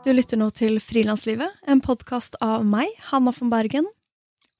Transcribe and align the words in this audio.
Du 0.00 0.14
lytter 0.16 0.38
nå 0.40 0.46
til 0.56 0.78
Frilanslivet, 0.80 1.58
en 1.68 1.82
podkast 1.84 2.38
av 2.40 2.62
meg, 2.64 2.88
Hanna 3.10 3.34
von 3.36 3.50
Bergen. 3.52 3.84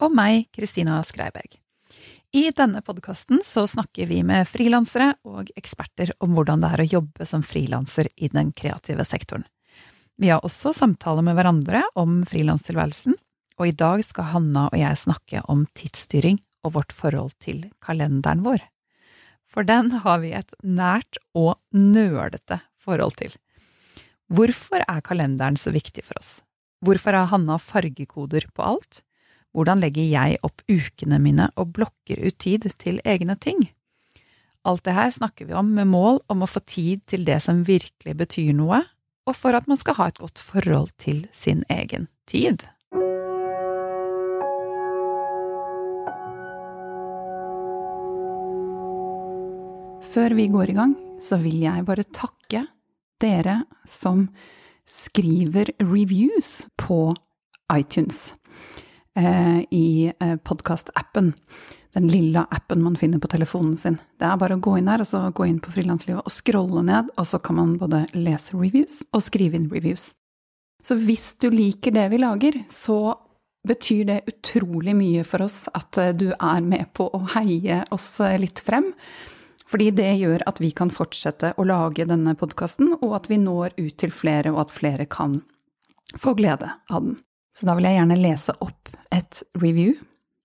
Og 0.05 0.13
meg, 0.13 0.51
Kristina 0.53 0.99
Skreiberg. 1.01 1.55
I 2.37 2.43
denne 2.53 2.83
podkasten 2.85 3.41
så 3.41 3.65
snakker 3.65 4.11
vi 4.11 4.19
med 4.21 4.45
frilansere 4.45 5.15
og 5.25 5.49
eksperter 5.57 6.13
om 6.21 6.37
hvordan 6.37 6.61
det 6.61 6.75
er 6.75 6.85
å 6.85 6.89
jobbe 6.91 7.31
som 7.33 7.41
frilanser 7.41 8.13
i 8.21 8.29
den 8.29 8.53
kreative 8.53 9.09
sektoren. 9.09 9.49
Vi 10.21 10.29
har 10.29 10.45
også 10.45 10.75
samtaler 10.77 11.25
med 11.25 11.41
hverandre 11.41 11.87
om 11.97 12.21
frilanstilværelsen, 12.29 13.17
og 13.57 13.65
i 13.73 13.73
dag 13.73 14.05
skal 14.05 14.35
Hanna 14.35 14.69
og 14.69 14.77
jeg 14.77 15.05
snakke 15.09 15.41
om 15.49 15.65
tidsstyring 15.73 16.37
og 16.69 16.77
vårt 16.77 16.93
forhold 16.93 17.33
til 17.41 17.65
kalenderen 17.81 18.45
vår. 18.45 18.61
For 19.49 19.65
den 19.65 19.89
har 20.05 20.21
vi 20.21 20.37
et 20.37 20.53
nært 20.61 21.17
og 21.33 21.57
nølete 21.73 22.61
forhold 22.77 23.17
til. 23.25 23.33
Hvorfor 24.31 24.85
er 24.87 25.01
kalenderen 25.03 25.57
så 25.59 25.73
viktig 25.75 26.05
for 26.07 26.21
oss? 26.21 26.39
Hvorfor 26.87 27.17
har 27.19 27.33
Hanna 27.33 27.57
fargekoder 27.59 28.47
på 28.55 28.63
alt? 28.63 29.01
Hvordan 29.51 29.83
legger 29.83 30.07
jeg 30.07 30.39
opp 30.47 30.63
ukene 30.71 31.19
mine 31.19 31.49
og 31.59 31.73
blokker 31.75 32.23
ut 32.23 32.39
tid 32.39 32.69
til 32.79 33.03
egne 33.03 33.35
ting? 33.35 33.67
Alt 34.63 34.85
det 34.87 34.95
her 34.95 35.11
snakker 35.11 35.51
vi 35.51 35.59
om 35.59 35.75
med 35.75 35.91
mål 35.91 36.23
om 36.31 36.45
å 36.45 36.51
få 36.51 36.63
tid 36.63 37.03
til 37.11 37.27
det 37.27 37.41
som 37.43 37.65
virkelig 37.67 38.15
betyr 38.23 38.55
noe, 38.55 38.85
og 39.27 39.35
for 39.35 39.59
at 39.59 39.67
man 39.67 39.81
skal 39.81 39.99
ha 39.99 40.11
et 40.13 40.23
godt 40.23 40.39
forhold 40.39 40.95
til 41.03 41.25
sin 41.35 41.67
egen 41.67 42.07
tid. 42.31 42.69
Før 50.15 50.39
vi 50.39 50.47
går 50.55 50.71
i 50.71 50.79
gang, 50.79 51.01
så 51.19 51.35
vil 51.43 51.65
jeg 51.67 51.83
bare 51.87 52.07
takke 52.15 52.69
dere 53.23 53.63
som 53.89 54.27
skriver 54.91 55.71
reviews 55.79 56.65
på 56.81 57.13
iTunes 57.73 58.35
eh, 59.17 59.61
i 59.71 60.13
eh, 60.21 60.37
podkastappen. 60.37 61.35
Den 61.93 62.09
lille 62.09 62.45
appen 62.51 62.83
man 62.83 62.97
finner 62.97 63.19
på 63.19 63.31
telefonen 63.31 63.77
sin. 63.77 63.99
Det 64.19 64.27
er 64.27 64.39
bare 64.39 64.59
å 64.59 64.63
gå 64.63 64.77
inn 64.79 64.91
her, 64.91 65.03
og 65.03 65.09
så 65.11 65.25
gå 65.35 65.47
inn 65.47 65.59
på 65.63 65.73
Frilanslivet 65.75 66.23
og 66.23 66.35
scrolle 66.35 66.85
ned, 66.87 67.11
og 67.19 67.27
så 67.27 67.41
kan 67.43 67.59
man 67.59 67.75
både 67.81 68.05
lese 68.15 68.55
reviews 68.59 69.01
og 69.11 69.25
skrive 69.27 69.59
inn 69.59 69.71
reviews. 69.73 70.13
Så 70.87 70.97
hvis 70.97 71.35
du 71.43 71.51
liker 71.53 71.95
det 71.95 72.07
vi 72.13 72.21
lager, 72.23 72.63
så 72.73 73.19
betyr 73.67 74.05
det 74.09 74.21
utrolig 74.31 74.95
mye 74.97 75.25
for 75.29 75.45
oss 75.45 75.67
at 75.75 75.99
eh, 76.01 76.15
du 76.17 76.31
er 76.33 76.63
med 76.65 76.93
på 76.97 77.11
å 77.13 77.21
heie 77.35 77.83
oss 77.93 78.15
eh, 78.25 78.39
litt 78.41 78.63
frem. 78.65 78.93
Fordi 79.71 79.91
det 79.95 80.11
gjør 80.19 80.43
at 80.51 80.59
vi 80.63 80.73
kan 80.75 80.91
fortsette 80.91 81.53
å 81.55 81.67
lage 81.67 82.07
denne 82.09 82.35
podkasten, 82.39 82.97
og 82.99 83.15
at 83.21 83.31
vi 83.31 83.39
når 83.39 83.77
ut 83.79 83.97
til 84.03 84.11
flere, 84.15 84.51
og 84.51 84.65
at 84.65 84.75
flere 84.75 85.07
kan 85.07 85.41
få 86.19 86.35
glede 86.39 86.73
av 86.91 87.05
den. 87.07 87.19
Så 87.55 87.67
da 87.69 87.77
vil 87.79 87.87
jeg 87.87 87.99
gjerne 88.01 88.19
lese 88.19 88.55
opp 88.63 88.91
et 89.15 89.43
review. 89.59 89.95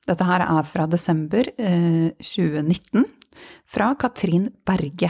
Dette 0.05 0.25
her 0.27 0.43
er 0.45 0.67
fra 0.69 0.85
desember 0.89 1.49
eh, 1.57 2.11
2019, 2.21 3.05
fra 3.65 3.93
Katrin 3.97 4.51
Berge. 4.65 5.09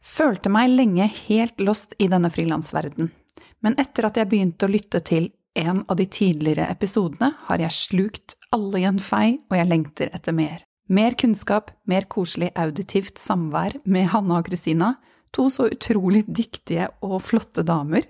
Følte 0.00 0.52
meg 0.52 0.72
lenge 0.72 1.06
helt 1.28 1.60
lost 1.60 1.92
i 2.00 2.08
denne 2.10 2.32
frilansverden, 2.32 3.12
men 3.60 3.76
etter 3.80 4.08
at 4.08 4.16
jeg 4.16 4.30
begynte 4.30 4.66
å 4.66 4.72
lytte 4.72 5.02
til 5.04 5.28
en 5.60 5.84
av 5.90 5.98
de 5.98 6.06
tidligere 6.08 6.70
episodene, 6.72 7.34
har 7.50 7.60
jeg 7.60 7.76
slukt 7.76 8.36
alle 8.54 8.80
i 8.80 8.88
en 8.88 9.00
fei, 9.02 9.40
og 9.50 9.58
jeg 9.58 9.68
lengter 9.68 10.12
etter 10.16 10.36
mer. 10.36 10.64
Mer 10.90 11.14
kunnskap, 11.14 11.70
mer 11.86 12.02
koselig 12.10 12.50
auditivt 12.58 13.18
samvær 13.18 13.76
med 13.86 14.08
Hanna 14.10 14.40
og 14.40 14.48
Kristina, 14.48 14.96
to 15.30 15.46
så 15.50 15.68
utrolig 15.70 16.24
dyktige 16.26 16.88
og 17.06 17.20
flotte 17.22 17.62
damer. 17.62 18.08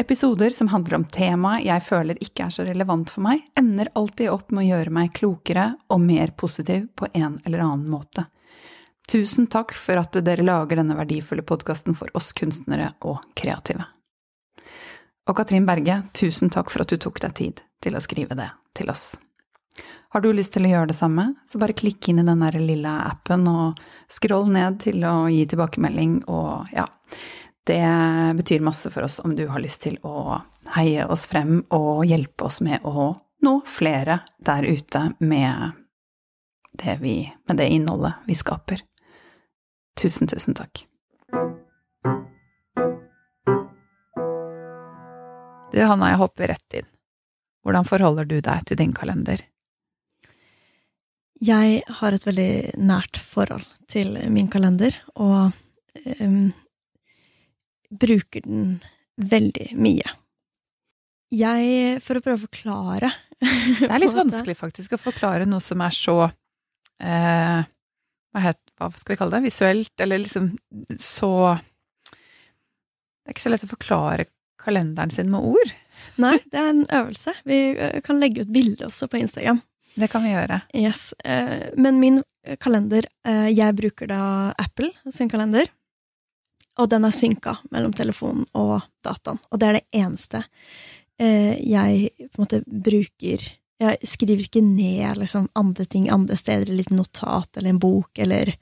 Episoder 0.00 0.54
som 0.56 0.70
handler 0.72 0.96
om 0.96 1.04
temaet 1.12 1.66
jeg 1.66 1.84
føler 1.84 2.20
ikke 2.24 2.46
er 2.46 2.54
så 2.54 2.64
relevant 2.64 3.12
for 3.12 3.26
meg, 3.26 3.42
ender 3.60 3.90
alltid 3.98 4.30
opp 4.32 4.54
med 4.54 4.64
å 4.64 4.68
gjøre 4.70 4.94
meg 4.96 5.12
klokere 5.18 5.66
og 5.92 6.00
mer 6.00 6.32
positiv 6.32 6.86
på 6.96 7.10
en 7.12 7.36
eller 7.44 7.60
annen 7.66 7.90
måte. 7.92 8.24
Tusen 9.12 9.50
takk 9.52 9.74
for 9.76 10.00
at 10.00 10.16
dere 10.24 10.46
lager 10.46 10.80
denne 10.80 10.96
verdifulle 10.96 11.44
podkasten 11.44 11.98
for 11.98 12.08
oss 12.16 12.30
kunstnere 12.32 12.94
og 13.04 13.20
kreative. 13.36 13.84
Og 15.28 15.36
Katrin 15.36 15.68
Berge, 15.68 15.98
tusen 16.16 16.48
takk 16.48 16.72
for 16.72 16.86
at 16.86 16.88
du 16.88 16.96
tok 16.96 17.20
deg 17.20 17.36
tid 17.36 17.62
til 17.84 17.98
å 17.98 18.02
skrive 18.02 18.38
det 18.38 18.48
til 18.78 18.88
oss. 18.94 19.10
Har 20.12 20.20
du 20.20 20.28
lyst 20.36 20.52
til 20.52 20.66
å 20.68 20.68
gjøre 20.68 20.90
det 20.90 20.96
samme, 20.98 21.22
så 21.48 21.56
bare 21.56 21.72
klikk 21.72 22.10
inn 22.10 22.18
i 22.20 22.24
den 22.26 22.42
der 22.44 22.58
lille 22.60 22.90
appen 23.08 23.46
og 23.48 23.78
scroll 24.12 24.50
ned 24.52 24.76
til 24.84 25.00
å 25.08 25.24
gi 25.32 25.46
tilbakemelding, 25.48 26.18
og 26.28 26.68
ja 26.74 26.84
Det 27.64 27.78
betyr 28.36 28.60
masse 28.60 28.90
for 28.90 29.06
oss 29.06 29.20
om 29.24 29.36
du 29.38 29.46
har 29.48 29.62
lyst 29.62 29.84
til 29.86 29.96
å 30.02 30.42
heie 30.74 31.06
oss 31.06 31.24
frem 31.30 31.62
og 31.70 32.02
hjelpe 32.04 32.44
oss 32.44 32.58
med 32.60 32.82
å 32.84 33.12
nå 33.40 33.52
flere 33.64 34.18
der 34.42 34.66
ute 34.66 35.04
med 35.20 35.78
det, 36.72 36.98
vi, 37.00 37.32
med 37.46 37.56
det 37.62 37.68
innholdet 37.70 38.26
vi 38.26 38.34
skaper. 38.34 38.82
Tusen, 39.96 40.26
tusen 40.26 40.58
takk. 40.58 40.84
Du, 45.72 45.78
Hanna, 45.80 46.10
jeg 46.10 46.20
hopper 46.20 46.52
rett 46.52 46.78
inn. 46.82 46.90
Hvordan 47.64 47.88
forholder 47.88 48.28
du 48.28 48.40
deg 48.42 48.66
til 48.66 48.82
din 48.82 48.92
kalender? 48.92 49.46
Jeg 51.42 51.82
har 51.98 52.14
et 52.14 52.26
veldig 52.26 52.78
nært 52.78 53.18
forhold 53.26 53.66
til 53.90 54.14
min 54.30 54.46
kalender, 54.50 54.94
og 55.18 55.50
um, 56.20 56.52
bruker 57.90 58.44
den 58.46 58.76
veldig 59.18 59.72
mye. 59.80 60.14
Jeg, 61.32 61.98
for 62.04 62.18
å 62.18 62.22
prøve 62.24 62.36
å 62.36 62.44
forklare 62.44 63.08
Det 63.80 63.88
er 63.88 64.02
litt 64.02 64.14
vanskelig 64.14 64.54
faktisk 64.58 64.94
å 64.94 65.00
forklare 65.00 65.46
noe 65.48 65.64
som 65.64 65.80
er 65.82 65.94
så 65.96 66.16
eh, 67.00 67.62
hva, 67.64 68.42
heter, 68.44 68.74
hva 68.76 68.90
skal 68.92 69.14
vi 69.14 69.18
kalle 69.18 69.34
det? 69.34 69.46
Visuelt, 69.48 69.92
eller 70.04 70.20
liksom 70.22 70.50
så 71.00 71.32
Det 71.56 72.12
er 73.24 73.34
ikke 73.34 73.46
så 73.46 73.54
lett 73.54 73.66
å 73.66 73.72
forklare 73.72 74.28
kalenderen 74.62 75.10
sin 75.10 75.32
med 75.32 75.42
ord. 75.42 75.74
Nei, 76.22 76.36
det 76.52 76.60
er 76.60 76.70
en 76.70 76.84
øvelse. 76.86 77.34
Vi 77.48 77.58
eh, 77.72 77.98
kan 78.04 78.20
legge 78.22 78.44
ut 78.44 78.52
bilde 78.54 78.86
også 78.86 79.08
på 79.10 79.18
Instagram. 79.24 79.58
Det 79.94 80.08
kan 80.08 80.24
vi 80.24 80.32
gjøre. 80.32 80.60
Yes. 80.74 81.12
Eh, 81.24 81.70
men 81.76 82.00
min 82.00 82.22
kalender 82.60 83.06
eh, 83.28 83.48
Jeg 83.52 83.76
bruker 83.78 84.08
da 84.10 84.24
Apple 84.58 84.90
sin 85.12 85.30
kalender. 85.30 85.68
Og 86.80 86.88
den 86.88 87.04
er 87.04 87.12
synka 87.12 87.58
mellom 87.70 87.92
telefonen 87.92 88.46
og 88.56 88.80
dataen. 89.04 89.40
Og 89.52 89.60
det 89.60 89.68
er 89.68 89.78
det 89.80 90.04
eneste 90.04 90.46
jeg 91.22 92.08
på 92.32 92.40
en 92.40 92.42
måte 92.42 92.58
bruker 92.66 93.42
Jeg 93.78 94.08
skriver 94.08 94.40
ikke 94.42 94.62
ned 94.64 95.20
liksom 95.20 95.44
andre 95.54 95.84
ting 95.86 96.08
andre 96.10 96.34
steder, 96.40 96.64
et 96.66 96.80
lite 96.80 96.96
notat 96.96 97.60
eller 97.60 97.70
en 97.70 97.78
bok 97.78 98.18
eller 98.18 98.56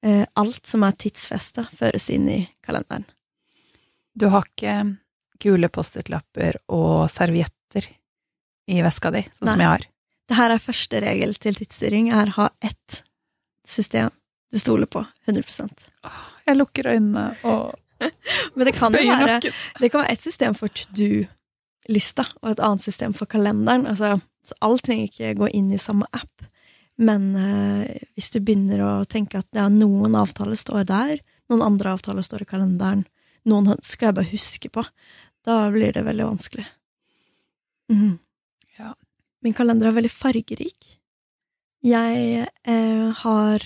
Alt 0.00 0.70
som 0.70 0.86
er 0.86 0.96
tidsfesta, 0.96 1.66
føres 1.76 2.06
inn 2.14 2.30
i 2.30 2.38
kalenderen. 2.64 3.04
Du 4.14 4.30
har 4.32 4.46
ikke 4.48 4.96
gule 5.40 5.68
Post-It-lapper 5.72 6.58
og 6.72 7.10
servietter 7.12 7.88
i 8.70 8.82
veska 8.84 9.12
di, 9.14 9.22
sånn 9.34 9.48
Nei. 9.48 9.54
som 9.54 9.64
jeg 9.64 9.72
har. 9.72 9.86
Det 10.30 10.38
her 10.38 10.54
er 10.54 10.62
første 10.62 11.02
regel 11.02 11.34
til 11.42 11.58
tidsstyring, 11.58 12.12
er 12.14 12.30
ha 12.36 12.50
ett 12.62 13.02
system 13.66 14.14
du 14.50 14.58
stoler 14.58 14.86
på 14.90 15.04
100% 15.26 15.90
Jeg 16.46 16.56
lukker 16.58 16.88
øynene 16.90 17.30
og 17.46 17.76
Men 18.54 18.64
det 18.64 18.72
kan 18.78 18.94
jo 18.96 19.02
være 19.04 19.40
Det 19.42 19.90
kan 19.90 20.00
være 20.00 20.12
ett 20.14 20.22
system 20.22 20.54
for 20.56 20.72
to 20.72 20.88
do-lista 20.96 22.24
og 22.40 22.54
et 22.54 22.62
annet 22.64 22.82
system 22.82 23.12
for 23.12 23.28
kalenderen. 23.28 23.84
Altså, 23.86 24.14
så 24.46 24.56
alt 24.64 24.86
trenger 24.86 25.10
ikke 25.10 25.34
gå 25.36 25.50
inn 25.52 25.68
i 25.74 25.80
samme 25.80 26.08
app. 26.16 26.46
Men 26.96 27.26
eh, 27.36 28.00
hvis 28.16 28.30
du 28.32 28.40
begynner 28.40 28.80
å 28.86 28.92
tenke 29.04 29.42
at 29.42 29.48
ja, 29.56 29.68
noen 29.68 30.16
avtaler 30.16 30.56
står 30.56 30.88
der, 30.88 31.20
noen 31.52 31.66
andre 31.66 31.92
avtaler 31.92 32.24
står 32.24 32.46
i 32.46 32.48
kalenderen, 32.48 33.04
noen 33.48 33.74
skal 33.84 34.10
jeg 34.10 34.18
bare 34.18 34.32
huske 34.32 34.72
på, 34.72 34.84
da 35.44 35.62
blir 35.72 35.92
det 35.96 36.06
veldig 36.08 36.28
vanskelig. 36.28 36.66
Mm. 37.92 38.18
Min 39.44 39.56
kalender 39.56 39.88
er 39.88 39.96
veldig 39.96 40.12
fargerik. 40.12 40.88
Jeg 41.80 42.46
eh, 42.68 43.06
har 43.22 43.64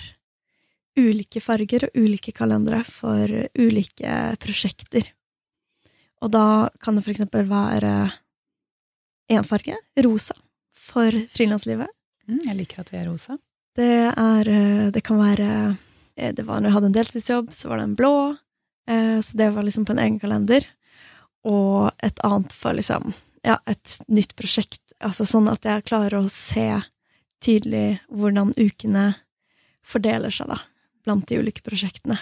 ulike 0.95 1.41
farger 1.43 1.89
og 1.89 1.97
ulike 1.99 2.31
kalendere 2.35 2.83
for 2.87 3.31
ulike 3.59 4.13
prosjekter. 4.39 5.09
Og 6.23 6.31
da 6.31 6.69
kan 6.81 6.95
det 6.95 7.03
for 7.03 7.11
eksempel 7.11 7.49
være 7.49 7.91
én 9.31 9.43
farge, 9.43 9.75
rosa, 10.05 10.37
for 10.77 11.11
frilanslivet. 11.33 11.91
Mm, 12.29 12.39
jeg 12.47 12.57
liker 12.61 12.81
at 12.81 12.93
vi 12.93 13.01
er 13.01 13.09
rosa. 13.09 13.35
Det 13.75 14.07
er 14.07 14.49
eh, 14.49 14.87
Det 14.91 15.03
kan 15.03 15.19
være 15.19 15.75
eh, 16.15 16.31
Det 16.33 16.45
var 16.47 16.61
når 16.61 16.69
jeg 16.69 16.75
hadde 16.77 16.89
en 16.89 16.97
deltidsjobb, 16.97 17.51
så 17.53 17.69
var 17.69 17.81
den 17.81 17.95
blå. 17.99 18.37
Eh, 18.87 19.19
så 19.19 19.37
det 19.37 19.51
var 19.51 19.67
liksom 19.67 19.85
på 19.85 19.93
en 19.93 19.99
egen 19.99 20.19
kalender 20.19 20.65
og 21.45 21.91
et 22.01 22.19
annet 22.25 22.53
for 22.53 22.73
liksom 22.73 23.11
ja, 23.45 23.59
et 23.69 23.99
nytt 24.09 24.33
prosjekt. 24.35 24.81
Altså 25.03 25.25
sånn 25.27 25.49
at 25.51 25.65
jeg 25.67 25.85
klarer 25.89 26.21
å 26.21 26.31
se 26.31 26.69
tydelig 27.43 27.99
hvordan 28.07 28.53
ukene 28.55 29.11
fordeler 29.85 30.33
seg, 30.33 30.49
da, 30.49 30.61
blant 31.05 31.27
de 31.29 31.39
ulike 31.41 31.63
prosjektene. 31.65 32.17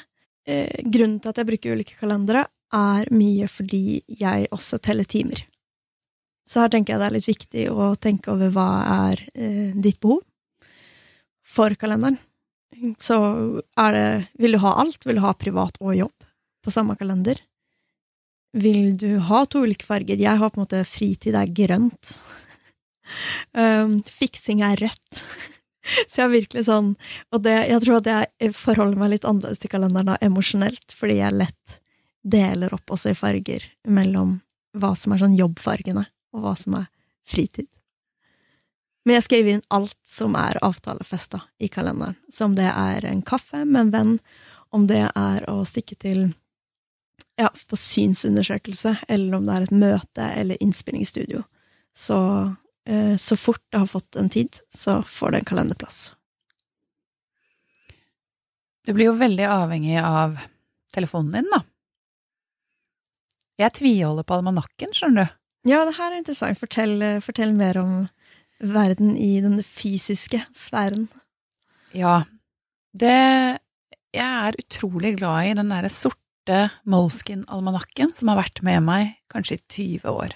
Eh, 0.45 0.81
grunnen 0.83 1.21
til 1.21 1.31
at 1.31 1.39
jeg 1.39 1.47
bruker 1.47 1.77
ulike 1.77 1.99
kalendere, 1.99 2.47
er 2.73 3.07
mye 3.13 3.47
fordi 3.47 4.01
jeg 4.07 4.49
også 4.51 4.79
teller 4.83 5.07
timer. 5.07 5.45
Så 6.43 6.63
her 6.63 6.71
tenker 6.73 6.93
jeg 6.95 6.99
det 6.99 7.07
er 7.07 7.15
litt 7.15 7.29
viktig 7.29 7.65
å 7.71 7.93
tenke 7.95 8.33
over 8.33 8.51
hva 8.51 8.67
er 9.09 9.21
eh, 9.31 9.71
ditt 9.75 10.01
behov 10.03 10.23
for 11.47 11.75
kalenderen. 11.79 12.17
Så 12.99 13.15
er 13.79 13.93
det 13.93 14.07
Vil 14.41 14.57
du 14.57 14.63
ha 14.63 14.73
alt? 14.81 15.05
Vil 15.05 15.19
du 15.19 15.23
ha 15.23 15.35
privat 15.37 15.77
og 15.79 15.95
jobb 15.95 16.25
på 16.65 16.73
samme 16.73 16.97
kalender? 16.99 17.37
Vil 18.53 18.97
du 18.97 19.19
ha 19.29 19.43
to 19.45 19.63
ulike 19.63 19.85
farger? 19.85 20.19
Jeg 20.19 20.41
har 20.41 20.51
på 20.51 20.59
en 20.59 20.65
måte 20.65 20.81
fritid 20.85 21.37
er 21.37 21.53
grønt. 21.53 22.17
Um, 23.51 23.99
fiksing 24.07 24.63
er 24.65 24.79
rødt. 24.79 25.23
Så 26.07 26.21
jeg 26.21 26.23
er 26.23 26.31
virkelig 26.31 26.61
sånn 26.69 26.93
Og 27.35 27.41
det, 27.43 27.57
jeg 27.67 27.81
tror 27.83 27.97
at 27.97 28.05
jeg 28.07 28.53
forholder 28.55 29.01
meg 29.01 29.09
litt 29.11 29.25
annerledes 29.27 29.59
til 29.59 29.73
kalenderen 29.73 30.13
da, 30.13 30.17
emosjonelt, 30.23 30.95
fordi 30.95 31.17
jeg 31.19 31.35
lett 31.35 31.79
deler 32.23 32.71
opp 32.71 32.93
også 32.95 33.11
i 33.11 33.17
farger 33.19 33.65
mellom 33.83 34.37
hva 34.79 34.93
som 34.95 35.11
er 35.13 35.19
sånn 35.21 35.35
jobbfargene, 35.35 36.05
og 36.33 36.45
hva 36.45 36.53
som 36.55 36.77
er 36.79 36.85
fritid. 37.27 37.67
Men 39.03 39.17
jeg 39.17 39.25
skriver 39.27 39.57
inn 39.57 39.65
alt 39.75 39.99
som 40.07 40.37
er 40.39 40.59
avtalefesta 40.63 41.41
i 41.59 41.67
kalenderen. 41.67 42.15
Så 42.31 42.47
om 42.47 42.55
det 42.55 42.69
er 42.71 43.05
en 43.05 43.21
kaffe 43.27 43.65
med 43.65 43.81
en 43.81 43.91
venn, 43.93 44.13
om 44.71 44.87
det 44.87 45.03
er 45.09 45.43
å 45.51 45.59
stikke 45.67 45.97
til 45.99 46.29
ja, 47.37 47.49
på 47.51 47.77
synsundersøkelse, 47.77 48.95
eller 49.07 49.37
om 49.37 49.47
det 49.47 49.55
er 49.57 49.67
et 49.67 49.75
møte 49.83 50.29
eller 50.39 50.63
innspillingsstudio. 50.63 51.43
Så 51.93 52.17
så 53.17 53.37
fort 53.39 53.63
jeg 53.71 53.79
har 53.79 53.87
fått 53.87 54.17
en 54.19 54.27
tid, 54.33 54.57
så 54.67 54.97
får 55.07 55.31
det 55.31 55.39
en 55.39 55.47
kalenderplass. 55.53 55.99
Du 58.83 58.91
blir 58.91 59.07
jo 59.07 59.15
veldig 59.15 59.45
avhengig 59.47 59.95
av 60.03 60.35
telefonen 60.91 61.31
din, 61.37 61.47
da. 61.53 61.61
Jeg 63.61 63.75
tviholder 63.77 64.27
på 64.27 64.35
almanakken, 64.39 64.91
skjønner 64.97 65.29
du. 65.29 65.39
Ja, 65.71 65.83
det 65.87 65.95
her 65.95 66.11
er 66.11 66.19
interessant. 66.19 66.59
Fortell, 66.59 66.97
fortell 67.23 67.53
mer 67.55 67.79
om 67.79 67.93
verden 68.59 69.15
i 69.15 69.37
den 69.43 69.61
fysiske 69.63 70.41
sfæren. 70.55 71.07
Ja, 71.95 72.23
det 72.93 73.59
Jeg 74.13 74.29
er 74.29 74.59
utrolig 74.61 75.15
glad 75.17 75.47
i 75.47 75.53
den 75.57 75.71
derre 75.71 75.89
sorte 75.89 76.67
Molskin-almanakken 76.85 78.11
som 78.13 78.29
har 78.29 78.43
vært 78.43 78.61
med 78.61 78.83
meg 78.85 79.15
kanskje 79.31 79.57
i 79.57 79.63
20 80.03 80.11
år. 80.11 80.35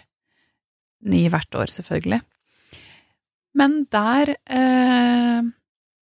Ny 1.06 1.28
hvert 1.30 1.54
år, 1.54 1.70
selvfølgelig. 1.70 2.24
Men 3.58 3.86
der 3.94 4.36
eh, 4.46 5.48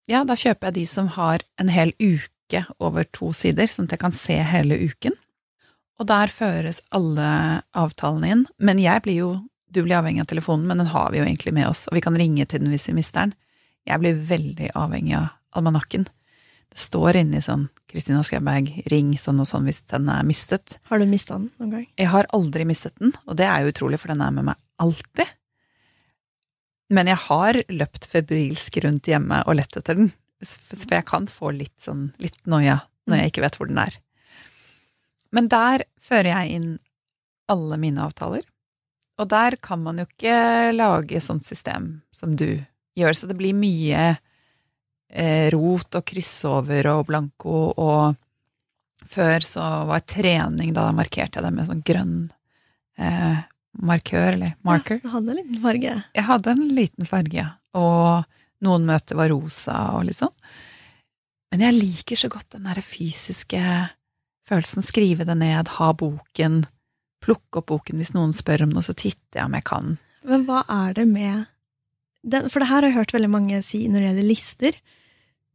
Ja, 0.08 0.24
da 0.24 0.36
kjøper 0.40 0.70
jeg 0.70 0.78
de 0.82 0.86
som 0.88 1.10
har 1.18 1.44
en 1.60 1.72
hel 1.72 1.94
uke 2.00 2.64
over 2.80 3.08
to 3.12 3.34
sider, 3.36 3.68
sånn 3.68 3.90
at 3.90 3.98
jeg 3.98 4.04
kan 4.06 4.16
se 4.16 4.38
hele 4.40 4.78
uken. 4.88 5.16
Og 6.00 6.08
der 6.08 6.32
føres 6.32 6.80
alle 6.96 7.28
avtalene 7.76 8.30
inn. 8.32 8.44
Men 8.60 8.80
jeg 8.80 9.04
blir 9.06 9.24
jo 9.24 9.32
Du 9.68 9.82
blir 9.84 9.98
avhengig 9.98 10.22
av 10.24 10.30
telefonen, 10.32 10.64
men 10.64 10.80
den 10.80 10.88
har 10.88 11.10
vi 11.12 11.20
jo 11.20 11.26
egentlig 11.26 11.52
med 11.52 11.68
oss, 11.68 11.90
og 11.90 11.98
vi 11.98 12.02
kan 12.02 12.16
ringe 12.16 12.46
til 12.48 12.62
den 12.62 12.72
hvis 12.72 12.86
vi 12.88 12.94
mister 12.96 13.26
den. 13.26 13.34
Jeg 13.84 14.00
blir 14.00 14.22
veldig 14.30 14.70
avhengig 14.80 15.18
av 15.18 15.26
almanakken. 15.60 16.06
Det 16.72 16.80
står 16.80 17.20
inni 17.20 17.42
sånn 17.44 17.66
Kristina 17.92 18.22
Skauberg, 18.24 18.70
ring 18.88 19.12
sånn 19.20 19.42
og 19.44 19.50
sånn 19.50 19.68
hvis 19.68 19.82
den 19.92 20.08
er 20.14 20.24
mistet. 20.24 20.78
Har 20.88 21.04
du 21.04 21.06
mista 21.12 21.36
den 21.36 21.50
noen 21.60 21.74
gang? 21.76 21.86
Jeg 22.00 22.10
har 22.14 22.30
aldri 22.38 22.64
mistet 22.70 22.96
den, 22.96 23.12
og 23.28 23.36
det 23.42 23.50
er 23.52 23.66
jo 23.66 23.74
utrolig, 23.76 24.00
for 24.00 24.16
den 24.16 24.24
er 24.24 24.32
med 24.40 24.48
meg 24.54 24.64
alltid. 24.80 25.36
Men 26.94 27.10
jeg 27.12 27.20
har 27.28 27.60
løpt 27.68 28.08
febrilsk 28.08 28.80
rundt 28.86 29.10
hjemme 29.10 29.42
og 29.46 29.58
lett 29.60 29.80
etter 29.80 29.98
den, 30.00 30.12
for 30.44 30.96
jeg 30.96 31.08
kan 31.10 31.28
få 31.32 31.52
litt 31.56 31.76
sånn 31.84 32.12
litt 32.24 32.40
noia 32.48 32.80
når 33.08 33.22
jeg 33.22 33.32
ikke 33.32 33.44
vet 33.44 33.58
hvor 33.60 33.70
den 33.72 33.82
er. 33.82 33.98
Men 35.36 35.50
der 35.52 35.84
fører 36.00 36.32
jeg 36.32 36.60
inn 36.60 36.70
alle 37.52 37.80
mine 37.80 38.04
avtaler, 38.04 38.46
og 39.18 39.30
der 39.32 39.58
kan 39.64 39.82
man 39.84 40.00
jo 40.00 40.06
ikke 40.08 40.72
lage 40.76 41.22
sånt 41.24 41.48
system 41.48 41.98
som 42.16 42.36
du 42.40 42.60
gjør, 42.98 43.16
så 43.16 43.30
det 43.30 43.38
blir 43.40 43.58
mye 43.58 44.04
eh, 44.14 45.48
rot 45.54 45.98
og 45.98 46.06
kryssover 46.08 46.92
og 46.92 47.08
blanko 47.10 47.60
og 47.74 48.18
før 49.08 49.44
så 49.46 49.66
var 49.88 50.04
trening, 50.08 50.74
da 50.76 50.90
markerte 50.96 51.40
jeg 51.40 51.48
det 51.48 51.54
med 51.56 51.70
sånn 51.70 51.84
grønn 51.86 52.18
eh, 53.00 53.46
markør, 53.78 54.34
eller 54.34 54.56
marker. 54.66 55.00
Ja, 55.00 55.06
du 55.06 55.14
hadde 55.14 55.34
en 55.34 55.40
liten 55.42 55.62
farge? 55.64 55.94
Jeg 56.18 56.28
hadde 56.28 56.56
en 56.56 56.66
liten 56.78 57.10
farge, 57.10 57.38
ja. 57.38 57.50
Og 57.78 58.66
noen 58.66 58.88
møter 58.88 59.20
var 59.20 59.30
rosa 59.32 59.78
og 59.98 60.08
litt 60.08 60.20
sånn. 60.20 60.34
Men 61.52 61.64
jeg 61.64 61.78
liker 61.78 62.20
så 62.20 62.30
godt 62.32 62.56
den 62.56 62.66
derre 62.68 62.84
fysiske 62.84 63.62
følelsen. 64.48 64.86
Skrive 64.86 65.28
det 65.28 65.38
ned, 65.40 65.72
ha 65.78 65.92
boken, 65.96 66.64
plukke 67.24 67.62
opp 67.62 67.70
boken 67.72 68.02
hvis 68.02 68.16
noen 68.16 68.36
spør 68.36 68.66
om 68.66 68.76
noe, 68.76 68.86
så 68.86 68.96
titter 68.98 69.42
jeg 69.42 69.48
om 69.48 69.56
jeg 69.58 69.68
kan. 69.68 69.96
Men 70.28 70.44
hva 70.48 70.64
er 70.68 70.98
det 70.98 71.08
med 71.10 71.46
den, 72.28 72.50
For 72.52 72.60
det 72.60 72.68
her 72.68 72.82
har 72.82 72.90
jeg 72.90 72.98
hørt 72.98 73.14
veldig 73.16 73.30
mange 73.32 73.60
si 73.64 73.86
når 73.88 74.02
det 74.02 74.08
gjelder 74.10 74.28
lister. 74.28 74.80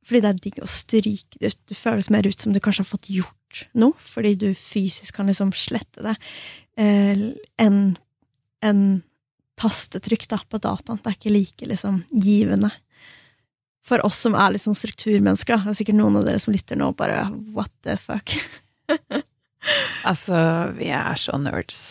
Fordi 0.07 0.23
det 0.23 0.31
er 0.31 0.39
digg 0.41 0.63
å 0.63 0.71
stryke 0.71 1.39
det 1.39 1.53
ut. 1.53 1.61
Du 1.69 1.75
føles 1.79 2.09
mer 2.11 2.27
ut 2.27 2.41
som 2.41 2.55
du 2.55 2.61
kanskje 2.63 2.83
har 2.83 2.91
fått 2.91 3.11
gjort 3.13 3.67
noe, 3.79 3.93
fordi 4.01 4.33
du 4.41 4.49
fysisk 4.57 5.19
kan 5.19 5.29
liksom 5.29 5.53
slette 5.55 6.03
det, 6.07 6.15
eh, 6.81 7.27
enn 7.61 7.99
en 8.63 9.03
tastetrykk 9.61 10.29
da, 10.31 10.41
på 10.49 10.61
dataen. 10.63 11.01
Det 11.03 11.11
er 11.11 11.19
ikke 11.19 11.35
like 11.35 11.69
liksom, 11.69 12.03
givende. 12.11 12.71
For 13.87 14.03
oss 14.07 14.21
som 14.25 14.37
er 14.39 14.55
litt 14.55 14.65
sånn 14.65 14.79
strukturmennesker, 14.79 15.59
da. 15.59 15.67
Det 15.67 15.75
er 15.75 15.81
sikkert 15.83 15.99
noen 15.99 16.21
av 16.21 16.29
dere 16.29 16.41
som 16.43 16.55
lytter 16.55 16.79
nå, 16.79 16.93
bare 16.99 17.27
what 17.55 17.73
the 17.87 17.97
fuck? 18.01 18.35
altså, 20.11 20.39
vi 20.79 20.93
er 20.95 21.19
så 21.21 21.39
nerds. 21.41 21.83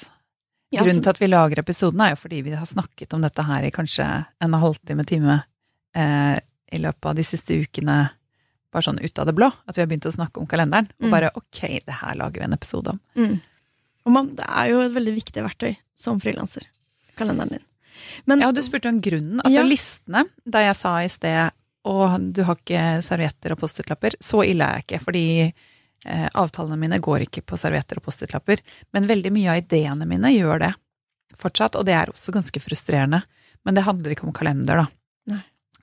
Grunnen 0.71 1.03
til 1.03 1.12
at 1.12 1.19
vi 1.19 1.27
lager 1.27 1.59
episoden, 1.59 2.00
er 2.00 2.13
jo 2.13 2.21
fordi 2.21 2.39
vi 2.45 2.56
har 2.56 2.68
snakket 2.68 3.12
om 3.13 3.24
dette 3.25 3.44
her 3.44 3.67
i 3.67 3.74
kanskje 3.75 4.07
en 4.39 4.56
halvtime, 4.56 5.03
time 5.07 5.41
eh, 5.97 6.38
i 6.71 6.79
løpet 6.79 7.09
av 7.12 7.17
de 7.17 7.25
siste 7.27 7.57
ukene, 7.59 7.97
bare 8.71 8.88
sånn 8.88 9.01
ut 9.03 9.19
av 9.19 9.27
det 9.27 9.35
blå. 9.35 9.50
At 9.67 9.75
vi 9.75 9.83
har 9.83 9.89
begynt 9.91 10.07
å 10.07 10.15
snakke 10.15 10.39
om 10.39 10.47
kalenderen. 10.47 10.88
Og 11.01 11.09
mm. 11.09 11.12
bare 11.12 11.33
ok, 11.35 11.59
det 11.83 11.97
her 12.00 12.15
lager 12.15 12.39
vi 12.39 12.47
en 12.47 12.56
episode 12.56 12.94
om. 12.95 13.01
Mm. 13.19 13.33
Og 14.06 14.13
man, 14.15 14.31
det 14.38 14.45
er 14.48 14.71
jo 14.71 14.83
et 14.83 14.94
veldig 14.95 15.15
viktig 15.18 15.44
verktøy 15.45 15.74
som 15.98 16.19
frilanser. 16.21 16.65
Kalenderen 17.19 17.57
din. 17.57 17.65
Men, 18.25 18.42
ja, 18.42 18.51
du 18.51 18.62
spurte 18.65 18.89
om 18.89 19.01
grunnen. 19.03 19.42
Altså 19.44 19.62
ja. 19.62 19.68
listene, 19.68 20.24
da 20.44 20.63
jeg 20.65 20.77
sa 20.80 20.95
i 21.03 21.10
sted 21.12 21.58
og 21.89 22.27
du 22.29 22.43
har 22.46 22.60
ikke 22.60 23.01
servietter 23.01 23.55
og 23.55 23.62
Post-It-lapper, 23.63 24.13
så 24.22 24.43
ille 24.46 24.65
er 24.65 24.77
jeg 24.77 24.86
ikke, 24.86 25.00
fordi 25.01 25.25
eh, 25.48 26.27
avtalene 26.38 26.77
mine 26.77 27.00
går 27.01 27.25
ikke 27.25 27.41
på 27.50 27.58
servietter 27.58 27.98
og 27.98 28.05
Post-It-lapper. 28.05 28.62
Men 28.93 29.10
veldig 29.10 29.31
mye 29.34 29.50
av 29.50 29.63
ideene 29.63 30.05
mine 30.10 30.29
gjør 30.36 30.62
det 30.67 30.72
fortsatt, 31.41 31.79
og 31.79 31.88
det 31.89 31.96
er 31.98 32.12
også 32.13 32.36
ganske 32.36 32.62
frustrerende. 32.62 33.24
Men 33.65 33.77
det 33.77 33.86
handler 33.88 34.13
ikke 34.13 34.27
om 34.29 34.36
kalender, 34.36 34.84
da. 34.84 34.88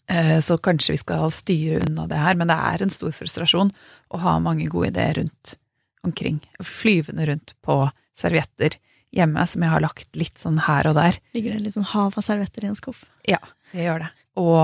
Eh, 0.08 0.40
så 0.40 0.56
kanskje 0.58 0.94
vi 0.94 1.00
skal 1.02 1.30
styre 1.30 1.82
unna 1.84 2.06
det 2.08 2.16
her, 2.16 2.36
men 2.38 2.48
det 2.48 2.56
er 2.56 2.82
en 2.82 2.92
stor 2.92 3.12
frustrasjon 3.12 3.72
å 4.08 4.20
ha 4.22 4.38
mange 4.40 4.68
gode 4.72 4.88
ideer 4.88 5.18
rundt 5.20 5.58
omkring. 6.06 6.38
Flyvende 6.64 7.26
rundt 7.28 7.52
på 7.60 7.82
servietter 8.18 8.76
hjemme 9.14 9.44
som 9.48 9.64
jeg 9.64 9.72
har 9.72 9.82
lagt 9.82 10.18
litt 10.18 10.40
sånn 10.40 10.60
her 10.66 10.88
og 10.90 10.98
der. 10.98 11.18
Ligger 11.36 11.54
det 11.54 11.64
litt 11.64 11.76
sånn 11.76 11.88
hav 11.94 12.16
av 12.18 12.24
servietter 12.24 12.66
i 12.66 12.70
en 12.70 12.78
skuff? 12.78 13.04
Ja, 13.28 13.40
det 13.72 13.86
gjør 13.86 14.04
det. 14.04 14.10
Og 14.40 14.62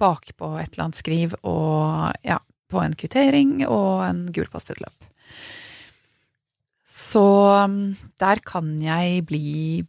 bakpå 0.00 0.52
et 0.60 0.74
eller 0.74 0.88
annet 0.88 1.00
skriv, 1.00 1.36
og 1.46 2.12
ja, 2.26 2.40
på 2.70 2.82
en 2.82 2.96
kvittering 2.98 3.60
og 3.64 4.02
en 4.04 4.24
gul 4.34 4.48
Post-It-lapp. 4.52 4.96
Så 6.86 7.24
um, 7.66 7.94
der 8.20 8.42
kan 8.46 8.74
jeg 8.82 9.22
bli 9.28 9.84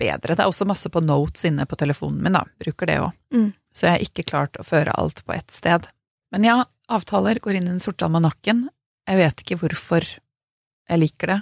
bedre. 0.00 0.34
Det 0.34 0.42
er 0.42 0.50
også 0.50 0.66
masse 0.66 0.90
på 0.90 1.02
notes 1.04 1.44
inne 1.46 1.66
på 1.68 1.78
telefonen 1.78 2.22
min, 2.24 2.34
da. 2.34 2.42
Bruker 2.60 2.90
det 2.90 2.98
òg. 3.02 3.12
Mm. 3.34 3.50
Så 3.74 3.86
jeg 3.86 3.94
har 3.94 4.06
ikke 4.06 4.26
klart 4.30 4.58
å 4.58 4.66
føre 4.66 4.94
alt 4.98 5.22
på 5.26 5.34
ett 5.34 5.54
sted. 5.54 5.86
Men 6.34 6.46
ja, 6.46 6.56
avtaler 6.90 7.38
går 7.42 7.58
inn 7.58 7.68
i 7.68 7.74
den 7.74 7.82
sorte 7.82 8.06
almanakken. 8.06 8.66
Jeg 9.06 9.20
vet 9.20 9.42
ikke 9.42 9.60
hvorfor 9.62 10.06
jeg 10.08 11.00
liker 11.00 11.30
det 11.30 11.40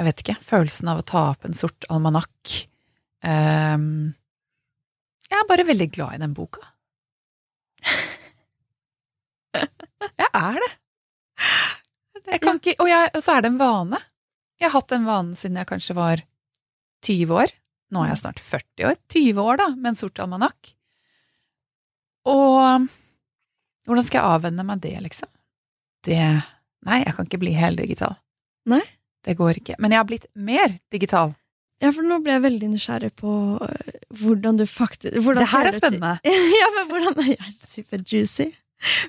jeg 0.00 0.06
vet 0.06 0.20
ikke, 0.22 0.38
følelsen 0.40 0.88
av 0.88 1.02
å 1.02 1.04
ta 1.04 1.22
opp 1.34 1.44
en 1.44 1.56
sort 1.56 1.84
almanakk 1.92 2.54
um, 3.20 4.14
Jeg 5.28 5.36
er 5.36 5.48
bare 5.50 5.66
veldig 5.68 5.88
glad 5.92 6.16
i 6.16 6.20
den 6.22 6.32
boka. 6.36 6.62
jeg 9.52 10.30
er 10.30 10.56
det. 10.64 10.70
Jeg 12.30 12.40
kan 12.40 12.60
ikke, 12.62 12.78
og, 12.78 12.88
jeg, 12.88 13.10
og, 13.12 13.20
så 13.20 13.34
er 13.34 13.44
det 13.44 13.50
en 13.52 13.60
vane. 13.60 14.00
Jeg 14.56 14.70
har 14.70 14.76
hatt 14.78 14.92
den 14.92 15.04
vanen 15.08 15.36
siden 15.36 15.58
jeg 15.60 15.68
kanskje 15.68 15.96
var 15.98 16.22
20 17.04 17.36
år. 17.42 17.52
Nå 17.92 18.04
er 18.04 18.12
jeg 18.12 18.22
snart 18.22 18.40
40 18.40 18.88
år. 18.88 18.96
20 19.12 19.42
år, 19.42 19.60
da, 19.60 19.66
med 19.74 19.92
en 19.92 19.98
sort 19.98 20.22
almanakk. 20.22 20.72
Og 22.30 22.88
hvordan 23.84 24.06
skal 24.06 24.20
jeg 24.20 24.38
avvenne 24.38 24.64
meg 24.64 24.80
det, 24.84 24.96
liksom? 25.04 25.28
Det 26.08 26.22
Nei, 26.88 27.02
jeg 27.02 27.12
kan 27.12 27.26
ikke 27.28 27.42
bli 27.42 27.52
heldigital. 27.52 28.14
Nei? 28.72 28.80
Det 29.26 29.36
går 29.38 29.60
ikke. 29.60 29.76
Men 29.78 29.92
jeg 29.92 30.00
har 30.00 30.08
blitt 30.08 30.26
mer 30.34 30.74
digital. 30.92 31.34
Ja, 31.80 31.90
for 31.96 32.04
nå 32.04 32.18
ble 32.20 32.34
jeg 32.34 32.44
veldig 32.44 32.68
nysgjerrig 32.74 33.12
på 33.16 33.32
øh, 33.64 33.92
hvordan 34.20 34.58
du 34.60 34.66
faktisk 34.68 35.16
hvordan 35.16 35.46
Det 35.46 35.52
her 35.52 35.68
er 35.70 35.76
spennende. 35.76 36.12
ja, 36.60 36.68
men 36.76 36.90
hvordan 36.90 37.20
ja, 37.34 37.50
Super 37.56 38.02
juicy. 38.04 38.50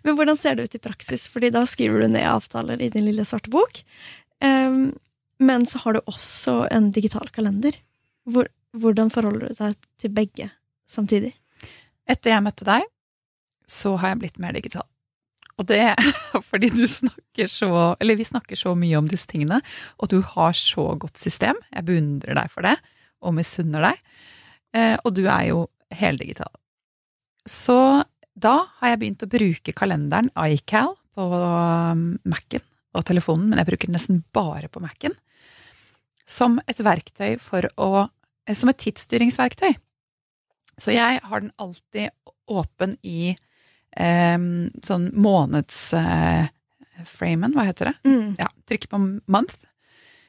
Men 0.03 0.15
hvordan 0.15 0.39
ser 0.39 0.55
det 0.55 0.67
ut 0.67 0.75
i 0.79 0.83
praksis? 0.83 1.27
Fordi 1.31 1.51
da 1.51 1.65
skriver 1.67 2.03
du 2.03 2.11
ned 2.11 2.27
avtaler 2.27 2.81
i 2.81 2.89
din 2.91 3.07
lille 3.07 3.25
svarte 3.27 3.51
bok. 3.51 3.83
Um, 4.43 4.91
men 5.39 5.65
så 5.67 5.79
har 5.83 5.95
du 5.95 6.01
også 6.11 6.65
en 6.71 6.91
digital 6.95 7.31
kalender. 7.33 7.75
Hvor, 8.27 8.47
hvordan 8.77 9.11
forholder 9.11 9.51
du 9.51 9.61
deg 9.63 9.77
til 9.99 10.15
begge 10.15 10.49
samtidig? 10.91 11.33
Etter 12.09 12.35
jeg 12.35 12.43
møtte 12.45 12.67
deg, 12.67 12.87
så 13.71 13.95
har 13.99 14.13
jeg 14.13 14.23
blitt 14.23 14.41
mer 14.43 14.55
digital. 14.55 14.87
Og 15.59 15.67
det 15.69 15.79
er 15.91 16.11
fordi 16.49 16.71
du 16.73 16.85
snakker 16.89 17.49
så 17.49 17.95
Eller 17.99 18.17
vi 18.19 18.27
snakker 18.27 18.59
så 18.59 18.73
mye 18.77 18.99
om 18.99 19.09
disse 19.09 19.29
tingene, 19.29 19.61
og 19.99 20.11
du 20.13 20.19
har 20.33 20.55
så 20.57 20.91
godt 20.99 21.19
system. 21.19 21.59
Jeg 21.73 21.87
beundrer 21.87 22.37
deg 22.37 22.51
for 22.53 22.67
det, 22.67 22.77
og 23.21 23.35
misunner 23.37 23.91
deg. 23.91 24.01
Eh, 24.77 24.95
og 25.03 25.15
du 25.17 25.25
er 25.27 25.51
jo 25.51 25.65
heldigital. 25.91 26.51
Så 27.47 27.77
da 28.37 28.55
har 28.79 28.93
jeg 28.93 29.01
begynt 29.01 29.25
å 29.25 29.31
bruke 29.31 29.75
kalenderen 29.75 30.29
iCal 30.47 30.93
på 31.17 31.27
um, 31.35 32.05
Mac-en 32.23 32.63
og 32.95 33.05
telefonen, 33.07 33.49
men 33.51 33.59
jeg 33.61 33.69
bruker 33.69 33.89
den 33.89 33.97
nesten 33.97 34.23
bare 34.35 34.69
på 34.71 34.81
Mac-en, 34.83 35.15
som 36.27 36.59
et 36.69 36.79
verktøy 36.83 37.37
for 37.41 37.67
å 37.75 38.07
eh, 38.47 38.55
Som 38.55 38.71
et 38.71 38.79
tidsstyringsverktøy. 38.79 39.75
Så 40.79 40.95
jeg 40.95 41.19
har 41.23 41.43
den 41.43 41.51
alltid 41.61 42.09
åpen 42.49 42.95
i 43.03 43.35
sånn 43.91 45.09
månedsframen, 45.13 47.51
eh, 47.51 47.55
hva 47.55 47.67
heter 47.67 47.91
det? 47.91 47.95
Mm. 48.07 48.35
Ja, 48.39 48.47
trykker 48.69 48.93
på 48.93 49.01
month. 49.27 49.65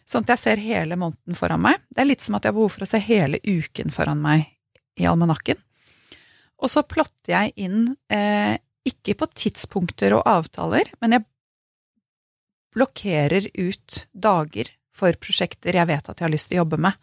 Sånn 0.09 0.27
at 0.27 0.35
jeg 0.35 0.43
ser 0.43 0.63
hele 0.63 0.99
måneden 0.99 1.39
foran 1.39 1.63
meg. 1.63 1.79
Det 1.91 2.03
er 2.03 2.11
litt 2.11 2.25
som 2.25 2.37
at 2.37 2.45
jeg 2.45 2.53
har 2.53 2.59
behov 2.59 2.75
for 2.75 2.85
å 2.85 2.91
se 2.91 2.99
hele 2.99 3.39
uken 3.47 3.95
foran 3.95 4.23
meg 4.23 4.51
i 4.99 5.07
almanakken. 5.09 5.61
Og 6.63 6.71
så 6.71 6.85
plotter 6.87 7.33
jeg 7.33 7.55
inn, 7.65 7.97
eh, 8.11 8.59
ikke 8.87 9.17
på 9.19 9.29
tidspunkter 9.31 10.15
og 10.17 10.27
avtaler, 10.27 10.91
men 11.01 11.17
jeg 11.17 11.27
blokkerer 12.75 13.49
ut 13.55 14.07
dager 14.13 14.71
for 14.95 15.17
prosjekter 15.21 15.77
jeg 15.77 15.89
vet 15.89 16.09
at 16.09 16.19
jeg 16.19 16.27
har 16.27 16.33
lyst 16.33 16.51
til 16.51 16.59
å 16.59 16.63
jobbe 16.63 16.79
med. 16.83 16.95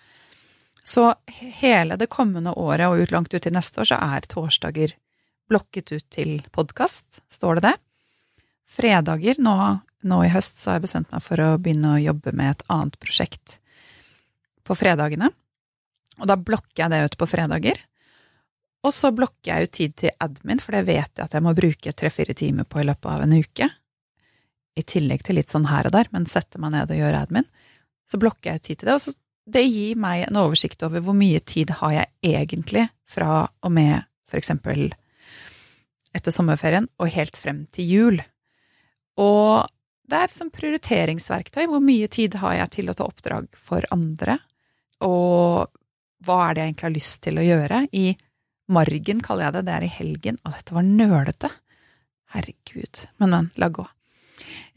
Så 0.83 1.11
hele 1.59 1.97
det 1.99 2.09
kommende 2.09 2.55
året 2.57 2.87
og 2.87 3.03
ut 3.03 3.11
langt 3.11 3.33
ut 3.33 3.45
i 3.45 3.53
neste 3.53 3.81
år 3.81 3.91
så 3.91 3.99
er 3.99 4.27
torsdager 4.31 4.95
blokket 5.49 5.91
ut 5.91 6.07
til 6.13 6.37
podkast, 6.55 7.21
står 7.31 7.59
det 7.59 7.69
det. 7.69 7.75
Fredager, 8.69 9.39
nå, 9.41 9.55
nå, 10.05 10.21
i 10.23 10.31
høst, 10.31 10.59
så 10.61 10.71
har 10.71 10.79
jeg 10.79 10.87
bestemt 10.87 11.11
meg 11.13 11.25
for 11.25 11.41
å 11.41 11.57
begynne 11.57 11.95
å 11.95 12.01
jobbe 12.01 12.33
med 12.37 12.53
et 12.53 12.65
annet 12.69 12.97
prosjekt 13.01 13.57
på 14.67 14.77
fredagene. 14.77 15.31
Og 16.19 16.27
da 16.29 16.37
blokker 16.37 16.83
jeg 16.83 16.93
det 16.93 17.01
ut 17.07 17.17
på 17.19 17.27
fredager. 17.31 17.79
Og 18.85 18.93
så 18.95 19.11
blokker 19.15 19.49
jeg 19.49 19.65
ut 19.65 19.75
tid 19.75 19.95
til 20.03 20.15
admin, 20.23 20.61
for 20.63 20.77
det 20.77 20.85
vet 20.87 21.11
jeg 21.17 21.25
at 21.25 21.35
jeg 21.35 21.43
må 21.43 21.55
bruke 21.57 21.95
tre-fire 21.95 22.35
timer 22.37 22.67
på 22.69 22.83
i 22.83 22.85
løpet 22.87 23.09
av 23.11 23.25
en 23.25 23.33
uke. 23.35 23.69
I 24.79 24.85
tillegg 24.87 25.25
til 25.25 25.39
litt 25.39 25.51
sånn 25.51 25.67
her 25.67 25.89
og 25.89 25.95
der, 25.95 26.11
men 26.13 26.29
setter 26.29 26.61
meg 26.61 26.75
ned 26.75 26.93
og 26.93 27.01
gjør 27.01 27.17
admin. 27.23 27.49
Så 28.07 28.21
blokker 28.21 28.51
jeg 28.53 28.61
ut 28.61 28.67
tid 28.69 28.79
til 28.79 28.91
det. 28.91 28.95
Og 28.95 29.03
så, 29.03 29.15
det 29.49 29.65
gir 29.65 29.97
meg 29.99 30.27
en 30.27 30.39
oversikt 30.43 30.85
over 30.85 31.01
hvor 31.03 31.17
mye 31.17 31.41
tid 31.41 31.73
har 31.81 31.95
jeg 31.95 32.37
egentlig 32.37 32.85
fra 33.09 33.47
og 33.49 33.73
med 33.73 34.05
for 34.29 34.37
eksempel 34.37 34.91
etter 36.15 36.33
sommerferien 36.33 36.87
og 36.99 37.11
helt 37.13 37.37
frem 37.37 37.65
til 37.73 37.91
jul. 37.93 38.21
Og 39.19 39.67
det 40.09 40.21
er 40.23 40.33
som 40.33 40.49
prioriteringsverktøy. 40.53 41.65
Hvor 41.69 41.83
mye 41.83 42.07
tid 42.11 42.39
har 42.41 42.55
jeg 42.63 42.73
til 42.79 42.89
å 42.89 42.95
ta 42.97 43.05
oppdrag 43.09 43.49
for 43.59 43.85
andre? 43.93 44.39
Og 45.05 45.69
hva 46.25 46.39
er 46.47 46.55
det 46.55 46.63
jeg 46.63 46.71
egentlig 46.71 46.87
har 46.87 46.95
lyst 46.95 47.21
til 47.25 47.39
å 47.39 47.45
gjøre? 47.45 47.83
I 47.93 48.05
margen 48.73 49.21
kaller 49.25 49.47
jeg 49.47 49.57
det. 49.57 49.65
Det 49.67 49.75
er 49.75 49.85
i 49.85 49.93
helgen. 49.99 50.39
Og 50.43 50.55
dette 50.57 50.77
var 50.77 50.87
nølete. 50.87 51.51
Herregud. 52.33 53.03
Men, 53.21 53.35
men, 53.35 53.51
la 53.61 53.69
gå. 53.73 53.85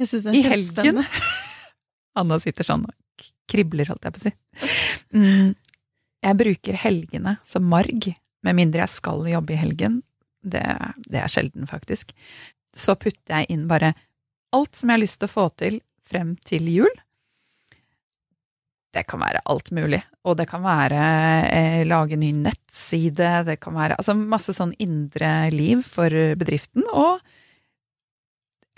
Jeg 0.00 0.10
syns 0.10 0.26
det 0.26 0.34
er 0.34 0.50
kjempespennende. 0.50 1.06
Anna 2.20 2.38
sitter 2.42 2.66
sånn 2.66 2.84
og 2.84 3.26
kribler, 3.48 3.88
holdt 3.88 4.04
jeg 4.04 4.14
på 4.14 4.20
å 4.20 4.24
si. 4.26 4.32
Mm, 5.16 5.52
jeg 6.24 6.38
bruker 6.38 6.78
helgene 6.84 7.36
som 7.48 7.64
marg, 7.68 8.08
med 8.42 8.56
mindre 8.58 8.84
jeg 8.84 8.92
skal 8.96 9.24
jobbe 9.28 9.54
i 9.54 9.60
helgen. 9.60 10.00
Det, 10.42 10.64
det, 11.06 11.20
er 11.22 11.30
sjelden, 11.30 11.68
faktisk. 11.70 12.12
Så 12.74 12.96
putter 12.98 13.42
jeg 13.42 13.50
inn 13.54 13.68
bare 13.70 13.92
alt 14.52 14.76
som 14.76 14.90
jeg 14.90 14.98
har 14.98 15.04
lyst 15.04 15.20
til 15.22 15.30
å 15.30 15.32
få 15.32 15.48
til 15.60 15.80
frem 16.08 16.34
til 16.44 16.68
jul. 16.68 16.92
Det 18.92 19.06
kan 19.08 19.22
være 19.22 19.40
alt 19.48 19.70
mulig. 19.72 20.02
Og 20.28 20.36
det 20.38 20.46
kan 20.50 20.64
være 20.64 21.04
eh, 21.48 21.78
lage 21.88 22.18
ny 22.20 22.32
nettside, 22.36 23.30
det 23.48 23.56
kan 23.62 23.74
være 23.74 23.96
altså 23.98 24.14
masse 24.18 24.52
sånn 24.54 24.74
indre 24.82 25.48
liv 25.54 25.80
for 25.86 26.12
bedriften, 26.38 26.84
og 26.92 27.22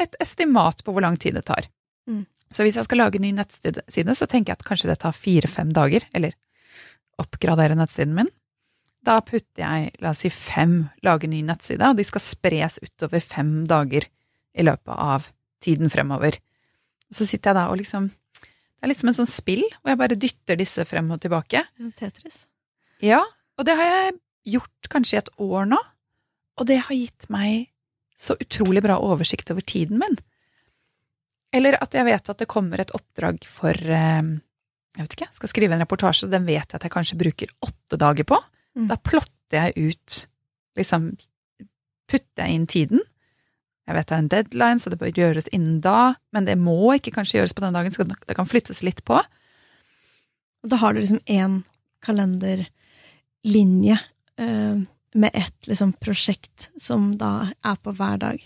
et 0.01 0.15
estimat 0.23 0.81
på 0.85 0.95
hvor 0.95 1.05
lang 1.05 1.19
tid 1.21 1.37
det 1.39 1.45
tar. 1.51 1.69
Mm. 2.11 2.25
Så 2.55 2.65
hvis 2.65 2.79
jeg 2.79 2.87
skal 2.87 3.03
lage 3.03 3.21
ny 3.23 3.33
nettside, 3.35 3.83
så 4.15 4.29
tenker 4.31 4.53
jeg 4.53 4.61
at 4.61 4.67
kanskje 4.69 4.91
det 4.91 5.01
tar 5.03 5.17
fire-fem 5.17 5.73
dager, 5.75 6.07
eller 6.15 6.37
oppgradere 7.21 7.77
nettsiden 7.79 8.15
min. 8.17 8.31
Da 9.05 9.19
putter 9.25 9.61
jeg, 9.61 9.93
la 10.01 10.13
oss 10.15 10.23
si 10.25 10.31
fem, 10.33 10.87
lager 11.05 11.29
ny 11.29 11.43
nettside, 11.45 11.85
og 11.91 11.99
de 11.99 12.07
skal 12.07 12.23
spres 12.25 12.79
utover 12.83 13.21
fem 13.21 13.65
dager 13.69 14.07
i 14.55 14.65
løpet 14.65 14.95
av 14.95 15.29
tiden 15.65 15.93
fremover. 15.93 16.39
Og 17.11 17.19
Så 17.19 17.27
sitter 17.29 17.53
jeg 17.53 17.59
da 17.61 17.67
og 17.73 17.81
liksom 17.81 18.09
Det 18.09 18.87
er 18.87 18.91
litt 18.93 19.01
som 19.01 19.09
en 19.09 19.17
sånn 19.17 19.31
spill, 19.31 19.63
hvor 19.81 19.93
jeg 19.95 20.01
bare 20.01 20.21
dytter 20.21 20.59
disse 20.61 20.85
frem 20.85 21.07
og 21.15 21.23
tilbake. 21.23 21.63
Tetris. 21.97 22.43
Ja, 23.01 23.23
og 23.57 23.65
det 23.65 23.79
har 23.79 23.89
jeg 23.89 24.19
gjort 24.57 24.91
kanskje 24.93 25.17
i 25.17 25.21
et 25.23 25.31
år 25.41 25.71
nå, 25.71 25.79
og 26.61 26.69
det 26.69 26.83
har 26.85 26.97
gitt 26.97 27.25
meg 27.33 27.71
så 28.13 28.37
utrolig 28.37 28.83
bra 28.85 28.99
oversikt 29.01 29.49
over 29.55 29.65
tiden 29.65 30.03
min. 30.03 30.19
Eller 31.55 31.79
at 31.81 31.95
jeg 31.97 32.07
vet 32.07 32.29
at 32.29 32.43
det 32.43 32.51
kommer 32.51 32.83
et 32.83 32.93
oppdrag 32.95 33.41
for 33.49 33.73
eh, 33.73 34.35
Jeg 34.95 35.01
vet 35.03 35.17
ikke, 35.17 35.31
jeg 35.31 35.39
skal 35.41 35.51
skrive 35.51 35.75
en 35.75 35.83
reportasje, 35.83 36.29
den 36.31 36.45
vet 36.47 36.69
jeg 36.69 36.77
at 36.77 36.85
jeg 36.87 36.93
kanskje 36.95 37.19
bruker 37.19 37.57
åtte 37.67 37.99
dager 37.99 38.29
på. 38.29 38.39
Mm. 38.75 38.89
Da 38.91 38.99
plotter 38.99 39.69
jeg 39.69 39.91
ut 39.91 40.23
Liksom 40.75 41.13
putter 42.11 42.43
jeg 42.43 42.55
inn 42.57 42.65
tiden. 42.67 43.03
Jeg 43.85 43.95
vet 43.95 44.09
det 44.09 44.15
er 44.17 44.23
en 44.23 44.31
deadline, 44.33 44.81
så 44.81 44.91
det 44.91 44.99
bør 45.01 45.13
gjøres 45.15 45.49
innen 45.53 45.81
da, 45.85 46.15
men 46.35 46.49
det 46.49 46.57
må 46.61 46.95
ikke 46.97 47.13
kanskje 47.15 47.39
gjøres 47.39 47.55
på 47.57 47.65
den 47.65 47.77
dagen, 47.77 47.93
så 47.95 48.07
det 48.09 48.37
kan 48.37 48.49
flyttes 48.49 48.83
litt 48.87 49.03
på. 49.07 49.21
Og 50.65 50.73
da 50.73 50.77
har 50.81 50.95
du 50.95 51.03
liksom 51.03 51.21
én 51.29 51.63
kalenderlinje 52.05 53.99
eh, 54.41 54.77
med 55.15 55.31
ett 55.33 55.69
liksom, 55.69 55.93
prosjekt 56.01 56.71
som 56.81 57.19
da 57.21 57.53
er 57.65 57.77
på 57.81 57.93
hver 57.97 58.19
dag. 58.23 58.39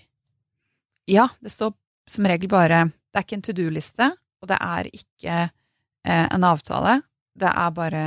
Ja, 1.08 1.28
det 1.40 1.54
står 1.54 1.72
som 2.08 2.26
regel 2.28 2.50
bare 2.50 2.88
Det 2.88 3.20
er 3.20 3.24
ikke 3.24 3.38
en 3.38 3.46
to 3.46 3.54
do-liste, 3.56 4.10
og 4.42 4.50
det 4.50 4.58
er 4.60 4.90
ikke 4.90 5.36
eh, 5.48 6.26
en 6.28 6.44
avtale. 6.44 7.00
Det 7.38 7.48
er 7.48 7.70
bare 7.74 8.04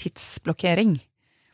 tidsblokkering. 0.00 0.98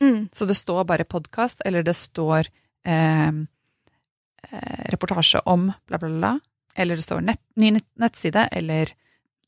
Mm. 0.03 0.29
Så 0.31 0.45
det 0.45 0.55
står 0.55 0.85
bare 0.87 1.07
podkast, 1.07 1.61
eller 1.65 1.83
det 1.83 1.95
står 1.97 2.47
eh, 2.87 3.27
eh, 3.27 4.83
reportasje 4.93 5.41
om 5.45 5.71
bla, 5.87 5.97
bla, 5.97 6.09
bla. 6.09 6.33
Eller 6.75 6.95
det 6.95 7.05
står 7.05 7.21
nett, 7.27 7.41
ny 7.59 7.73
nettside, 7.99 8.47
eller 8.51 8.93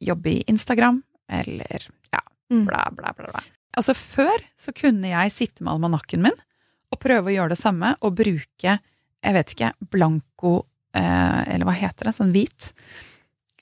jobbe 0.01 0.29
i 0.29 0.43
Instagram, 0.51 1.01
eller 1.31 1.87
ja, 2.11 2.21
mm. 2.51 2.65
bla, 2.65 2.87
bla, 2.91 3.13
bla, 3.17 3.27
bla. 3.31 3.43
Altså, 3.77 3.95
før 3.95 4.43
så 4.59 4.73
kunne 4.75 5.13
jeg 5.13 5.33
sitte 5.33 5.63
med 5.63 5.75
almanakken 5.75 6.25
min 6.25 6.39
og 6.91 6.99
prøve 6.99 7.31
å 7.31 7.35
gjøre 7.35 7.53
det 7.53 7.61
samme, 7.61 7.93
og 8.03 8.17
bruke, 8.17 8.73
jeg 9.23 9.35
vet 9.37 9.53
ikke, 9.53 9.69
blanko, 9.93 10.57
eh, 10.97 11.43
eller 11.53 11.63
hva 11.69 11.75
heter 11.77 12.09
det, 12.09 12.15
sånn 12.17 12.33
hvit, 12.35 12.73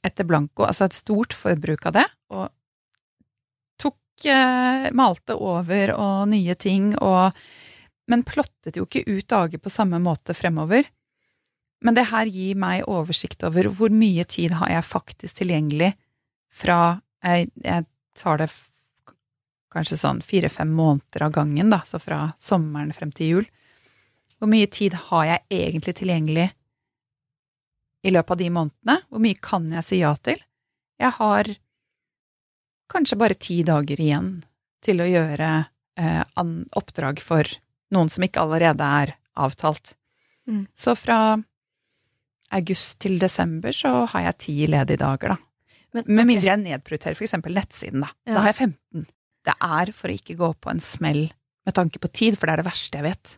etter 0.02 0.26
blanko, 0.26 0.66
altså 0.66 0.88
et 0.88 0.98
stort 0.98 1.36
forbruk 1.38 1.86
av 1.92 2.00
det, 2.00 2.08
og 2.34 2.48
malte 4.96 5.36
over 5.36 5.94
og 5.96 6.30
nye 6.32 6.56
ting 6.60 6.94
og 6.98 7.36
Men 8.10 8.24
plottet 8.26 8.74
jo 8.76 8.88
ikke 8.88 9.06
ut 9.06 9.28
dager 9.30 9.62
på 9.62 9.70
samme 9.70 10.00
måte 10.02 10.34
fremover. 10.34 10.88
Men 11.86 11.94
det 11.94 12.08
her 12.10 12.26
gir 12.26 12.56
meg 12.58 12.88
oversikt 12.90 13.44
over 13.46 13.70
hvor 13.70 13.94
mye 13.94 14.26
tid 14.26 14.56
har 14.58 14.72
jeg 14.74 14.88
faktisk 14.88 15.44
tilgjengelig 15.44 15.94
fra 16.50 17.00
Jeg, 17.22 17.52
jeg 17.62 17.86
tar 18.16 18.40
det 18.40 18.48
kanskje 19.74 19.98
sånn 20.00 20.22
fire-fem 20.24 20.70
måneder 20.72 21.26
av 21.28 21.34
gangen, 21.36 21.70
da, 21.70 21.82
så 21.86 22.00
fra 22.00 22.32
sommeren 22.40 22.94
frem 22.96 23.12
til 23.12 23.34
jul. 23.34 23.50
Hvor 24.40 24.50
mye 24.50 24.70
tid 24.72 24.96
har 25.10 25.26
jeg 25.28 25.46
egentlig 25.52 25.96
tilgjengelig 26.00 26.48
i 28.08 28.14
løpet 28.16 28.32
av 28.32 28.40
de 28.40 28.50
månedene? 28.56 28.96
Hvor 29.12 29.24
mye 29.24 29.40
kan 29.44 29.68
jeg 29.76 29.86
si 29.86 30.00
ja 30.00 30.14
til? 30.16 30.40
Jeg 31.00 31.12
har 31.20 31.52
kanskje 32.90 33.20
bare 33.20 33.38
ti 33.40 33.62
dager 33.68 34.00
igjen 34.02 34.32
til 34.84 35.04
å 35.04 35.08
gjøre 35.10 35.50
eh, 36.00 36.24
oppdrag 36.80 37.22
for 37.24 37.48
noen 37.94 38.12
som 38.12 38.26
ikke 38.26 38.42
allerede 38.44 38.86
er 39.02 39.16
avtalt. 39.40 39.94
Mm. 40.50 40.66
Så 40.74 40.96
fra 40.98 41.20
august 42.56 42.98
til 43.04 43.20
desember 43.22 43.76
så 43.76 44.06
har 44.14 44.30
jeg 44.30 44.42
ti 44.46 44.56
ledige 44.70 45.04
dager, 45.04 45.36
da. 45.36 45.40
Men, 45.96 46.06
Med 46.06 46.28
mindre 46.30 46.52
jeg 46.52 46.62
nedprioriterer 46.62 47.18
eksempel 47.18 47.56
nettsiden, 47.58 48.04
da. 48.06 48.12
Ja. 48.28 48.36
Da 48.36 48.42
har 48.44 48.52
jeg 48.52 48.60
15. 48.70 49.06
Det 49.50 49.56
er 49.66 49.92
for 49.96 50.12
å 50.12 50.18
ikke 50.20 50.38
gå 50.38 50.50
på 50.62 50.72
en 50.72 50.82
smell 50.84 51.24
med 51.66 51.76
tanke 51.78 52.02
på 52.02 52.12
tid, 52.14 52.38
for 52.38 52.46
det 52.46 52.56
er 52.56 52.62
det 52.62 52.70
verste 52.70 53.00
jeg 53.00 53.08
vet. 53.08 53.36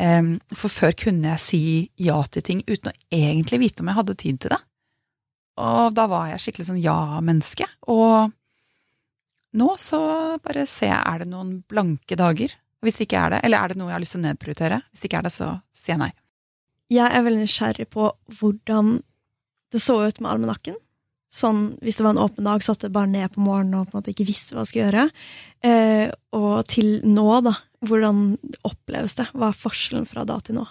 Um, 0.00 0.30
for 0.56 0.72
før 0.72 0.94
kunne 0.96 1.34
jeg 1.34 1.42
si 1.42 1.64
ja 2.00 2.16
til 2.32 2.44
ting 2.46 2.62
uten 2.64 2.88
å 2.88 2.94
egentlig 3.12 3.60
vite 3.60 3.84
om 3.84 3.90
jeg 3.90 3.98
hadde 3.98 4.20
tid 4.22 4.38
til 4.40 4.54
det. 4.54 4.60
Og 5.60 5.92
da 5.92 6.06
var 6.08 6.30
jeg 6.30 6.46
skikkelig 6.46 6.68
sånn 6.70 6.80
ja-menneske. 6.80 7.68
Og 7.92 8.32
nå 9.58 9.74
så 9.80 10.00
bare 10.42 10.64
ser 10.68 10.92
jeg 10.92 11.00
er 11.00 11.22
det 11.22 11.30
noen 11.30 11.56
blanke 11.68 12.16
dager. 12.18 12.54
Hvis 12.82 12.98
det 12.98 13.06
ikke 13.06 13.20
er 13.20 13.34
det, 13.34 13.40
eller 13.46 13.62
er 13.62 13.72
det 13.72 13.78
noe 13.78 13.90
jeg 13.90 13.96
har 13.96 14.02
lyst 14.02 14.16
til 14.16 14.22
å 14.22 14.26
nedprioritere? 14.26 14.78
Hvis 14.90 15.02
det 15.02 15.08
ikke 15.10 15.20
er 15.20 15.26
det, 15.28 15.34
så 15.34 15.48
sier 15.70 15.94
jeg 15.94 16.02
nei. 16.02 16.12
Jeg 16.92 17.08
er 17.08 17.24
veldig 17.24 17.44
nysgjerrig 17.44 17.86
på 17.92 18.08
hvordan 18.38 18.96
det 19.72 19.80
så 19.80 20.00
ut 20.02 20.18
med 20.20 20.32
almanakken. 20.32 20.76
Sånn, 21.32 21.62
hvis 21.80 21.96
det 21.96 22.04
var 22.04 22.12
en 22.12 22.24
åpen 22.24 22.44
dag, 22.44 22.64
satte 22.64 22.88
jeg 22.88 22.94
bare 22.96 23.08
ned 23.08 23.32
på 23.32 23.40
morgenen 23.40 23.78
og 23.78 23.86
på 23.88 23.94
en 23.94 24.02
måte 24.02 24.12
ikke 24.12 24.26
visste 24.28 24.52
hva 24.52 24.66
jeg 24.66 24.72
skulle 24.72 24.88
gjøre. 24.88 25.04
Eh, 25.64 26.10
og 26.36 26.56
til 26.68 26.90
nå, 27.08 27.28
da. 27.46 27.54
Hvordan 27.82 28.20
oppleves 28.68 29.16
det? 29.18 29.30
Hva 29.32 29.48
er 29.48 29.58
forskjellen 29.58 30.04
fra 30.10 30.26
da 30.28 30.36
til 30.44 30.58
nå? 30.58 30.66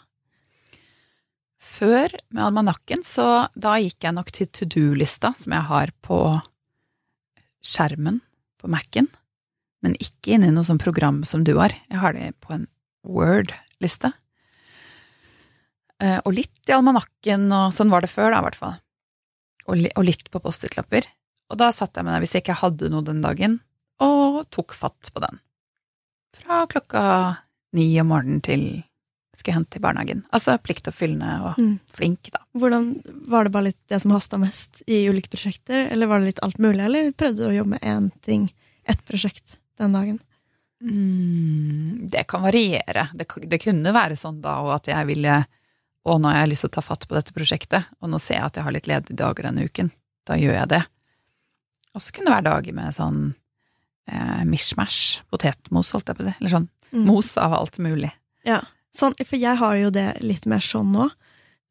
Før, 1.61 2.13
med 2.29 2.43
almanakken, 2.43 3.01
så 3.07 3.47
da 3.57 3.77
gikk 3.81 4.05
jeg 4.05 4.17
nok 4.17 4.29
til 4.35 4.49
to 4.53 4.67
do-lista, 4.69 5.31
som 5.37 5.55
jeg 5.55 5.65
har 5.71 5.93
på 6.05 6.19
skjermen 7.65 8.19
på 8.61 8.69
Mac-en, 8.71 9.09
men 9.81 9.97
ikke 9.97 10.35
inni 10.35 10.51
noe 10.53 10.65
sånt 10.67 10.83
program 10.83 11.23
som 11.27 11.45
du 11.47 11.55
har. 11.57 11.73
Jeg 11.89 12.01
har 12.01 12.13
det 12.17 12.31
på 12.43 12.53
en 12.55 12.67
Word-liste. 13.07 14.11
Eh, 16.01 16.19
og 16.21 16.35
litt 16.37 16.69
i 16.69 16.75
almanakken, 16.75 17.47
og 17.53 17.73
sånn 17.75 17.91
var 17.93 18.05
det 18.05 18.11
før, 18.13 18.31
da, 18.33 18.41
i 18.41 18.45
hvert 18.47 18.59
fall. 18.59 18.77
Og 19.71 20.05
litt 20.05 20.29
på 20.33 20.41
Post-It-lapper. 20.41 21.07
Og 21.51 21.59
da 21.59 21.69
satt 21.75 21.97
jeg 21.97 22.07
med 22.07 22.15
deg 22.15 22.23
hvis 22.23 22.35
jeg 22.37 22.45
ikke 22.45 22.61
hadde 22.61 22.89
noe 22.93 23.05
den 23.05 23.21
dagen, 23.23 23.59
og 24.01 24.43
tok 24.53 24.73
fatt 24.77 25.11
på 25.13 25.21
den. 25.21 25.41
Fra 26.37 26.63
klokka 26.69 27.03
ni 27.77 27.87
om 28.01 28.09
morgenen 28.11 28.41
til 28.45 28.63
skulle 29.37 29.55
hente 29.55 29.79
i 29.79 29.81
barnehagen. 29.81 30.23
Altså 30.35 30.57
pliktoppfyllende 30.59 31.35
og 31.45 31.59
mm. 31.59 31.75
flink, 31.95 32.31
da. 32.33 32.41
Hvordan, 32.57 32.89
Var 33.31 33.47
det 33.47 33.53
bare 33.53 33.69
litt 33.69 33.79
det 33.91 34.01
som 34.03 34.11
hasta 34.15 34.39
mest 34.41 34.81
i 34.87 35.05
ulike 35.09 35.31
prosjekter, 35.31 35.87
eller 35.91 36.09
var 36.11 36.19
det 36.19 36.31
litt 36.31 36.43
alt 36.43 36.59
mulig, 36.59 36.83
eller 36.83 37.13
prøvde 37.15 37.43
du 37.43 37.47
å 37.49 37.55
jobbe 37.55 37.77
med 37.77 37.87
én 37.87 38.09
ting, 38.25 38.49
ett 38.83 39.03
prosjekt, 39.07 39.57
den 39.79 39.95
dagen? 39.95 40.19
Mm, 40.83 42.09
det 42.11 42.25
kan 42.27 42.43
variere. 42.43 43.07
Det, 43.13 43.27
det, 43.47 43.61
kunne 43.61 43.93
være 43.95 44.17
sånn 44.17 44.41
da 44.41 44.57
og 44.65 44.73
at 44.79 44.89
jeg 44.89 45.05
ville 45.11 45.43
Og 46.09 46.17
nå 46.17 46.31
har 46.31 46.39
jeg 46.39 46.49
lyst 46.49 46.63
til 46.65 46.71
å 46.71 46.73
ta 46.73 46.81
fatt 46.81 47.03
på 47.05 47.13
dette 47.13 47.33
prosjektet, 47.35 47.91
og 48.01 48.09
nå 48.09 48.17
ser 48.17 48.39
jeg 48.39 48.47
at 48.47 48.55
jeg 48.57 48.65
har 48.65 48.73
litt 48.73 48.87
ledige 48.89 49.17
dager 49.19 49.45
denne 49.45 49.67
uken. 49.69 49.91
Da 50.25 50.33
gjør 50.33 50.55
jeg 50.57 50.71
det. 50.71 50.79
Og 51.93 52.01
så 52.01 52.15
kunne 52.15 52.31
det 52.31 52.33
være 52.39 52.47
dager 52.47 52.73
med 52.73 52.95
sånn 52.95 53.19
eh, 54.09 54.41
mishmash, 54.49 55.21
potetmos, 55.29 55.91
holdt 55.93 56.09
jeg 56.09 56.17
på 56.17 56.25
si. 56.25 56.33
Eller 56.39 56.55
sånn 56.55 56.65
mm. 56.89 57.03
mos 57.05 57.29
av 57.37 57.53
alt 57.53 57.77
mulig. 57.85 58.09
Ja. 58.49 58.63
Sånn, 58.95 59.15
for 59.23 59.39
jeg 59.39 59.59
har 59.61 59.75
jo 59.79 59.91
det 59.93 60.07
litt 60.23 60.47
mer 60.51 60.63
sånn 60.63 60.91
nå. 60.91 61.07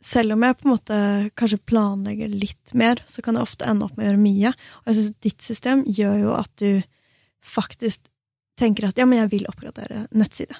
Selv 0.00 0.32
om 0.32 0.44
jeg 0.46 0.56
på 0.56 0.64
en 0.64 0.72
måte 0.72 0.98
kanskje 1.36 1.60
planlegger 1.68 2.32
litt 2.32 2.72
mer, 2.72 3.02
så 3.04 3.20
kan 3.24 3.36
jeg 3.36 3.44
ofte 3.44 3.68
ende 3.68 3.84
opp 3.84 3.98
med 3.98 4.06
å 4.06 4.08
gjøre 4.08 4.22
mye. 4.22 4.52
Og 4.80 4.88
jeg 4.88 4.96
syns 4.96 5.18
ditt 5.26 5.44
system 5.44 5.84
gjør 5.84 6.16
jo 6.22 6.32
at 6.38 6.52
du 6.62 6.80
faktisk 7.44 8.08
tenker 8.60 8.88
at 8.88 9.00
ja, 9.00 9.06
men 9.08 9.20
jeg 9.20 9.32
vil 9.34 9.48
oppgradere 9.50 10.06
nettside. 10.16 10.56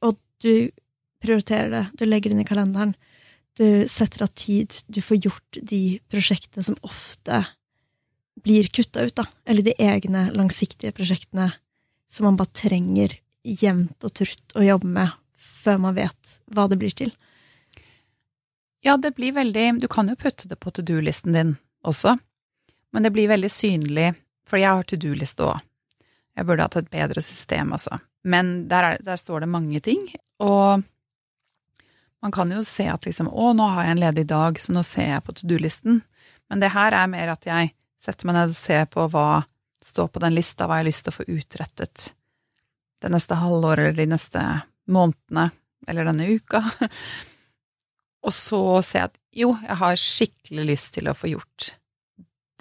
Og 0.00 0.16
du 0.44 0.72
prioriterer 1.22 1.70
det, 1.72 1.84
du 2.00 2.06
legger 2.08 2.32
det 2.32 2.38
inn 2.38 2.44
i 2.44 2.48
kalenderen. 2.48 2.94
Du 3.60 3.84
setter 3.88 4.24
av 4.24 4.32
tid, 4.32 4.72
du 4.88 5.02
får 5.04 5.20
gjort 5.26 5.60
de 5.60 5.82
prosjektene 6.08 6.64
som 6.64 6.80
ofte 6.80 7.44
blir 8.42 8.68
kutta 8.72 9.04
ut, 9.04 9.14
da. 9.20 9.26
Eller 9.44 9.66
de 9.66 9.76
egne 9.76 10.30
langsiktige 10.32 10.94
prosjektene 10.96 11.52
som 12.10 12.26
man 12.28 12.38
bare 12.40 12.56
trenger 12.56 13.18
jevnt 13.44 14.04
og 14.06 14.14
trutt 14.16 14.56
å 14.56 14.64
jobbe 14.64 14.88
med 14.88 15.18
før 15.62 15.80
man 15.82 15.96
vet 15.96 16.38
hva 16.52 16.66
det 16.70 16.78
blir 16.80 16.94
til. 16.96 17.12
Ja, 18.82 18.96
det 18.98 19.14
blir 19.14 19.32
veldig 19.32 19.80
Du 19.80 19.88
kan 19.88 20.08
jo 20.10 20.18
putte 20.18 20.48
det 20.50 20.58
på 20.58 20.70
to 20.74 20.82
do-listen 20.82 21.32
din 21.32 21.56
også, 21.86 22.16
men 22.92 23.02
det 23.02 23.10
blir 23.14 23.30
veldig 23.30 23.50
synlig, 23.50 24.12
for 24.46 24.58
jeg 24.58 24.70
har 24.70 24.86
to 24.86 24.98
do-liste 24.98 25.46
òg. 25.46 25.60
Jeg 26.36 26.46
burde 26.48 26.64
hatt 26.66 26.76
et 26.80 26.90
bedre 26.90 27.22
system, 27.22 27.72
altså. 27.74 27.98
Men 28.24 28.68
der, 28.68 28.84
er, 28.84 29.02
der, 29.02 29.18
står 29.18 29.42
det 29.42 29.50
mange 29.50 29.80
ting, 29.80 30.06
og 30.38 30.82
man 32.22 32.32
kan 32.32 32.52
jo 32.54 32.62
se 32.66 32.86
at 32.90 33.06
liksom 33.06 33.28
å, 33.28 33.50
nå 33.56 33.66
har 33.74 33.86
jeg 33.86 33.96
en 33.96 34.02
ledig 34.02 34.26
dag, 34.30 34.60
så 34.60 34.74
nå 34.74 34.82
ser 34.86 35.08
jeg 35.10 35.24
på 35.26 35.34
to 35.38 35.48
do-listen. 35.50 36.02
Men 36.50 36.62
det 36.62 36.70
her 36.74 36.94
er 36.94 37.10
mer 37.10 37.34
at 37.34 37.46
jeg 37.48 37.72
setter 38.02 38.28
meg 38.28 38.38
ned 38.38 38.54
og 38.54 38.58
ser 38.58 38.86
på 38.90 39.06
hva 39.10 39.42
står 39.82 40.10
på 40.14 40.22
den 40.22 40.36
lista, 40.36 40.66
hva 40.66 40.78
jeg 40.78 40.84
har 40.84 40.90
lyst 40.90 41.06
til 41.06 41.14
å 41.14 41.18
få 41.18 41.28
utrettet 41.30 42.12
det 43.02 43.10
neste 43.10 43.34
halvåret 43.34 43.88
eller 43.88 44.04
de 44.04 44.12
neste 44.12 44.42
månedene 44.90 45.50
eller 45.88 46.08
denne 46.08 46.28
uka. 46.38 46.62
Og 48.26 48.34
så 48.34 48.62
ser 48.86 48.98
jeg 48.98 49.10
at 49.10 49.20
jo, 49.34 49.52
jeg 49.64 49.78
har 49.80 49.98
skikkelig 49.98 50.66
lyst 50.68 50.92
til 50.94 51.08
å 51.10 51.16
få 51.16 51.32
gjort 51.32 51.72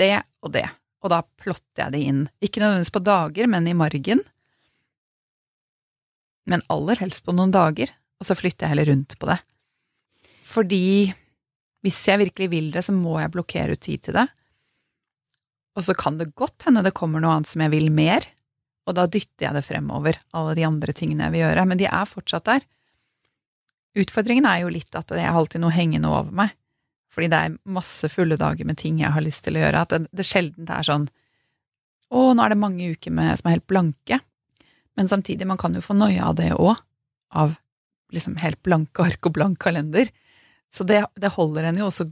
det 0.01 0.23
og 0.41 0.53
det, 0.55 0.65
og 1.03 1.11
da 1.13 1.19
plotter 1.37 1.83
jeg 1.83 1.93
det 1.93 2.01
inn. 2.09 2.21
Ikke 2.41 2.61
nødvendigvis 2.63 2.93
på 2.95 3.03
dager, 3.05 3.49
men 3.51 3.67
i 3.69 3.75
margen. 3.77 4.23
Men 6.49 6.63
aller 6.73 6.97
helst 7.03 7.21
på 7.25 7.35
noen 7.35 7.53
dager, 7.53 7.91
og 8.17 8.25
så 8.25 8.37
flytter 8.37 8.65
jeg 8.65 8.73
heller 8.73 8.89
rundt 8.89 9.17
på 9.21 9.29
det. 9.29 9.37
Fordi 10.49 11.11
hvis 11.85 11.99
jeg 12.09 12.21
virkelig 12.21 12.49
vil 12.51 12.69
det, 12.73 12.83
så 12.85 12.95
må 12.95 13.19
jeg 13.21 13.33
blokkere 13.33 13.77
ut 13.77 13.83
tid 13.85 14.07
til 14.07 14.17
det. 14.17 14.27
Og 15.77 15.85
så 15.87 15.95
kan 15.97 16.17
det 16.19 16.33
godt 16.37 16.67
hende 16.67 16.83
det 16.85 16.95
kommer 16.97 17.23
noe 17.23 17.37
annet 17.37 17.51
som 17.51 17.63
jeg 17.63 17.73
vil 17.73 17.89
mer, 17.93 18.25
og 18.87 18.97
da 18.97 19.05
dytter 19.09 19.47
jeg 19.47 19.55
det 19.57 19.65
fremover, 19.65 20.17
alle 20.37 20.55
de 20.57 20.65
andre 20.65 20.93
tingene 20.97 21.27
jeg 21.27 21.35
vil 21.35 21.43
gjøre, 21.45 21.65
men 21.69 21.79
de 21.79 21.87
er 21.89 22.09
fortsatt 22.09 22.47
der. 22.49 22.65
Utfordringen 24.01 24.47
er 24.47 24.63
jo 24.63 24.71
litt 24.73 24.95
at 24.97 25.11
jeg 25.13 25.27
har 25.27 25.37
alltid 25.37 25.61
noe 25.63 25.75
hengende 25.75 26.09
over 26.09 26.31
meg, 26.41 26.55
fordi 27.11 27.27
det 27.31 27.39
er 27.39 27.57
masse 27.77 28.07
fulle 28.11 28.37
dager 28.39 28.67
med 28.67 28.79
ting 28.79 29.01
jeg 29.01 29.11
har 29.13 29.23
lyst 29.23 29.43
til 29.45 29.59
å 29.59 29.65
gjøre, 29.65 29.83
at 29.83 29.93
det, 29.93 30.05
det 30.15 30.27
sjelden 30.27 30.69
er 30.71 30.87
sånn 30.87 31.09
å, 32.11 32.31
nå 32.35 32.43
er 32.43 32.53
det 32.53 32.59
mange 32.59 32.91
uker 32.91 33.13
med, 33.15 33.37
som 33.39 33.49
er 33.49 33.57
helt 33.57 33.69
blanke, 33.71 34.19
men 34.99 35.07
samtidig, 35.07 35.47
man 35.47 35.59
kan 35.59 35.75
jo 35.75 35.83
få 35.83 35.95
noia 35.95 36.27
av 36.27 36.39
det 36.39 36.49
òg, 36.55 36.73
av 37.39 37.53
liksom 38.11 38.35
helt 38.41 38.59
blanke 38.65 39.05
ark 39.05 39.29
og 39.29 39.35
blank 39.37 39.61
kalender, 39.63 40.09
så 40.71 40.83
det, 40.87 41.03
det 41.19 41.31
holder 41.35 41.69
en 41.69 41.79
jo 41.79 41.87
også 41.87 42.09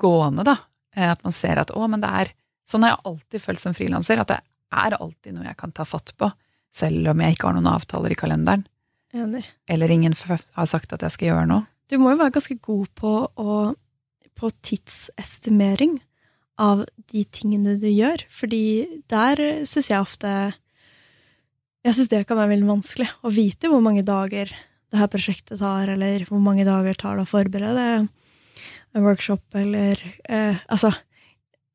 gående, 0.00 0.44
da, 0.48 0.56
eh, 0.96 1.10
at 1.12 1.20
man 1.24 1.34
ser 1.36 1.60
at 1.60 1.72
å, 1.74 1.84
men 1.88 2.04
det 2.04 2.12
er 2.22 2.38
Sånn 2.62 2.84
har 2.86 2.92
jeg 2.92 3.02
alltid 3.10 3.42
følt 3.42 3.60
som 3.60 3.74
frilanser, 3.74 4.20
at 4.22 4.28
det 4.30 4.36
er 4.72 4.96
alltid 4.98 5.36
noe 5.36 5.48
jeg 5.48 5.58
kan 5.60 5.74
ta 5.74 5.86
fatt 5.88 6.14
på, 6.18 6.30
selv 6.72 7.12
om 7.12 7.22
jeg 7.22 7.36
ikke 7.36 7.50
har 7.50 7.58
noen 7.58 7.70
avtaler 7.72 8.14
i 8.14 8.18
kalenderen. 8.18 8.64
Enig. 9.12 9.44
Eller 9.68 9.92
ingen 9.92 10.14
har 10.16 10.68
sagt 10.68 10.94
at 10.96 11.04
jeg 11.04 11.14
skal 11.16 11.28
gjøre 11.28 11.48
noe. 11.50 11.66
Du 11.92 11.98
må 12.00 12.14
jo 12.14 12.20
være 12.22 12.32
ganske 12.38 12.56
god 12.64 12.88
på, 12.96 13.12
å, 13.28 13.56
på 14.38 14.50
tidsestimering 14.64 15.98
av 16.62 16.86
de 17.12 17.24
tingene 17.28 17.76
du 17.80 17.88
gjør, 17.90 18.24
fordi 18.32 18.64
der 19.12 19.40
syns 19.68 19.90
jeg 19.90 20.00
ofte 20.00 20.32
Jeg 21.82 21.96
syns 21.96 22.10
det 22.12 22.26
kan 22.28 22.38
være 22.38 22.52
veldig 22.52 22.68
vanskelig 22.68 23.08
å 23.26 23.32
vite 23.34 23.66
hvor 23.66 23.80
mange 23.82 24.04
dager 24.06 24.52
det 24.92 25.00
her 25.00 25.08
prosjektet 25.10 25.58
tar, 25.58 25.88
eller 25.90 26.22
hvor 26.28 26.38
mange 26.38 26.66
dager 26.68 26.94
tar 26.94 27.16
det 27.18 27.24
å 27.24 27.30
forberede 27.30 27.86
en 28.92 29.06
workshop, 29.06 29.42
eller 29.56 29.98
eh, 30.28 30.60
Altså 30.68 30.92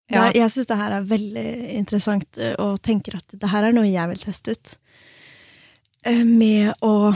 Ja. 0.07 0.29
jeg 0.31 0.51
syns 0.53 0.69
det 0.69 0.79
her 0.79 0.93
er 0.95 1.07
veldig 1.07 1.47
interessant, 1.75 2.37
eh, 2.39 2.55
og 2.63 2.79
tenker 2.85 3.17
at 3.19 3.33
det 3.35 3.49
her 3.51 3.67
er 3.67 3.75
noe 3.75 3.89
jeg 3.89 4.11
vil 4.13 4.21
teste 4.21 4.55
ut. 4.55 4.75
Eh, 6.07 6.23
med 6.23 6.71
å 6.85 7.11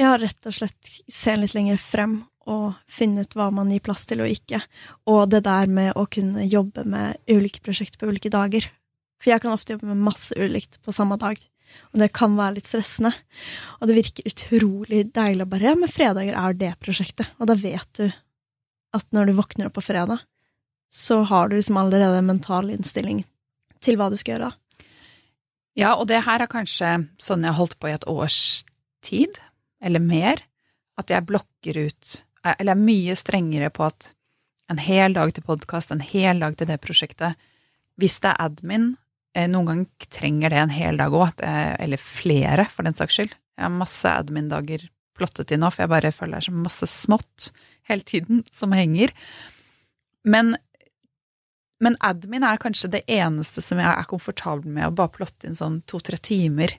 ja, 0.00 0.14
rett 0.18 0.48
og 0.48 0.56
slett 0.56 0.92
se 1.12 1.34
litt 1.36 1.54
lenger 1.54 1.80
frem 1.80 2.22
og 2.50 2.72
finne 2.90 3.22
ut 3.22 3.36
hva 3.38 3.50
man 3.54 3.70
gir 3.70 3.82
plass 3.84 4.06
til 4.08 4.22
og 4.24 4.32
ikke. 4.32 4.62
Og 5.10 5.28
det 5.30 5.44
der 5.46 5.68
med 5.70 5.92
å 5.98 6.08
kunne 6.10 6.46
jobbe 6.48 6.86
med 6.88 7.20
ulike 7.30 7.62
prosjekter 7.62 8.00
på 8.00 8.08
ulike 8.10 8.32
dager. 8.32 8.66
For 9.22 9.30
jeg 9.30 9.44
kan 9.44 9.54
ofte 9.54 9.76
jobbe 9.76 9.92
med 9.92 10.02
masse 10.02 10.34
ulikt 10.34 10.80
på 10.82 10.94
samme 10.94 11.20
dag. 11.20 11.38
Og 11.92 12.02
det 12.02 12.10
kan 12.16 12.34
være 12.36 12.56
litt 12.58 12.66
stressende. 12.66 13.12
Og 13.78 13.88
det 13.88 13.98
virker 14.00 14.26
utrolig 14.28 15.04
deilig 15.14 15.46
å 15.46 15.52
bare 15.52 15.70
Ja, 15.70 15.76
men 15.78 15.92
fredager 15.92 16.34
er 16.34 16.58
det 16.58 16.74
prosjektet. 16.82 17.30
Og 17.38 17.52
da 17.52 17.56
vet 17.58 17.88
du 18.00 18.08
at 18.92 19.06
når 19.14 19.30
du 19.30 19.38
våkner 19.38 19.70
opp 19.70 19.78
på 19.78 19.86
fredag, 19.86 20.24
så 20.92 21.22
har 21.28 21.48
du 21.48 21.56
liksom 21.56 21.78
allerede 21.80 22.20
en 22.20 22.28
mental 22.28 22.70
innstilling 22.72 23.22
til 23.82 23.96
hva 23.98 24.10
du 24.12 24.18
skal 24.20 24.36
gjøre. 24.36 24.50
Ja, 25.78 25.94
og 25.96 26.06
det 26.10 26.20
her 26.26 26.44
er 26.44 26.52
kanskje 26.52 26.90
sånn 27.22 27.46
jeg 27.46 27.54
har 27.54 27.60
holdt 27.60 27.78
på 27.80 27.88
i 27.88 27.94
et 27.96 28.08
års 28.10 28.40
tid, 29.04 29.40
eller 29.82 30.02
mer, 30.04 30.44
at 31.00 31.10
jeg 31.10 31.26
blokker 31.26 31.78
ut 31.88 32.18
Eller 32.42 32.74
er 32.74 32.78
mye 32.78 33.14
strengere 33.16 33.70
på 33.70 33.86
at 33.86 34.10
en 34.70 34.78
hel 34.78 35.14
dag 35.14 35.30
til 35.34 35.44
podkast, 35.46 35.90
en 35.90 36.02
hel 36.04 36.42
dag 36.42 36.56
til 36.58 36.68
det 36.68 36.80
prosjektet 36.82 37.38
Hvis 37.98 38.18
det 38.22 38.32
er 38.34 38.44
admin, 38.44 38.92
Eh, 39.32 39.48
noen 39.48 39.68
ganger 39.68 40.10
trenger 40.12 40.52
det 40.52 40.60
en 40.60 40.74
hel 40.74 40.98
dag 41.00 41.14
òg, 41.16 41.40
eller 41.42 42.00
flere, 42.00 42.66
for 42.68 42.84
den 42.84 42.96
saks 42.96 43.16
skyld. 43.16 43.36
Jeg 43.56 43.64
har 43.64 43.72
masse 43.72 44.08
admin-dager 44.08 44.84
plottet 45.16 45.52
inn 45.52 45.62
nå, 45.64 45.70
for 45.72 45.84
jeg 45.84 45.92
bare 45.92 46.12
føler 46.12 46.36
det 46.36 46.42
er 46.42 46.48
så 46.50 46.56
masse 46.56 46.88
smått 46.88 47.48
hele 47.88 48.04
tiden 48.08 48.42
som 48.52 48.74
henger. 48.76 49.12
Men, 50.24 50.54
men, 51.82 51.98
admin 52.00 52.44
er 52.46 52.60
kanskje 52.62 52.92
det 52.92 53.02
eneste 53.10 53.62
som 53.64 53.80
jeg 53.82 53.90
er 53.90 54.08
komfortabel 54.08 54.70
med, 54.70 54.86
å 54.86 54.96
bare 54.96 55.12
plotte 55.16 55.48
inn 55.48 55.58
sånn 55.58 55.80
to-tre 55.90 56.18
timer 56.22 56.76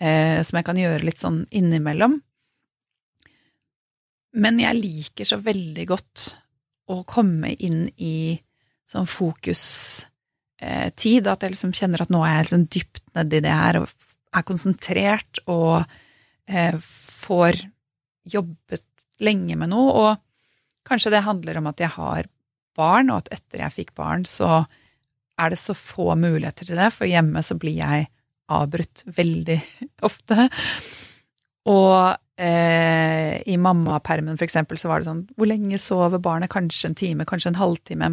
eh, 0.00 0.40
som 0.44 0.58
jeg 0.58 0.66
kan 0.66 0.80
gjøre 0.80 1.06
litt 1.06 1.22
sånn 1.22 1.44
innimellom. 1.48 2.18
Men 4.34 4.58
jeg 4.60 4.80
liker 4.80 5.28
så 5.28 5.38
veldig 5.40 5.86
godt 5.88 6.26
å 6.92 7.00
komme 7.08 7.54
inn 7.54 7.86
i 7.96 8.34
sånn 8.84 9.06
fokus 9.08 9.64
eh, 10.60 10.90
at 10.90 11.04
jeg 11.06 11.54
liksom 11.54 11.72
kjenner 11.76 12.04
at 12.04 12.12
nå 12.12 12.20
er 12.26 12.36
jeg 12.36 12.48
liksom 12.48 12.66
dypt 12.76 13.04
nedi 13.16 13.40
det 13.44 13.54
her 13.54 13.80
og 13.80 13.88
er 14.34 14.44
konsentrert 14.44 15.40
og 15.46 15.84
eh, 16.50 16.76
får 16.82 17.62
jobbet 18.28 18.84
lenge 19.24 19.56
med 19.56 19.70
noe. 19.72 19.94
Og 19.94 20.88
kanskje 20.88 21.14
det 21.14 21.24
handler 21.24 21.62
om 21.62 21.70
at 21.70 21.80
jeg 21.80 21.94
har 21.94 22.28
barn, 22.78 23.12
og 23.12 23.22
at 23.22 23.32
etter 23.38 23.64
jeg 23.64 23.76
fikk 23.78 23.94
barn, 23.98 24.26
så 24.28 24.64
er 25.40 25.50
det 25.50 25.58
så 25.58 25.74
få 25.74 26.14
muligheter 26.18 26.68
til 26.68 26.78
det, 26.78 26.90
for 26.94 27.10
hjemme 27.10 27.42
så 27.42 27.56
blir 27.58 27.78
jeg 27.78 28.08
avbrutt 28.54 29.04
veldig 29.16 29.58
ofte. 30.08 30.48
Og 31.70 31.94
eh, 32.36 33.40
i 33.48 33.56
mammapermen, 33.56 34.36
for 34.38 34.46
eksempel, 34.46 34.78
så 34.80 34.90
var 34.90 35.00
det 35.00 35.08
sånn 35.08 35.24
Hvor 35.32 35.48
lenge 35.48 35.80
sover 35.80 36.20
barnet? 36.22 36.52
Kanskje 36.52 36.90
en 36.90 36.98
time, 36.98 37.26
kanskje 37.28 37.54
en 37.54 37.62
halvtime. 37.62 38.10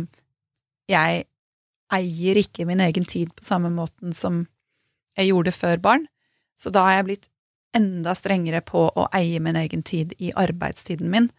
Jeg 0.91 1.25
eier 1.91 2.39
ikke 2.39 2.65
min 2.69 2.81
egen 2.83 3.05
tid 3.05 3.33
på 3.35 3.43
samme 3.43 3.71
måten 3.73 4.15
som 4.15 4.45
jeg 5.19 5.31
gjorde 5.33 5.51
før 5.51 5.83
barn. 5.83 6.07
Så 6.55 6.71
da 6.71 6.85
har 6.87 7.01
jeg 7.01 7.07
blitt 7.09 7.29
enda 7.75 8.13
strengere 8.15 8.61
på 8.63 8.87
å 8.87 9.07
eie 9.15 9.39
min 9.43 9.59
egen 9.59 9.83
tid 9.83 10.13
i 10.19 10.31
arbeidstiden 10.35 11.11
min, 11.11 11.29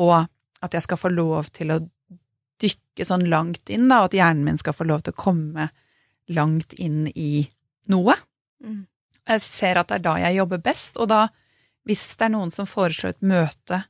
og 0.00 0.28
at 0.64 0.76
jeg 0.76 0.84
skal 0.84 1.00
få 1.00 1.10
lov 1.12 1.50
til 1.56 1.72
å 1.72 1.82
dykke 2.62 3.06
sånn 3.06 3.26
langt 3.30 3.70
inn, 3.72 3.88
da, 3.90 4.02
og 4.02 4.10
at 4.10 4.18
hjernen 4.18 4.46
min 4.46 4.60
skal 4.60 4.76
få 4.76 4.86
lov 4.88 5.04
til 5.04 5.16
å 5.16 5.22
komme 5.22 5.70
langt 6.32 6.72
inn 6.82 7.06
i 7.14 7.46
noe. 7.92 8.16
Mm. 8.64 8.86
Jeg 9.26 9.42
ser 9.44 9.80
at 9.80 9.90
det 9.90 10.00
er 10.00 10.06
da 10.06 10.14
jeg 10.22 10.38
jobber 10.38 10.62
best, 10.62 10.96
og 11.02 11.10
da, 11.12 11.26
hvis 11.86 12.08
det 12.16 12.28
er 12.28 12.34
noen 12.34 12.54
som 12.54 12.68
foreslår 12.68 13.16
et 13.16 13.26
møte 13.26 13.84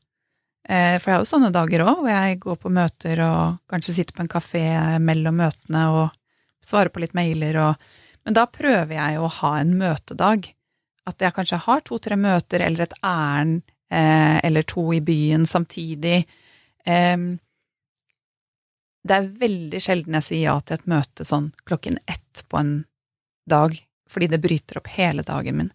Eh, 0.69 0.97
for 0.99 1.11
jeg 1.11 1.15
har 1.15 1.23
jo 1.23 1.31
sånne 1.31 1.53
dager 1.55 1.85
òg, 1.85 2.01
hvor 2.01 2.11
jeg 2.11 2.41
går 2.43 2.57
på 2.59 2.73
møter 2.75 3.23
og 3.23 3.59
kanskje 3.71 4.01
sitter 4.01 4.17
på 4.17 4.25
en 4.25 4.33
kafé 4.33 4.65
mellom 4.99 5.39
møtene 5.39 5.83
og 5.95 6.17
svarer 6.67 6.91
på 6.91 7.05
litt 7.05 7.15
mailer 7.19 7.61
og 7.63 7.89
Men 8.27 8.35
da 8.35 8.43
prøver 8.51 8.91
jeg 8.91 9.19
å 9.23 9.29
ha 9.31 9.53
en 9.61 9.77
møtedag. 9.79 10.49
At 11.07 11.23
jeg 11.23 11.31
kanskje 11.37 11.61
har 11.63 11.85
to-tre 11.87 12.17
møter 12.19 12.59
eller 12.67 12.83
et 12.83 12.97
ærend 13.07 13.61
eh, 13.87 14.41
eller 14.43 14.67
to 14.67 14.83
i 14.91 14.99
byen 14.99 15.45
samtidig. 15.47 16.25
Det 19.07 19.17
er 19.17 19.33
veldig 19.41 19.81
sjelden 19.83 20.19
jeg 20.19 20.27
sier 20.29 20.45
ja 20.49 20.57
til 20.61 20.79
et 20.79 20.91
møte 20.91 21.27
sånn 21.27 21.51
klokken 21.69 21.99
ett 22.11 22.45
på 22.49 22.61
en 22.61 22.75
dag, 23.49 23.77
fordi 24.11 24.31
det 24.33 24.43
bryter 24.43 24.81
opp 24.81 24.91
hele 24.97 25.25
dagen 25.27 25.61
min. 25.61 25.73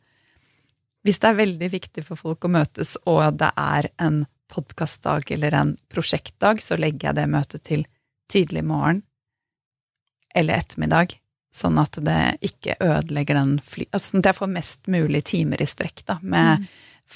Hvis 1.05 1.21
det 1.21 1.31
er 1.31 1.39
veldig 1.39 1.69
viktig 1.73 2.03
for 2.05 2.19
folk 2.19 2.45
å 2.45 2.51
møtes, 2.51 2.93
og 3.09 3.39
det 3.41 3.49
er 3.57 3.89
en 4.03 4.25
podkastdag 4.51 5.31
eller 5.33 5.55
en 5.57 5.71
prosjektdag, 5.89 6.61
så 6.61 6.77
legger 6.77 7.09
jeg 7.09 7.19
det 7.21 7.31
møtet 7.31 7.65
til 7.67 7.87
tidlig 8.31 8.63
morgen 8.67 9.01
eller 10.35 10.61
ettermiddag, 10.61 11.17
sånn 11.51 11.79
at 11.81 11.97
det 12.05 12.19
ikke 12.47 12.77
ødelegger 12.79 13.35
den 13.35 13.57
fly... 13.65 13.87
Altså 13.91 14.13
sånn 14.13 14.23
at 14.23 14.31
jeg 14.31 14.39
får 14.39 14.51
mest 14.53 14.91
mulig 14.91 15.23
timer 15.27 15.63
i 15.63 15.67
strekk, 15.67 16.05
da, 16.07 16.19
med 16.21 16.61
mm. 16.61 16.69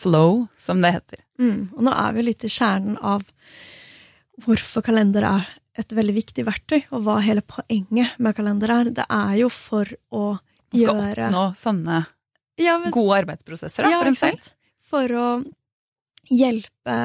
flow, 0.04 0.42
som 0.60 0.82
det 0.84 0.92
heter. 0.98 1.22
Mm. 1.40 1.62
Og 1.78 1.86
nå 1.88 1.94
er 1.96 2.18
vi 2.18 2.26
litt 2.26 2.44
i 2.44 2.52
kjernen 2.52 2.98
av 3.00 3.24
hvorfor 4.44 4.84
kalender 4.84 5.28
er 5.30 5.48
et 5.76 5.96
veldig 5.98 6.16
viktig 6.16 6.46
verktøy, 6.48 6.80
og 6.96 7.04
hva 7.06 7.20
hele 7.26 7.44
poenget 7.44 8.16
med 8.22 8.36
kalender 8.38 8.72
er. 8.72 8.92
Det 8.96 9.06
er 9.12 9.34
jo 9.42 9.50
for 9.52 9.90
å 10.10 10.26
gjøre 10.76 10.96
Man 10.96 11.12
skal 11.12 11.26
oppnå 11.28 11.46
sånne 11.60 12.02
ja, 12.62 12.78
men, 12.80 12.92
gode 12.96 13.20
arbeidsprosesser 13.24 13.86
da, 13.86 13.92
ja, 13.92 14.00
for 14.00 14.12
en 14.12 14.20
selv. 14.20 14.52
For 14.86 15.16
å 15.20 15.28
hjelpe 16.32 16.96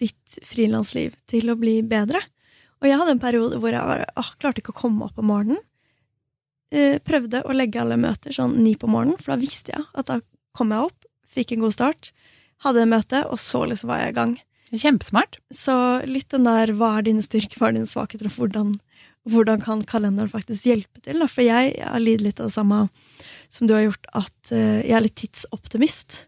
ditt 0.00 0.38
frilansliv 0.44 1.14
til 1.30 1.52
å 1.52 1.56
bli 1.58 1.78
bedre. 1.86 2.20
Og 2.82 2.88
jeg 2.90 2.98
hadde 3.00 3.14
en 3.14 3.22
periode 3.22 3.60
hvor 3.62 3.72
jeg 3.72 3.88
var, 3.88 4.04
ah, 4.18 4.32
klarte 4.40 4.60
ikke 4.62 4.74
å 4.74 4.80
komme 4.82 5.06
opp 5.06 5.20
om 5.22 5.30
morgenen. 5.30 5.62
Eh, 6.74 6.98
prøvde 6.98 7.44
å 7.46 7.54
legge 7.54 7.80
alle 7.80 7.98
møter 8.00 8.34
sånn 8.34 8.58
ni 8.58 8.74
på 8.76 8.90
morgenen, 8.90 9.20
for 9.22 9.34
da 9.34 9.40
visste 9.40 9.72
jeg 9.72 9.86
at 9.94 10.10
da 10.10 10.18
kom 10.56 10.74
jeg 10.74 10.90
opp, 10.90 11.06
fikk 11.30 11.54
en 11.54 11.62
god 11.62 11.76
start, 11.76 12.10
hadde 12.64 12.82
en 12.82 12.90
møte, 12.90 13.22
og 13.30 13.38
så 13.40 13.62
liksom 13.70 13.92
var 13.92 14.02
jeg 14.02 14.12
i 14.12 14.18
gang. 14.18 14.34
Kjempesmart. 14.72 15.38
Så 15.54 15.74
litt 16.08 16.30
den 16.34 16.46
der 16.48 16.72
hva 16.76 16.96
er 16.98 17.06
dine 17.06 17.24
styrker, 17.24 17.58
hva 17.60 17.70
er 17.70 17.78
dine 17.78 17.90
svakheter, 17.90 18.28
og 18.30 18.38
hvordan, 18.40 18.74
hvordan 19.30 19.62
kan 19.62 19.84
kalenderen 19.86 20.32
faktisk 20.32 20.66
hjelpe 20.70 21.02
til? 21.04 21.22
For 21.30 21.46
jeg, 21.46 21.76
har 21.78 22.02
lidd 22.02 22.24
litt 22.24 22.42
av 22.42 22.50
det 22.50 22.56
samme 22.56 22.86
som 23.52 23.68
du 23.68 23.76
har 23.76 23.86
gjort, 23.86 24.10
at 24.18 24.52
uh, 24.52 24.82
jeg 24.82 24.96
er 24.98 25.04
litt 25.04 25.18
tidsoptimist. 25.20 26.24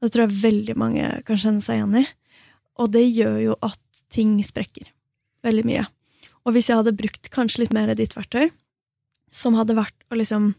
Det 0.00 0.12
tror 0.12 0.26
jeg 0.26 0.42
veldig 0.44 0.78
mange 0.80 1.10
kan 1.26 1.40
kjenne 1.40 1.64
seg 1.64 1.80
igjen 1.80 2.02
i. 2.02 2.06
Og 2.80 2.92
det 2.94 3.04
gjør 3.08 3.38
jo 3.50 3.58
at 3.66 4.04
ting 4.10 4.38
sprekker. 4.46 4.86
Veldig 5.44 5.66
mye. 5.66 5.84
Og 6.46 6.54
hvis 6.54 6.70
jeg 6.70 6.78
hadde 6.80 6.96
brukt 6.96 7.28
kanskje 7.34 7.64
litt 7.64 7.74
mer 7.76 7.90
av 7.92 7.98
ditt 7.98 8.14
verktøy, 8.16 8.48
som 9.30 9.54
hadde 9.58 9.76
vært 9.78 9.96
å 10.10 10.18
liksom 10.18 10.54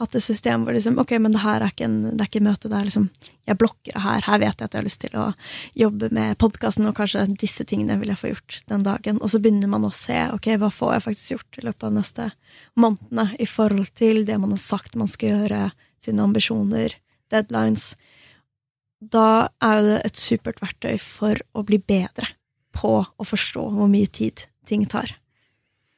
hatt 0.00 0.16
et 0.18 0.24
system 0.24 0.64
hvor 0.64 0.74
liksom, 0.74 0.96
ok, 0.98 1.12
men 1.22 1.36
det 1.36 1.42
her 1.44 1.62
er 1.62 1.70
ikke 1.70 1.86
en, 1.86 1.98
det 2.10 2.24
er 2.24 2.30
ikke 2.30 2.42
møte, 2.42 2.70
det 2.70 2.78
er 2.78 2.88
liksom 2.88 3.10
Jeg 3.44 3.58
blokker 3.60 3.92
det 3.92 4.02
her. 4.02 4.24
Her 4.24 4.40
vet 4.40 4.60
jeg 4.60 4.64
at 4.64 4.74
jeg 4.74 4.80
har 4.80 4.86
lyst 4.88 5.02
til 5.02 5.16
å 5.20 5.26
jobbe 5.76 6.08
med 6.16 6.38
podkasten, 6.40 6.88
og 6.88 6.96
kanskje 6.96 7.26
disse 7.38 7.66
tingene 7.68 7.98
vil 8.00 8.10
jeg 8.10 8.20
få 8.20 8.32
gjort 8.32 8.58
den 8.72 8.86
dagen. 8.86 9.20
Og 9.20 9.30
så 9.30 9.40
begynner 9.42 9.70
man 9.70 9.84
å 9.84 9.92
se 9.94 10.16
ok, 10.32 10.48
hva 10.62 10.70
får 10.72 10.94
jeg 10.94 11.06
faktisk 11.06 11.34
gjort 11.36 11.60
i 11.60 11.66
løpet 11.68 11.86
av 11.86 11.92
de 11.92 12.00
neste 12.00 12.28
månedene 12.80 13.26
i 13.38 13.48
forhold 13.48 13.92
til 14.00 14.24
det 14.24 14.40
man 14.40 14.56
har 14.56 14.64
sagt 14.64 14.96
man 14.96 15.10
skal 15.12 15.34
gjøre, 15.36 15.62
sine 16.04 16.24
ambisjoner, 16.24 16.96
deadlines 17.32 17.94
da 19.12 19.50
er 19.62 19.82
det 19.84 19.98
et 20.08 20.20
supert 20.20 20.62
verktøy 20.62 20.96
for 21.02 21.40
å 21.52 21.64
bli 21.66 21.78
bedre 21.82 22.30
på 22.74 22.96
å 23.04 23.26
forstå 23.26 23.66
hvor 23.74 23.90
mye 23.90 24.08
tid 24.08 24.46
ting 24.68 24.86
tar. 24.90 25.12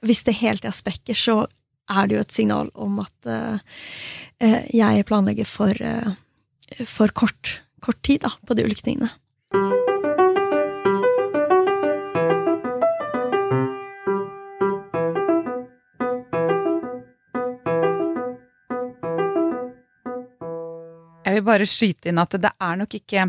Hvis 0.05 0.25
det 0.27 0.39
hele 0.41 0.61
tida 0.61 0.75
sprekker, 0.75 1.17
så 1.17 1.47
er 1.90 2.09
det 2.09 2.16
jo 2.16 2.25
et 2.25 2.35
signal 2.35 2.70
om 2.75 3.01
at 3.03 3.29
uh, 3.31 3.59
jeg 4.75 5.07
planlegger 5.09 5.49
for, 5.49 5.72
uh, 5.81 6.12
for 6.85 7.14
kort, 7.14 7.61
kort, 7.85 8.03
tid 8.03 8.25
da, 8.27 8.33
på 8.46 8.57
de 8.59 8.66
ulike 8.66 8.87
tingene. 8.87 9.12
Jeg 21.27 21.42
vil 21.42 21.49
bare 21.51 21.66
skyte 21.68 22.09
inn 22.09 22.22
at 22.22 22.38
det 22.40 22.55
er 22.55 22.79
nok 22.81 22.94
ikke 22.96 23.27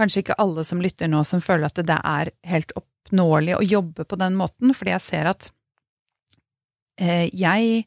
Kanskje 0.00 0.22
ikke 0.22 0.38
alle 0.40 0.62
som 0.64 0.80
lytter 0.80 1.10
nå 1.10 1.20
som 1.28 1.42
føler 1.44 1.68
at 1.68 1.80
det 1.84 1.96
er 2.06 2.30
helt 2.48 2.70
oppnåelig 2.78 3.56
å 3.58 3.64
jobbe 3.66 4.06
på 4.08 4.16
den 4.20 4.36
måten, 4.38 4.72
fordi 4.76 4.94
jeg 4.94 5.04
ser 5.04 5.28
at 5.28 5.48
eh, 5.48 5.52
jeg 7.00 7.84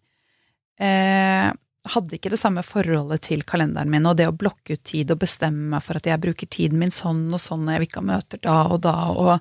eh, 0.81 1.49
hadde 1.83 2.15
ikke 2.15 2.31
det 2.31 2.39
samme 2.39 2.63
forholdet 2.63 3.25
til 3.27 3.43
kalenderen 3.47 3.91
min 3.91 4.07
og 4.07 4.15
det 4.19 4.29
å 4.29 4.35
blokke 4.35 4.77
ut 4.77 4.83
tid 4.87 5.11
og 5.11 5.19
bestemme 5.25 5.73
meg 5.75 5.83
for 5.83 5.99
at 5.99 6.07
jeg 6.07 6.21
bruker 6.23 6.47
tiden 6.47 6.79
min 6.79 6.93
sånn 6.95 7.25
og 7.33 7.41
sånn, 7.43 7.65
og 7.67 7.75
jeg 7.75 7.83
vil 7.83 7.89
ikke 7.89 8.03
ha 8.03 8.09
møter 8.13 8.43
da 8.43 8.57
og 8.71 8.83
da, 8.85 8.95
og 9.11 9.33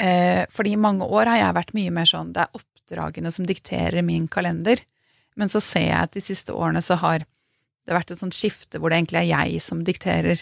eh, 0.00 0.44
Fordi 0.50 0.72
i 0.72 0.80
mange 0.80 1.04
år 1.04 1.34
har 1.34 1.42
jeg 1.42 1.58
vært 1.58 1.74
mye 1.76 1.94
mer 1.98 2.08
sånn 2.08 2.32
det 2.32 2.46
er 2.46 2.60
oppdragene 2.60 3.32
som 3.34 3.48
dikterer 3.48 4.00
min 4.06 4.28
kalender, 4.32 4.80
men 5.36 5.52
så 5.52 5.60
ser 5.60 5.90
jeg 5.90 6.00
at 6.00 6.16
de 6.16 6.24
siste 6.24 6.54
årene 6.56 6.80
så 6.82 6.96
har 7.02 7.26
det 7.88 7.96
vært 7.96 8.12
et 8.12 8.20
sånt 8.20 8.36
skifte 8.36 8.80
hvor 8.80 8.90
det 8.90 9.02
egentlig 9.02 9.20
er 9.20 9.28
jeg 9.28 9.62
som 9.64 9.84
dikterer 9.84 10.40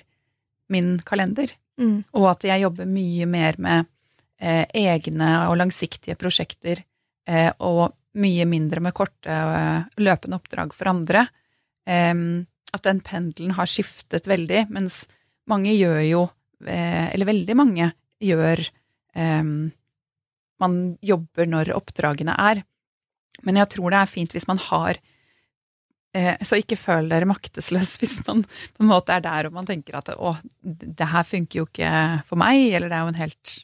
min 0.70 0.96
kalender, 1.06 1.50
mm. 1.78 2.14
og 2.18 2.30
at 2.30 2.46
jeg 2.46 2.62
jobber 2.62 2.86
mye 2.90 3.26
mer 3.30 3.58
med 3.58 3.90
eh, 4.38 4.64
egne 4.70 5.32
og 5.50 5.58
langsiktige 5.58 6.18
prosjekter 6.18 6.82
eh, 7.26 7.50
og 7.58 7.90
mye 8.16 8.46
mindre 8.48 8.82
med 8.84 8.94
korte, 8.96 9.30
eh, 9.30 9.84
løpende 10.00 10.38
oppdrag 10.40 10.74
for 10.74 10.92
andre. 10.92 11.28
at 11.86 12.82
den 12.82 12.98
pendelen 13.00 13.52
har 13.54 13.68
skiftet 13.70 14.26
veldig, 14.26 14.64
mens 14.74 15.06
mange 15.46 15.70
gjør 15.70 16.00
jo, 16.02 16.22
eh, 16.66 17.14
eller 17.14 17.28
veldig 17.28 17.56
mange 17.56 17.92
gjør 18.20 18.66
Man 20.58 20.96
jobber 21.00 21.46
når 21.46 21.70
oppdragene 21.76 22.34
er. 22.36 22.62
Men 23.44 23.56
jeg 23.56 23.68
tror 23.68 23.90
det 23.92 23.98
er 24.00 24.10
fint 24.10 24.32
hvis 24.32 24.48
man 24.48 24.58
har 24.58 24.98
eh, 26.16 26.36
så 26.40 26.56
ikke 26.60 26.78
føl 26.80 27.08
dere 27.08 27.28
maktesløs 27.28 27.96
hvis 28.00 28.18
man 28.26 28.42
på 28.42 28.84
en 28.84 28.90
måte 28.90 29.12
er 29.12 29.24
der 29.24 29.48
og 29.48 29.56
man 29.56 29.68
tenker 29.68 29.96
at 30.00 30.10
å, 30.16 30.34
det 30.62 31.08
her 31.12 31.28
funker 31.28 31.60
jo 31.60 31.66
ikke 31.68 31.92
for 32.28 32.40
meg, 32.40 32.72
eller 32.72 32.88
det 32.88 32.96
er 32.96 33.04
jo 33.04 33.12
en 33.12 33.20
helt 33.20 33.54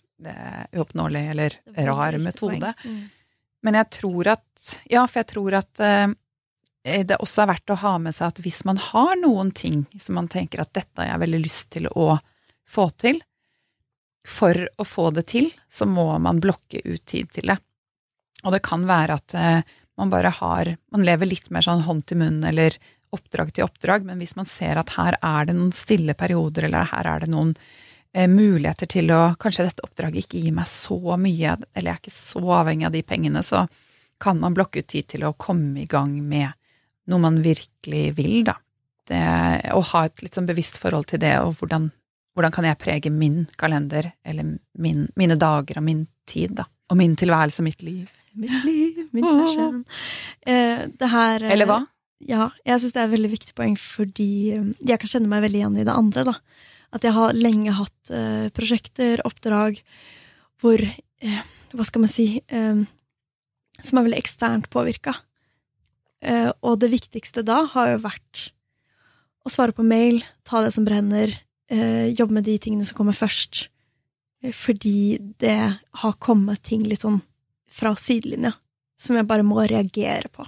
uoppnåelig 0.78 1.24
eller 1.32 1.56
rar 1.88 2.16
metode. 2.22 2.72
Mm. 2.84 3.00
Men 3.62 3.78
jeg 3.78 3.90
tror 3.98 4.34
at 4.34 4.68
Ja, 4.90 5.06
for 5.06 5.22
jeg 5.22 5.30
tror 5.32 5.56
at 5.58 5.82
uh, 5.82 6.08
det 6.82 7.18
også 7.22 7.44
er 7.44 7.52
verdt 7.52 7.74
å 7.74 7.80
ha 7.82 7.96
med 8.02 8.14
seg 8.16 8.32
at 8.32 8.40
hvis 8.42 8.62
man 8.66 8.80
har 8.90 9.14
noen 9.20 9.52
ting 9.54 9.84
som 10.00 10.16
man 10.18 10.30
tenker 10.30 10.64
at 10.64 10.72
dette 10.74 10.98
har 10.98 11.12
jeg 11.12 11.22
veldig 11.24 11.42
lyst 11.44 11.68
til 11.76 11.86
å 11.86 12.16
få 12.68 12.88
til, 12.98 13.20
for 14.26 14.56
å 14.78 14.86
få 14.86 15.10
det 15.14 15.26
til, 15.30 15.48
så 15.70 15.86
må 15.86 16.06
man 16.22 16.40
blokke 16.42 16.82
ut 16.84 17.04
tid 17.10 17.30
til 17.34 17.50
det. 17.50 17.58
Og 18.42 18.54
det 18.54 18.62
kan 18.66 18.86
være 18.88 19.18
at 19.18 19.36
uh, 19.38 19.78
man 20.00 20.10
bare 20.10 20.32
har 20.34 20.74
Man 20.90 21.04
lever 21.04 21.28
litt 21.28 21.50
mer 21.52 21.62
sånn 21.62 21.84
hånd 21.86 22.06
til 22.08 22.18
munn 22.22 22.42
eller 22.48 22.74
oppdrag 23.12 23.52
til 23.52 23.66
oppdrag, 23.66 24.06
men 24.08 24.18
hvis 24.18 24.34
man 24.38 24.48
ser 24.48 24.80
at 24.80 24.94
her 24.96 25.18
er 25.20 25.46
det 25.46 25.54
noen 25.54 25.72
stille 25.76 26.14
perioder, 26.16 26.64
eller 26.66 26.88
her 26.88 27.08
er 27.10 27.24
det 27.24 27.30
noen 27.30 27.52
Eh, 27.52 27.81
muligheter 28.12 28.90
til 28.92 29.08
å 29.14 29.20
Kanskje 29.40 29.64
dette 29.70 29.84
oppdraget 29.86 30.26
ikke 30.26 30.40
gir 30.42 30.52
meg 30.56 30.68
så 30.68 31.16
mye, 31.16 31.54
eller 31.72 31.88
jeg 31.88 31.94
er 31.94 32.00
ikke 32.02 32.14
så 32.14 32.42
avhengig 32.58 32.88
av 32.88 32.92
de 32.92 33.02
pengene, 33.06 33.42
så 33.46 33.62
kan 34.22 34.38
man 34.38 34.54
blokke 34.54 34.82
ut 34.82 34.90
tid 34.92 35.08
til 35.10 35.24
å 35.26 35.32
komme 35.32 35.82
i 35.82 35.88
gang 35.90 36.12
med 36.20 36.52
noe 37.10 37.22
man 37.22 37.40
virkelig 37.42 38.04
vil, 38.18 38.42
da. 38.46 38.58
Det, 39.08 39.22
å 39.74 39.80
ha 39.88 40.04
et 40.06 40.22
litt 40.22 40.36
sånn 40.36 40.46
bevisst 40.46 40.78
forhold 40.78 41.08
til 41.10 41.22
det, 41.24 41.34
og 41.42 41.56
hvordan, 41.58 41.88
hvordan 42.36 42.54
kan 42.54 42.68
jeg 42.68 42.78
prege 42.78 43.10
min 43.10 43.42
kalender, 43.58 44.12
eller 44.22 44.54
min, 44.78 45.08
mine 45.18 45.38
dager 45.40 45.80
og 45.80 45.86
min 45.88 46.04
tid, 46.28 46.54
da. 46.60 46.68
Og 46.92 47.00
min 47.00 47.16
tilværelse, 47.18 47.64
mitt 47.66 47.82
liv. 47.82 48.10
Mitt 48.38 48.54
liv, 48.64 49.00
min 49.12 49.26
person. 49.26 49.82
Eh, 50.46 50.86
det 51.00 51.10
her 51.12 51.42
Eller 51.50 51.68
hva? 51.68 51.82
Ja, 52.22 52.52
jeg 52.62 52.78
syns 52.78 52.94
det 52.94 53.00
er 53.02 53.08
et 53.08 53.16
veldig 53.16 53.32
viktig 53.32 53.56
poeng, 53.58 53.74
fordi 53.80 54.30
eh, 54.54 54.70
jeg 54.92 55.02
kan 55.02 55.10
kjenne 55.10 55.32
meg 55.32 55.42
veldig 55.48 55.62
igjen 55.64 55.80
i 55.82 55.86
det 55.88 55.96
andre, 55.96 56.24
da. 56.30 56.36
At 56.92 57.06
jeg 57.06 57.16
har 57.16 57.36
lenge 57.36 57.72
hatt 57.76 58.12
eh, 58.12 58.48
prosjekter, 58.54 59.22
oppdrag, 59.28 59.80
hvor 60.60 60.80
eh, 60.82 61.42
Hva 61.72 61.84
skal 61.88 62.04
man 62.04 62.10
si 62.12 62.26
eh, 62.52 62.82
Som 63.80 63.98
er 63.98 64.04
veldig 64.04 64.20
eksternt 64.20 64.68
påvirka. 64.70 65.16
Eh, 66.22 66.50
og 66.62 66.78
det 66.82 66.92
viktigste 66.92 67.42
da 67.46 67.64
har 67.72 67.94
jo 67.94 68.02
vært 68.04 68.48
å 69.42 69.50
svare 69.50 69.74
på 69.74 69.82
mail, 69.82 70.20
ta 70.46 70.60
det 70.62 70.70
som 70.74 70.86
brenner, 70.86 71.34
eh, 71.68 72.14
jobbe 72.14 72.38
med 72.38 72.46
de 72.46 72.58
tingene 72.62 72.86
som 72.86 72.96
kommer 73.00 73.16
først. 73.16 73.66
Eh, 74.42 74.52
fordi 74.54 75.18
det 75.42 75.78
har 76.02 76.20
kommet 76.22 76.62
ting 76.62 76.84
litt 76.86 77.02
sånn 77.02 77.22
fra 77.66 77.96
sidelinja 77.96 78.54
som 78.98 79.16
jeg 79.16 79.26
bare 79.26 79.42
må 79.42 79.66
reagere 79.66 80.28
på. 80.30 80.46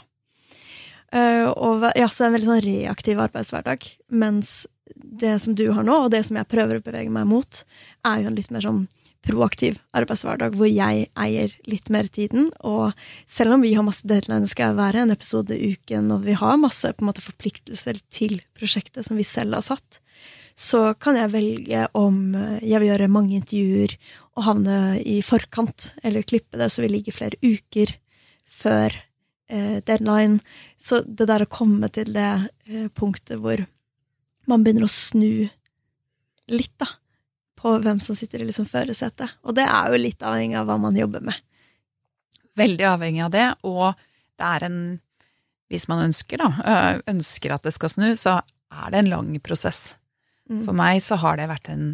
og 1.15 1.85
ja, 1.95 2.09
så 2.11 2.25
er 2.25 2.27
det 2.27 2.27
en 2.27 2.35
veldig 2.35 2.49
sånn 2.49 2.65
reaktiv 2.65 3.19
arbeidshverdag. 3.23 3.85
Mens 4.11 4.67
det 4.95 5.39
som 5.43 5.55
du 5.57 5.69
har 5.73 5.87
nå, 5.87 6.05
og 6.05 6.13
det 6.13 6.25
som 6.27 6.39
jeg 6.39 6.51
prøver 6.51 6.79
å 6.79 6.85
bevege 6.85 7.13
meg 7.13 7.29
mot, 7.31 7.65
er 8.07 8.23
jo 8.23 8.31
en 8.31 8.39
litt 8.39 8.53
mer 8.55 8.65
sånn 8.65 8.85
proaktiv 9.25 9.79
arbeidshverdag, 9.97 10.57
hvor 10.59 10.69
jeg 10.69 11.07
eier 11.17 11.53
litt 11.71 11.89
mer 11.93 12.09
tiden. 12.13 12.51
Og 12.61 12.93
selv 13.31 13.57
om 13.57 13.65
vi 13.65 13.73
har 13.77 13.87
masse 13.87 14.07
deadlines, 14.09 14.53
skal 14.53 14.77
være 14.77 15.05
en 15.05 15.15
episode 15.15 15.57
i 15.57 15.73
uken, 15.75 16.11
og 16.13 16.27
vi 16.29 16.37
har 16.37 16.61
masse 16.61 16.93
på 16.93 17.05
en 17.05 17.11
måte 17.11 17.25
forpliktelser 17.25 18.03
til 18.13 18.41
prosjektet 18.57 19.07
som 19.07 19.21
vi 19.21 19.27
selv 19.29 19.57
har 19.57 19.65
satt, 19.65 20.01
så 20.55 20.93
kan 21.01 21.17
jeg 21.19 21.33
velge 21.33 21.87
om 21.99 22.37
jeg 22.63 22.79
vil 22.79 22.93
gjøre 22.93 23.11
mange 23.11 23.41
intervjuer 23.41 23.97
og 24.37 24.47
havne 24.47 24.77
i 25.03 25.19
forkant, 25.27 25.95
eller 26.07 26.27
klippe 26.27 26.61
det 26.61 26.71
så 26.71 26.85
vi 26.85 26.93
ligger 26.93 27.17
flere 27.17 27.41
uker 27.43 27.97
før 28.47 28.95
eh, 29.51 29.81
deadline. 29.83 30.39
Så 30.79 31.03
det 31.03 31.27
der 31.31 31.43
å 31.43 31.51
komme 31.51 31.91
til 31.91 32.13
det 32.15 32.31
eh, 32.69 32.87
punktet 32.95 33.43
hvor 33.43 33.65
man 34.51 34.65
begynner 34.65 34.87
å 34.87 34.91
snu 34.91 35.47
litt, 36.53 36.75
da, 36.81 36.89
på 37.61 37.79
hvem 37.85 38.01
som 38.05 38.17
sitter 38.19 38.43
i 38.43 38.49
liksom 38.49 38.69
førersetet. 38.69 39.39
Og 39.49 39.57
det 39.57 39.65
er 39.65 39.93
jo 39.93 40.01
litt 40.01 40.25
avhengig 40.25 40.59
av 40.61 40.69
hva 40.69 40.77
man 40.81 40.97
jobber 40.99 41.25
med. 41.25 41.39
Veldig 42.59 42.87
avhengig 42.87 43.25
av 43.25 43.33
det, 43.35 43.49
og 43.67 43.95
det 44.39 44.53
er 44.53 44.69
en 44.69 44.79
Hvis 45.73 45.89
man 45.89 46.05
ønsker, 46.05 46.39
da, 46.39 47.01
ønsker 47.09 47.55
at 47.55 47.65
det 47.65 47.73
skal 47.73 47.91
snu, 47.91 48.11
så 48.21 48.37
er 48.71 48.91
det 48.93 48.99
en 48.99 49.09
lang 49.11 49.31
prosess. 49.43 49.97
Mm. 50.51 50.61
For 50.67 50.77
meg 50.77 51.01
så 51.03 51.17
har 51.19 51.39
det 51.41 51.49
vært 51.49 51.71
en 51.73 51.87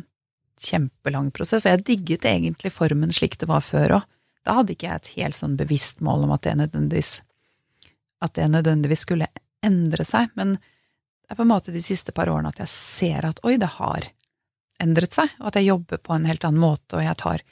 kjempelang 0.61 1.31
prosess, 1.33 1.65
og 1.65 1.71
jeg 1.71 1.85
digget 1.87 2.27
egentlig 2.29 2.73
formen 2.75 3.15
slik 3.15 3.39
det 3.41 3.49
var 3.49 3.63
før 3.65 4.01
òg. 4.01 4.09
Da 4.45 4.57
hadde 4.59 4.75
ikke 4.75 4.89
jeg 4.89 5.01
et 5.01 5.13
helt 5.21 5.39
sånn 5.39 5.55
bevisst 5.57 6.03
mål 6.05 6.27
om 6.27 6.35
at 6.35 6.45
det 6.45 6.57
nødvendigvis 6.59 7.21
at 8.21 8.37
det 8.37 8.51
nødvendigvis 8.53 9.07
skulle 9.07 9.31
endre 9.65 10.05
seg, 10.05 10.29
men 10.37 10.59
det 11.31 11.37
er 11.37 11.39
på 11.39 11.45
en 11.47 11.53
måte 11.53 11.71
de 11.71 11.79
siste 11.79 12.11
par 12.11 12.27
årene 12.27 12.51
at 12.51 12.59
jeg 12.59 12.71
ser 12.73 13.27
at 13.29 13.39
oi, 13.47 13.53
det 13.55 13.69
har 13.77 14.09
endret 14.83 15.15
seg, 15.15 15.31
og 15.39 15.53
at 15.53 15.59
jeg 15.61 15.69
jobber 15.69 16.01
på 16.03 16.17
en 16.17 16.25
helt 16.27 16.43
annen 16.49 16.59
måte, 16.59 16.97
og 16.99 17.05
jeg 17.05 17.19
tar 17.23 17.45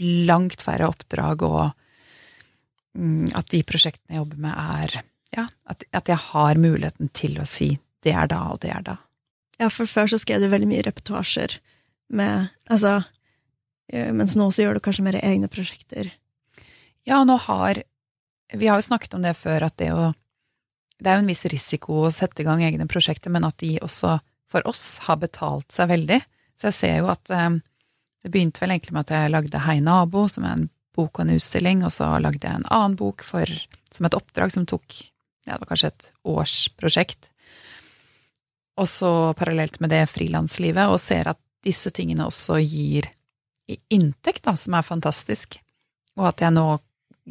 langt 0.00 0.64
færre 0.64 0.88
oppdrag, 0.88 1.44
og 1.44 2.96
mm, 2.96 3.34
at 3.36 3.52
de 3.52 3.60
prosjektene 3.68 4.16
jeg 4.16 4.22
jobber 4.22 4.40
med, 4.46 4.56
er 4.56 4.96
ja, 5.36 5.44
at, 5.68 5.84
at 5.92 6.08
jeg 6.08 6.16
har 6.30 6.62
muligheten 6.64 7.12
til 7.12 7.36
å 7.42 7.46
si 7.48 7.74
det 8.08 8.16
er 8.16 8.32
da, 8.32 8.40
og 8.54 8.62
det 8.64 8.72
er 8.72 8.88
da. 8.88 8.96
Ja, 9.60 9.68
for 9.68 9.84
før 9.84 10.08
så 10.08 10.22
skrev 10.24 10.40
du 10.40 10.48
veldig 10.48 10.72
mye 10.72 10.88
repetasjer, 10.88 11.58
med 12.08 12.48
Altså, 12.72 13.02
eh, 13.92 14.10
mens 14.16 14.32
nå 14.40 14.48
så 14.48 14.64
gjør 14.64 14.78
du 14.78 14.86
kanskje 14.88 15.04
mer 15.04 15.20
egne 15.20 15.52
prosjekter. 15.52 16.08
Ja, 17.04 17.20
nå 17.28 17.36
har 17.50 17.84
Vi 18.54 18.68
har 18.68 18.80
jo 18.80 18.88
snakket 18.88 19.14
om 19.16 19.24
det 19.24 19.36
før, 19.36 19.68
at 19.68 19.76
det 19.76 19.92
å 19.92 20.14
det 21.00 21.10
er 21.10 21.18
jo 21.18 21.24
en 21.24 21.30
viss 21.30 21.44
risiko 21.50 22.04
å 22.06 22.12
sette 22.14 22.42
i 22.42 22.46
gang 22.46 22.62
egne 22.64 22.86
prosjekter, 22.90 23.32
men 23.34 23.46
at 23.46 23.58
de 23.62 23.76
også, 23.82 24.16
for 24.50 24.66
oss, 24.70 24.98
har 25.06 25.18
betalt 25.22 25.74
seg 25.74 25.90
veldig. 25.90 26.20
Så 26.54 26.70
jeg 26.70 26.78
ser 26.78 26.94
jo 27.00 27.10
at 27.12 27.32
um, 27.34 27.58
det 28.22 28.30
begynte 28.32 28.62
vel 28.62 28.76
egentlig 28.76 28.94
med 28.94 29.06
at 29.06 29.16
jeg 29.16 29.32
lagde 29.34 29.64
Hei 29.66 29.80
nabo, 29.84 30.28
som 30.30 30.46
er 30.46 30.58
en 30.58 30.68
bok 30.94 31.18
og 31.18 31.24
en 31.24 31.34
utstilling, 31.34 31.82
og 31.84 31.92
så 31.92 32.12
lagde 32.22 32.46
jeg 32.46 32.60
en 32.60 32.70
annen 32.70 32.94
bok 32.98 33.24
for, 33.26 33.50
som 33.90 34.06
et 34.06 34.16
oppdrag 34.16 34.54
som 34.54 34.68
tok 34.70 35.02
ja, 35.44 35.54
det 35.54 35.60
var 35.60 35.68
kanskje 35.68 35.90
et 35.90 36.06
årsprosjekt. 36.24 37.28
Og 38.80 38.88
så 38.88 39.10
parallelt 39.38 39.76
med 39.82 39.92
det 39.92 40.06
frilanslivet, 40.10 40.88
og 40.88 41.02
ser 41.02 41.28
at 41.30 41.40
disse 41.64 41.92
tingene 41.94 42.26
også 42.28 42.58
gir 42.62 43.10
inntekt, 43.92 44.44
da, 44.46 44.56
som 44.56 44.76
er 44.76 44.86
fantastisk, 44.86 45.58
og 46.18 46.30
at 46.30 46.44
jeg 46.44 46.54
nå 46.54 46.66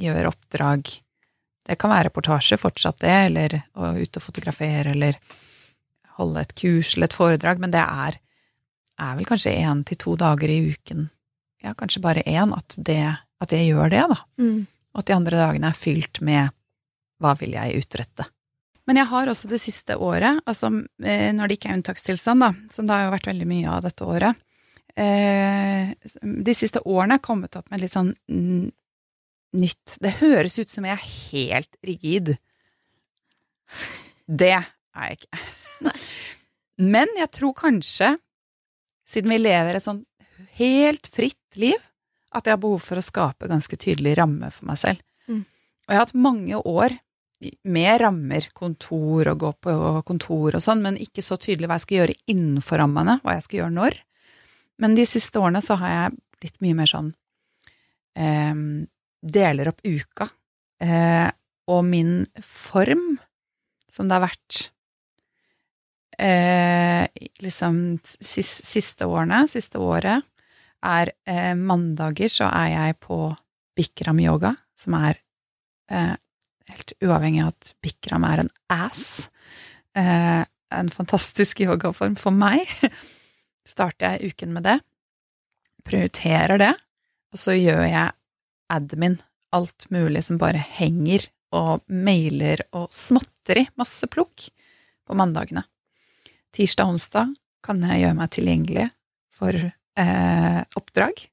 gjør 0.04 0.32
oppdrag 0.32 0.89
det 1.67 1.78
kan 1.80 1.93
være 1.93 2.10
reportasje 2.10 2.60
fortsatt, 2.60 2.99
det, 3.04 3.15
eller 3.30 3.56
å 3.80 3.93
ut 3.95 4.19
og 4.19 4.26
fotografere, 4.26 4.91
eller 4.91 5.19
holde 6.19 6.43
et 6.43 6.54
kurs 6.60 6.93
eller 6.95 7.10
et 7.10 7.17
foredrag, 7.17 7.62
men 7.63 7.73
det 7.73 7.84
er, 7.84 8.19
er 9.02 9.17
vel 9.17 9.30
kanskje 9.30 9.56
én 9.63 9.84
til 9.88 9.99
to 10.04 10.17
dager 10.19 10.52
i 10.52 10.60
uken, 10.73 11.08
ja, 11.63 11.73
kanskje 11.80 12.04
bare 12.04 12.26
én, 12.28 12.52
at, 12.54 12.76
det, 12.78 13.02
at 13.41 13.56
jeg 13.56 13.71
gjør 13.71 13.93
det, 13.93 14.04
da. 14.12 14.19
Mm. 14.43 14.62
Og 14.93 15.02
at 15.02 15.10
de 15.10 15.15
andre 15.15 15.39
dagene 15.39 15.71
er 15.71 15.80
fylt 15.80 16.19
med 16.21 16.54
hva 17.23 17.34
vil 17.39 17.56
jeg 17.56 17.80
utrette. 17.80 18.28
Men 18.84 18.99
jeg 18.99 19.08
har 19.13 19.30
også 19.32 19.47
det 19.47 19.62
siste 19.63 19.95
året, 19.95 20.41
altså 20.43 20.69
eh, 21.06 21.30
når 21.32 21.47
det 21.47 21.58
ikke 21.58 21.71
er 21.71 21.78
unntakstilstand, 21.80 22.43
da, 22.43 22.52
som 22.73 22.88
det 22.88 22.97
har 22.97 23.08
jo 23.08 23.13
vært 23.15 23.30
veldig 23.32 23.47
mye 23.47 23.71
av 23.71 23.86
dette 23.86 24.08
året, 24.08 24.41
eh, 24.99 25.93
de 26.21 26.56
siste 26.58 26.84
årene 26.84 27.21
kommet 27.23 27.56
opp 27.56 27.71
med 27.71 27.82
litt 27.82 27.95
sånn 27.95 28.12
nytt. 29.57 29.97
Det 30.01 30.17
høres 30.21 30.57
ut 30.59 30.71
som 30.71 30.87
jeg 30.87 30.97
er 30.97 31.09
helt 31.33 31.77
rigid. 31.85 32.35
Det 34.27 34.53
er 34.55 34.67
jeg 34.67 35.19
ikke. 35.19 35.41
Nei. 35.87 35.95
Men 36.83 37.11
jeg 37.19 37.29
tror 37.37 37.53
kanskje, 37.57 38.15
siden 39.05 39.33
vi 39.33 39.39
lever 39.41 39.77
et 39.77 39.85
sånn 39.85 40.03
helt 40.57 41.07
fritt 41.13 41.57
liv, 41.59 41.77
at 42.33 42.47
jeg 42.47 42.55
har 42.55 42.61
behov 42.61 42.81
for 42.81 42.97
å 42.97 43.05
skape 43.05 43.49
ganske 43.49 43.77
tydelig 43.77 44.15
ramme 44.17 44.49
for 44.53 44.69
meg 44.69 44.79
selv. 44.81 45.03
Mm. 45.29 45.43
Og 45.43 45.91
jeg 45.91 45.99
har 45.99 46.05
hatt 46.07 46.17
mange 46.17 46.57
år 46.57 46.95
med 47.67 47.99
rammer, 48.01 48.47
kontor 48.55 49.29
og 49.33 49.41
gå 49.41 49.51
på 49.67 49.75
kontor 50.07 50.57
og 50.57 50.63
sånn, 50.63 50.81
men 50.85 50.99
ikke 51.01 51.23
så 51.25 51.37
tydelig 51.37 51.69
hva 51.69 51.77
jeg 51.77 51.85
skal 51.85 51.99
gjøre 51.99 52.19
innenfor 52.31 52.81
rammene, 52.81 53.19
hva 53.23 53.35
jeg 53.37 53.45
skal 53.47 53.59
gjøre 53.59 53.75
når. 53.75 53.99
Men 54.81 54.95
de 54.97 55.05
siste 55.07 55.41
årene 55.41 55.61
så 55.61 55.77
har 55.81 55.93
jeg 55.93 56.17
blitt 56.41 56.57
mye 56.63 56.77
mer 56.79 56.89
sånn 56.89 57.11
eh, 58.17 58.55
Deler 59.23 59.71
opp 59.71 59.81
uka. 59.88 60.27
Eh, 60.83 61.29
og 61.71 61.83
min 61.88 62.25
form, 62.43 63.17
som 63.88 64.09
det 64.09 64.17
har 64.17 64.25
vært 64.25 64.57
eh, 66.19 67.07
liksom 67.43 67.77
siste, 68.03 68.65
siste 68.67 69.07
årene, 69.07 69.45
siste 69.47 69.79
året, 69.79 70.25
er 70.83 71.13
eh, 71.29 71.53
mandager 71.55 72.31
så 72.31 72.49
er 72.51 72.73
jeg 72.73 72.99
på 73.05 73.19
Bikram-yoga, 73.77 74.51
som 74.77 74.97
er 74.99 75.21
eh, 75.91 76.15
helt 76.73 76.95
uavhengig 77.03 77.45
av 77.45 77.53
at 77.53 77.71
Bikram 77.83 78.25
er 78.27 78.43
en 78.43 78.51
ass. 78.73 79.29
Eh, 79.95 80.43
en 80.73 80.89
fantastisk 80.91 81.62
yogaform 81.63 82.17
for 82.19 82.36
meg. 82.36 82.67
Starter 83.73 84.17
jeg 84.17 84.33
uken 84.33 84.51
med 84.57 84.67
det, 84.67 84.77
prioriterer 85.88 86.59
det, 86.59 86.73
og 87.31 87.39
så 87.39 87.55
gjør 87.55 87.86
jeg 87.88 88.12
admin, 88.73 89.19
alt 89.53 89.88
mulig 89.93 90.23
som 90.25 90.39
bare 90.41 90.62
henger, 90.77 91.27
og 91.53 91.83
mailer 91.86 92.63
og 92.73 92.89
småtteri, 92.93 93.67
masse 93.77 94.09
plukk, 94.09 94.47
på 95.03 95.17
mandagene. 95.19 95.65
Tirsdag 96.55 96.88
og 96.88 96.95
onsdag 96.95 97.33
kan 97.65 97.81
jeg 97.83 98.03
gjøre 98.03 98.17
meg 98.17 98.31
tilgjengelig 98.33 98.88
for 99.33 99.57
eh, 99.59 100.59
oppdrag. 100.79 101.25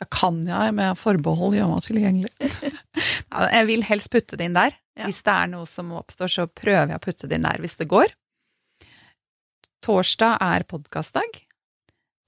Da 0.00 0.06
kan 0.08 0.40
jeg 0.48 0.74
med 0.76 0.98
forbehold 0.98 1.58
gjøre 1.58 1.70
meg 1.74 1.84
tilgjengelig. 1.84 2.50
jeg 3.56 3.68
vil 3.68 3.84
helst 3.86 4.10
putte 4.12 4.38
det 4.40 4.48
inn 4.48 4.56
der. 4.56 4.74
Hvis 5.04 5.22
det 5.26 5.34
er 5.34 5.50
noe 5.52 5.68
som 5.68 5.92
oppstår, 5.96 6.32
så 6.32 6.46
prøver 6.48 6.94
jeg 6.94 7.00
å 7.00 7.04
putte 7.04 7.28
det 7.28 7.38
inn 7.38 7.46
der 7.46 7.60
hvis 7.62 7.78
det 7.80 7.88
går. 7.90 8.12
Torsdag 9.84 10.40
er 10.44 10.66
podkastdag. 10.68 11.40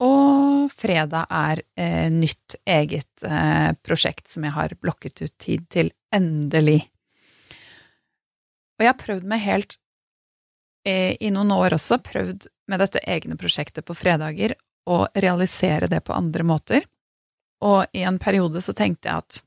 Og 0.03 0.71
fredag 0.73 1.29
er 1.31 1.61
eh, 1.79 2.09
nytt 2.11 2.57
eget 2.67 3.23
eh, 3.27 3.71
prosjekt 3.85 4.27
som 4.31 4.43
jeg 4.43 4.55
har 4.55 4.75
blokket 4.81 5.21
ut 5.23 5.35
tid 5.39 5.63
til, 5.71 5.91
endelig. 6.13 6.81
Og 8.75 8.83
jeg 8.83 8.91
har 8.91 8.99
prøvd 8.99 9.29
meg 9.29 9.43
helt 9.45 9.77
eh, 10.87 11.15
i 11.23 11.31
noen 11.31 11.53
år 11.55 11.77
også, 11.77 12.01
prøvd 12.03 12.49
med 12.71 12.83
dette 12.83 13.03
egne 13.07 13.37
prosjektet 13.39 13.85
på 13.87 13.95
fredager 13.95 14.55
å 14.89 15.05
realisere 15.15 15.87
det 15.91 16.01
på 16.03 16.15
andre 16.15 16.45
måter. 16.47 16.85
Og 17.63 17.85
i 17.95 18.03
en 18.03 18.19
periode 18.19 18.59
så 18.63 18.75
tenkte 18.75 19.07
jeg 19.07 19.23
at 19.23 19.41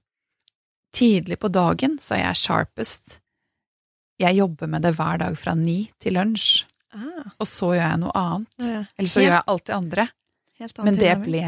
tidlig 0.96 1.40
på 1.42 1.52
dagen 1.52 1.98
så 2.00 2.16
er 2.16 2.28
jeg 2.30 2.42
sharpest. 2.46 3.18
Jeg 4.22 4.38
jobber 4.38 4.70
med 4.72 4.86
det 4.86 4.94
hver 4.96 5.20
dag 5.20 5.36
fra 5.36 5.52
ni 5.58 5.82
til 6.00 6.16
lunsj. 6.16 6.64
Ah. 6.96 7.34
Og 7.36 7.48
så 7.50 7.74
gjør 7.74 7.82
jeg 7.82 8.00
noe 8.00 8.14
annet. 8.16 8.56
Ja. 8.64 8.84
Eller 8.96 9.12
så 9.12 9.20
gjør 9.20 9.34
jeg 9.34 9.48
alt 9.52 9.66
det 9.68 9.76
andre. 9.76 10.06
Men 10.58 10.98
det 10.98 11.14
ble 11.22 11.42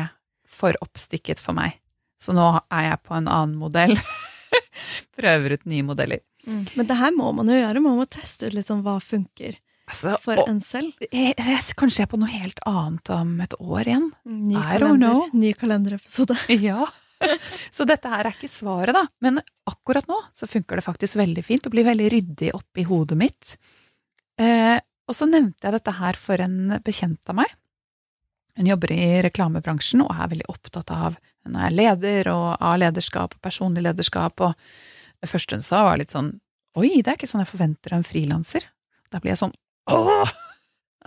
for 0.49 0.77
oppstykket 0.85 1.41
for 1.43 1.57
meg. 1.57 1.79
Så 2.19 2.35
nå 2.35 2.47
er 2.67 2.91
jeg 2.91 3.01
på 3.07 3.15
en 3.19 3.29
annen 3.31 3.57
modell. 3.61 3.95
Prøver 5.19 5.57
ut 5.57 5.65
nye 5.71 5.87
modeller. 5.87 6.23
Mm. 6.47 6.65
Men 6.75 6.89
det 6.89 6.97
her 6.99 7.15
må 7.15 7.31
man 7.37 7.51
jo 7.51 7.59
gjøre. 7.59 7.83
Man 7.85 7.99
må 8.01 8.07
teste 8.11 8.49
ut 8.49 8.59
sånn 8.67 8.85
hva 8.87 8.99
funker. 9.03 9.59
Altså, 9.89 10.19
for 10.21 10.41
en 10.45 10.59
selv? 10.61 10.93
Jeg, 11.07 11.33
jeg, 11.39 11.61
kanskje 11.79 12.03
jeg 12.03 12.09
er 12.09 12.13
på 12.13 12.21
noe 12.21 12.31
helt 12.33 12.59
annet 12.69 13.13
om 13.15 13.37
et 13.45 13.55
år 13.57 13.89
igjen. 13.89 14.09
Ny 14.29 14.59
kalender, 14.61 15.21
ny 15.33 15.53
kalenderepisode. 15.57 16.37
ja. 16.69 16.89
Så 17.75 17.87
dette 17.89 18.11
her 18.13 18.29
er 18.29 18.37
ikke 18.37 18.51
svaret, 18.53 18.93
da. 18.95 19.07
Men 19.25 19.41
akkurat 19.69 20.07
nå 20.11 20.19
så 20.37 20.49
funker 20.51 20.79
det 20.79 20.87
faktisk 20.87 21.17
veldig 21.19 21.45
fint 21.47 21.67
og 21.67 21.75
blir 21.75 21.89
veldig 21.89 22.11
ryddig 22.15 22.53
oppi 22.59 22.85
hodet 22.89 23.19
mitt. 23.19 23.57
Eh, 24.39 24.77
og 25.09 25.17
så 25.17 25.27
nevnte 25.31 25.67
jeg 25.67 25.79
dette 25.79 25.97
her 25.99 26.21
for 26.21 26.45
en 26.45 26.77
bekjent 26.85 27.33
av 27.33 27.41
meg. 27.41 27.57
Hun 28.59 28.67
jobber 28.67 28.91
i 28.91 29.23
reklamebransjen 29.23 30.03
og 30.03 30.11
er 30.11 30.33
veldig 30.33 30.49
opptatt 30.51 30.91
av 30.91 31.17
Hun 31.47 31.57
er 31.63 31.75
leder 31.75 32.29
og 32.33 32.49
av 32.59 32.75
lederskap 32.83 33.37
og 33.37 33.45
personlig 33.45 33.85
lederskap, 33.87 34.43
og 34.43 34.55
det 35.23 35.31
første 35.31 35.55
hun 35.55 35.65
sa, 35.65 35.85
var 35.87 36.01
litt 36.01 36.15
sånn 36.15 36.35
Oi, 36.79 37.01
det 37.01 37.11
er 37.11 37.17
ikke 37.19 37.31
sånn 37.31 37.43
jeg 37.43 37.51
forventer 37.51 37.95
av 37.95 38.03
en 38.03 38.07
frilanser. 38.07 38.67
Da 39.11 39.23
blir 39.23 39.33
jeg 39.33 39.41
sånn 39.41 39.55
Åh! 39.95 40.35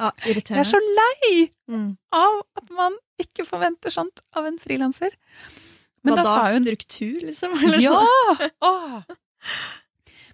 Ja, 0.01 0.09
jeg 0.25 0.41
er 0.57 0.65
så 0.65 0.79
lei 0.81 1.51
mm. 1.69 1.91
av 2.15 2.39
at 2.57 2.71
man 2.73 2.95
ikke 3.21 3.43
forventer 3.45 3.93
sånt 3.93 4.23
av 4.33 4.47
en 4.49 4.57
frilanser. 4.59 5.13
Men 6.01 6.15
Hva 6.15 6.23
da, 6.23 6.23
da 6.23 6.31
sa 6.31 6.55
hun 6.55 6.65
Struktur, 6.65 7.19
liksom? 7.27 7.53
ja! 7.83 7.99
Åh. 8.71 9.01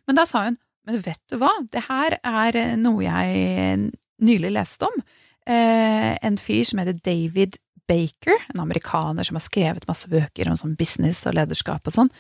Men 0.08 0.20
da 0.22 0.24
sa 0.30 0.46
hun 0.46 0.60
Men 0.88 1.02
vet 1.04 1.20
du 1.28 1.40
hva, 1.42 1.52
det 1.74 1.84
her 1.90 2.20
er 2.22 2.62
noe 2.80 3.02
jeg 3.04 3.90
nylig 4.24 4.54
leste 4.56 4.88
om. 4.88 5.02
Eh, 5.48 6.12
en 6.28 6.38
fyr 6.42 6.66
som 6.68 6.82
heter 6.82 6.98
David 7.06 7.56
Baker, 7.88 8.36
en 8.54 8.60
amerikaner 8.60 9.24
som 9.24 9.38
har 9.40 9.46
skrevet 9.46 9.88
masse 9.88 10.10
bøker 10.12 10.50
om 10.52 10.58
sånn 10.60 10.76
business 10.76 11.24
og 11.30 11.38
lederskap 11.38 11.88
og 11.88 11.96
sånn. 11.96 12.12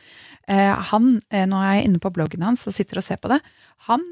Eh, 0.47 0.71
han, 0.91 1.17
eh, 1.29 1.43
nå 1.49 1.59
er 1.59 1.73
jeg 1.75 1.89
inne 1.89 1.99
på 1.99 2.13
bloggen 2.15 2.45
hans 2.47 2.63
og 2.69 2.75
sitter 2.75 3.01
og 3.01 3.03
ser 3.03 3.19
på 3.19 3.31
det, 3.33 3.41
han 3.89 4.05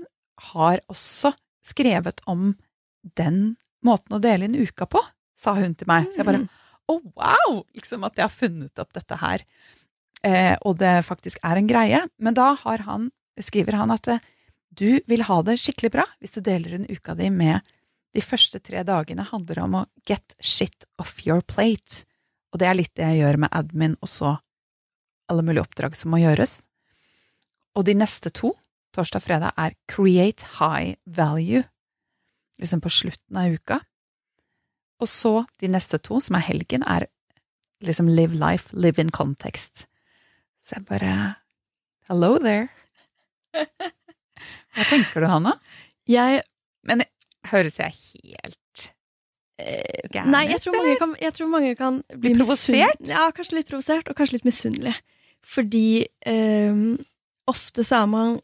har 0.51 0.84
også 0.91 1.32
skrevet 1.63 2.19
om 2.28 2.58
den 3.15 3.56
måten 3.86 4.17
å 4.17 4.21
dele 4.21 4.49
inn 4.49 4.60
uka 4.60 4.86
på, 4.86 4.99
sa 5.39 5.56
hun 5.56 5.78
til 5.80 5.88
meg. 5.88 6.12
Så 6.12 6.21
jeg 6.21 6.28
bare 6.28 6.47
Å, 6.86 6.93
oh, 6.93 7.01
wow! 7.17 7.63
Liksom 7.73 8.04
at 8.06 8.13
jeg 8.13 8.28
har 8.28 8.30
funnet 8.30 8.78
opp 8.78 8.91
dette 8.93 9.15
her. 9.17 9.41
Eh, 10.21 10.54
og 10.62 10.75
det 10.78 10.99
faktisk 11.08 11.39
er 11.41 11.58
en 11.58 11.65
greie. 11.65 12.04
Men 12.21 12.36
da 12.38 12.51
har 12.62 12.84
han, 12.86 13.08
skriver 13.41 13.73
han 13.80 13.89
at 13.89 14.06
du 14.69 14.99
vil 15.10 15.23
ha 15.25 15.39
det 15.41 15.56
skikkelig 15.58 15.91
bra 15.95 16.06
hvis 16.19 16.36
du 16.36 16.43
deler 16.45 16.75
inn 16.78 16.86
uka 16.86 17.15
di 17.17 17.32
med 17.34 17.65
de 18.15 18.23
første 18.23 18.62
tre 18.63 18.84
dagene 18.88 19.25
handler 19.28 19.62
om 19.65 19.80
å 19.82 19.86
get 20.08 20.36
shit 20.39 20.88
off 21.01 21.19
your 21.28 21.43
plate. 21.43 22.06
Og 22.54 22.62
det 22.62 22.69
er 22.69 22.78
litt 22.80 22.93
det 22.95 23.10
jeg 23.10 23.23
gjør 23.23 23.41
med 23.43 23.56
admin 23.56 23.97
og 23.99 24.12
så 24.12 24.38
alle 25.32 25.43
mulige 25.43 25.65
oppdrag 25.65 25.97
som 25.97 26.13
må 26.13 26.21
gjøres. 26.21 26.62
Og 27.75 27.88
de 27.88 27.95
neste 27.97 28.32
to 28.32 28.54
torsdag 28.95 29.19
og 29.19 29.25
fredag 29.25 29.58
er 29.60 29.75
Create 29.91 30.47
High 30.60 30.95
Value, 31.06 31.65
liksom 32.62 32.80
på 32.84 32.91
slutten 32.93 33.39
av 33.41 33.58
uka. 33.58 33.82
Og 35.04 35.12
så 35.12 35.34
de 35.60 35.69
neste 35.71 35.99
to, 35.99 36.21
som 36.23 36.38
er 36.38 36.45
helgen, 36.47 36.86
er 36.88 37.10
liksom 37.84 38.08
Live 38.08 38.38
Life, 38.39 38.71
Live 38.71 39.01
in 39.01 39.12
Context. 39.12 39.89
Så 40.63 40.78
jeg 40.78 40.88
bare 40.88 41.36
Hello 42.08 42.38
there. 42.39 42.69
Hva 44.75 44.86
tenker 44.88 45.23
du, 45.23 45.28
Hanna? 45.28 45.56
Jeg 46.08 46.43
Men 46.86 47.01
høres 47.51 47.79
jeg 47.81 47.95
helt 47.95 48.86
eh, 49.62 50.08
gæren 50.12 50.29
ut? 50.29 50.34
Nei, 50.36 50.45
jeg 50.51 50.63
tror, 50.63 50.77
mange 50.79 50.95
kan, 51.01 51.17
jeg 51.21 51.38
tror 51.38 51.51
mange 51.51 51.75
kan 51.79 51.99
bli, 52.13 52.31
bli 52.31 52.39
provosert. 52.39 53.05
Ja, 53.10 53.27
kanskje 53.36 53.60
litt 53.60 53.69
provosert, 53.71 54.10
og 54.10 54.17
kanskje 54.17 54.39
litt 54.39 54.47
misunnelig. 54.47 54.95
Fordi 55.45 55.88
eh, 56.25 56.84
ofte 57.49 57.86
så 57.86 58.03
er 58.03 58.10
man 58.12 58.39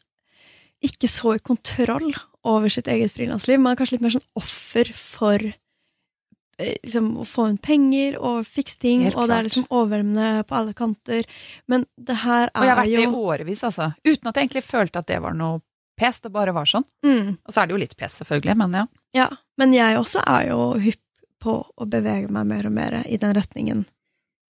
ikke 0.86 1.10
så 1.12 1.36
i 1.38 1.42
kontroll 1.46 2.12
over 2.48 2.72
sitt 2.74 2.90
eget 2.90 3.14
frilansliv. 3.14 3.60
Man 3.62 3.76
er 3.76 3.82
kanskje 3.82 3.98
litt 3.98 4.06
mer 4.06 4.16
sånn 4.16 4.30
offer 4.40 4.90
for 4.98 5.44
eh, 5.46 6.78
liksom, 6.82 7.12
å 7.22 7.26
få 7.28 7.48
inn 7.52 7.60
penger 7.62 8.18
og 8.18 8.46
fikse 8.50 8.80
ting, 8.82 9.06
og 9.14 9.30
det 9.30 9.38
er 9.38 9.50
liksom 9.50 9.68
overveldende 9.70 10.46
på 10.50 10.58
alle 10.58 10.78
kanter. 10.78 11.28
Men 11.70 11.86
det 11.98 12.22
her 12.24 12.50
er 12.50 12.54
jo 12.54 12.62
Og 12.62 12.66
jeg 12.66 12.74
har 12.74 12.82
vært 12.82 12.96
det 12.96 13.04
i 13.06 13.26
årevis, 13.26 13.66
altså. 13.70 13.92
Uten 14.06 14.32
at 14.32 14.38
jeg 14.38 14.48
egentlig 14.48 14.66
følte 14.66 15.04
at 15.04 15.12
det 15.12 15.22
var 15.22 15.38
noe 15.38 15.62
pes, 16.00 16.22
det 16.24 16.32
bare 16.34 16.54
var 16.56 16.70
sånn. 16.70 16.86
Mm. 17.06 17.38
Og 17.38 17.54
så 17.54 17.62
er 17.62 17.70
det 17.70 17.76
jo 17.76 17.82
litt 17.84 17.98
pes, 18.00 18.20
selvfølgelig, 18.22 18.58
men 18.62 18.80
ja. 18.80 18.88
Ja, 19.18 19.30
men 19.60 19.76
jeg 19.76 20.00
også 20.00 20.24
er 20.26 20.50
jo 20.52 20.60
hypp 20.82 21.04
på 21.42 21.58
å 21.66 21.88
bevege 21.90 22.30
meg 22.34 22.50
mer 22.50 22.68
og 22.70 22.76
mer 22.76 23.00
i 23.10 23.18
den 23.22 23.34
retningen 23.38 23.86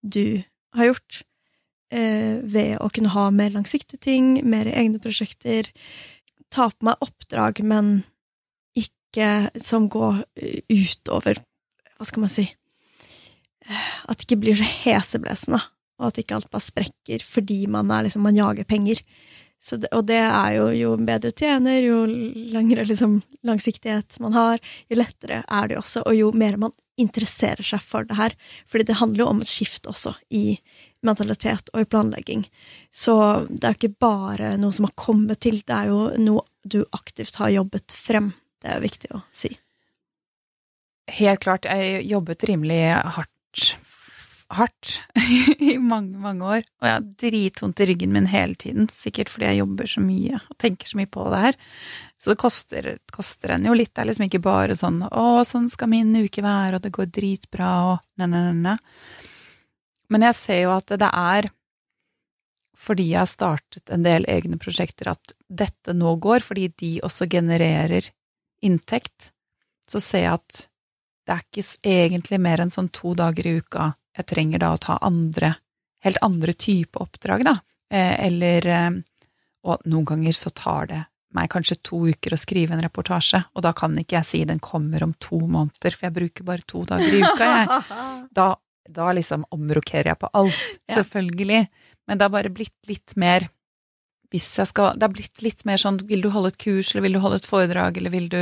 du 0.01 0.43
har 0.77 0.91
gjort. 0.91 1.23
Eh, 1.91 2.43
ved 2.43 2.77
å 2.83 2.89
kunne 2.91 3.13
ha 3.13 3.29
mer 3.31 3.53
langsiktige 3.55 4.01
ting, 4.03 4.37
mer 4.47 4.67
egne 4.67 4.99
prosjekter 5.03 5.69
ta 6.51 6.69
på 6.71 6.87
meg 6.87 7.03
oppdrag, 7.03 7.61
men 7.63 8.01
ikke 8.75 9.49
som 9.63 9.87
går 9.91 10.23
utover 10.69 11.39
Hva 11.97 12.05
skal 12.05 12.23
man 12.23 12.31
si 12.31 12.43
At 14.05 14.19
det 14.19 14.27
ikke 14.27 14.39
blir 14.43 14.59
så 14.59 14.67
heseblesende, 14.83 15.59
og 15.97 16.09
at 16.09 16.19
ikke 16.21 16.37
alt 16.37 16.51
bare 16.51 16.67
sprekker 16.67 17.23
fordi 17.25 17.65
man, 17.71 17.89
liksom, 18.05 18.23
man 18.23 18.37
jager 18.37 18.67
penger. 18.67 19.01
Det, 19.57 19.89
og 19.91 20.05
det 20.07 20.19
er 20.21 20.51
jo 20.55 20.67
jo 20.77 20.91
bedre 21.01 21.31
du 21.31 21.39
tjener, 21.41 21.79
jo 21.81 22.03
lengre 22.07 22.85
liksom, 22.87 23.17
langsiktighet 23.47 24.19
man 24.23 24.35
har, 24.37 24.61
jo 24.87 24.99
lettere 24.99 25.41
er 25.43 25.71
det 25.71 25.79
også, 25.79 26.05
og 26.05 26.15
jo 26.15 26.29
mer 26.37 26.59
man 26.61 26.75
interesserer 26.97 27.65
seg 27.65 27.81
for 27.83 28.07
det 28.07 28.17
her. 28.17 28.35
Fordi 28.69 28.87
det 28.87 28.99
handler 29.01 29.23
jo 29.23 29.29
om 29.31 29.41
et 29.41 29.49
skift 29.49 29.89
også 29.89 30.15
i 30.33 30.59
mentalitet 31.05 31.69
og 31.73 31.83
i 31.83 31.89
planlegging. 31.89 32.45
Så 32.93 33.15
det 33.49 33.63
er 33.63 33.75
jo 33.75 33.79
ikke 33.81 34.01
bare 34.01 34.55
noe 34.61 34.75
som 34.75 34.87
har 34.89 34.95
kommet 34.97 35.41
til, 35.45 35.61
det 35.65 35.75
er 35.75 35.91
jo 35.91 36.01
noe 36.21 36.45
du 36.67 36.83
aktivt 36.95 37.37
har 37.41 37.53
jobbet 37.53 37.95
frem. 37.97 38.31
Det 38.61 38.73
er 38.73 38.83
viktig 38.83 39.13
å 39.15 39.21
si. 39.35 39.53
Helt 41.17 41.43
klart. 41.45 41.67
Jeg 41.69 42.03
jobbet 42.09 42.43
rimelig 42.49 42.81
hardt 43.15 43.77
hardt 44.53 45.01
i 45.59 45.77
mange, 45.81 46.17
mange 46.21 46.45
år. 46.45 46.65
Og 46.79 46.87
jeg 46.87 46.95
har 46.95 47.07
dritvondt 47.23 47.81
i 47.83 47.87
ryggen 47.89 48.13
min 48.15 48.29
hele 48.31 48.55
tiden, 48.59 48.87
sikkert 48.91 49.31
fordi 49.33 49.49
jeg 49.51 49.61
jobber 49.61 49.91
så 49.91 50.03
mye 50.03 50.39
og 50.39 50.57
tenker 50.61 50.89
så 50.89 50.99
mye 50.99 51.11
på 51.11 51.25
det 51.33 51.41
her. 51.43 51.59
Så 52.17 52.33
det 52.33 52.41
koster, 52.41 52.89
koster 53.13 53.53
en 53.53 53.67
jo 53.67 53.75
litt. 53.77 53.93
Det 53.93 54.03
er 54.03 54.09
liksom 54.09 54.27
ikke 54.27 54.43
bare 54.45 54.77
sånn 54.77 55.03
'Å, 55.05 55.43
sånn 55.45 55.69
skal 55.69 55.91
min 55.91 56.15
uke 56.15 56.41
være, 56.41 56.77
og 56.77 56.81
det 56.81 56.95
går 56.95 57.11
dritbra', 57.13 57.75
og 57.91 57.99
ne-ne-ne. 58.17 58.77
Men 60.09 60.21
jeg 60.21 60.35
ser 60.35 60.61
jo 60.63 60.71
at 60.71 60.87
det 60.87 61.11
er 61.11 61.49
fordi 62.77 63.09
jeg 63.09 63.19
har 63.19 63.29
startet 63.29 63.89
en 63.89 64.03
del 64.05 64.25
egne 64.29 64.57
prosjekter 64.61 65.09
at 65.11 65.33
dette 65.49 65.93
nå 65.97 66.15
går, 66.21 66.45
fordi 66.45 66.67
de 66.77 66.91
også 67.03 67.27
genererer 67.29 68.05
inntekt, 68.61 69.31
så 69.89 69.99
ser 69.99 70.23
jeg 70.23 70.33
at 70.33 70.67
det 71.27 71.35
er 71.35 71.43
ikke 71.43 71.65
egentlig 71.83 72.39
mer 72.39 72.61
enn 72.63 72.71
sånn 72.71 72.89
to 72.93 73.13
dager 73.17 73.49
i 73.49 73.57
uka 73.59 73.89
jeg 74.17 74.27
trenger 74.29 74.63
da 74.63 74.73
å 74.73 74.81
ta 74.81 74.97
andre, 75.05 75.53
helt 76.05 76.19
andre 76.25 76.55
type 76.57 76.99
oppdrag, 77.01 77.45
da. 77.47 77.59
Eh, 77.93 78.15
eller 78.27 78.67
eh, 78.67 78.89
Og 79.67 79.83
noen 79.87 80.05
ganger 80.07 80.35
så 80.35 80.51
tar 80.55 80.87
det 80.87 81.01
meg 81.35 81.49
kanskje 81.51 81.75
to 81.83 81.99
uker 82.07 82.33
å 82.33 82.39
skrive 82.39 82.73
en 82.75 82.81
reportasje, 82.81 83.41
og 83.53 83.63
da 83.65 83.73
kan 83.75 83.95
ikke 83.99 84.15
jeg 84.19 84.27
si 84.27 84.39
den 84.47 84.61
kommer 84.63 85.03
om 85.03 85.13
to 85.19 85.39
måneder, 85.43 85.93
for 85.93 86.07
jeg 86.07 86.15
bruker 86.15 86.47
bare 86.47 86.63
to 86.65 86.85
dager 86.87 87.13
i 87.13 87.21
uka, 87.21 87.49
jeg. 87.51 87.83
Da, 88.37 88.47
da 88.87 89.11
liksom 89.11 89.43
omrokerer 89.51 90.13
jeg 90.13 90.19
på 90.21 90.29
alt, 90.39 90.57
selvfølgelig. 90.93 91.61
Men 92.07 92.19
det 92.19 92.25
har 92.25 92.33
bare 92.33 92.53
blitt 92.53 92.77
litt 92.87 93.15
mer 93.19 93.49
hvis 94.31 94.47
jeg 94.59 94.67
skal 94.67 94.97
Det 94.99 95.05
har 95.07 95.13
blitt 95.15 95.41
litt 95.43 95.61
mer 95.67 95.79
sånn 95.79 96.01
vil 96.07 96.23
du 96.25 96.29
holde 96.33 96.51
et 96.51 96.59
kurs, 96.59 96.91
eller 96.91 97.05
vil 97.05 97.15
du 97.15 97.21
holde 97.23 97.39
et 97.39 97.47
foredrag, 97.47 97.97
eller 97.99 98.11
vil 98.11 98.27
du 98.31 98.41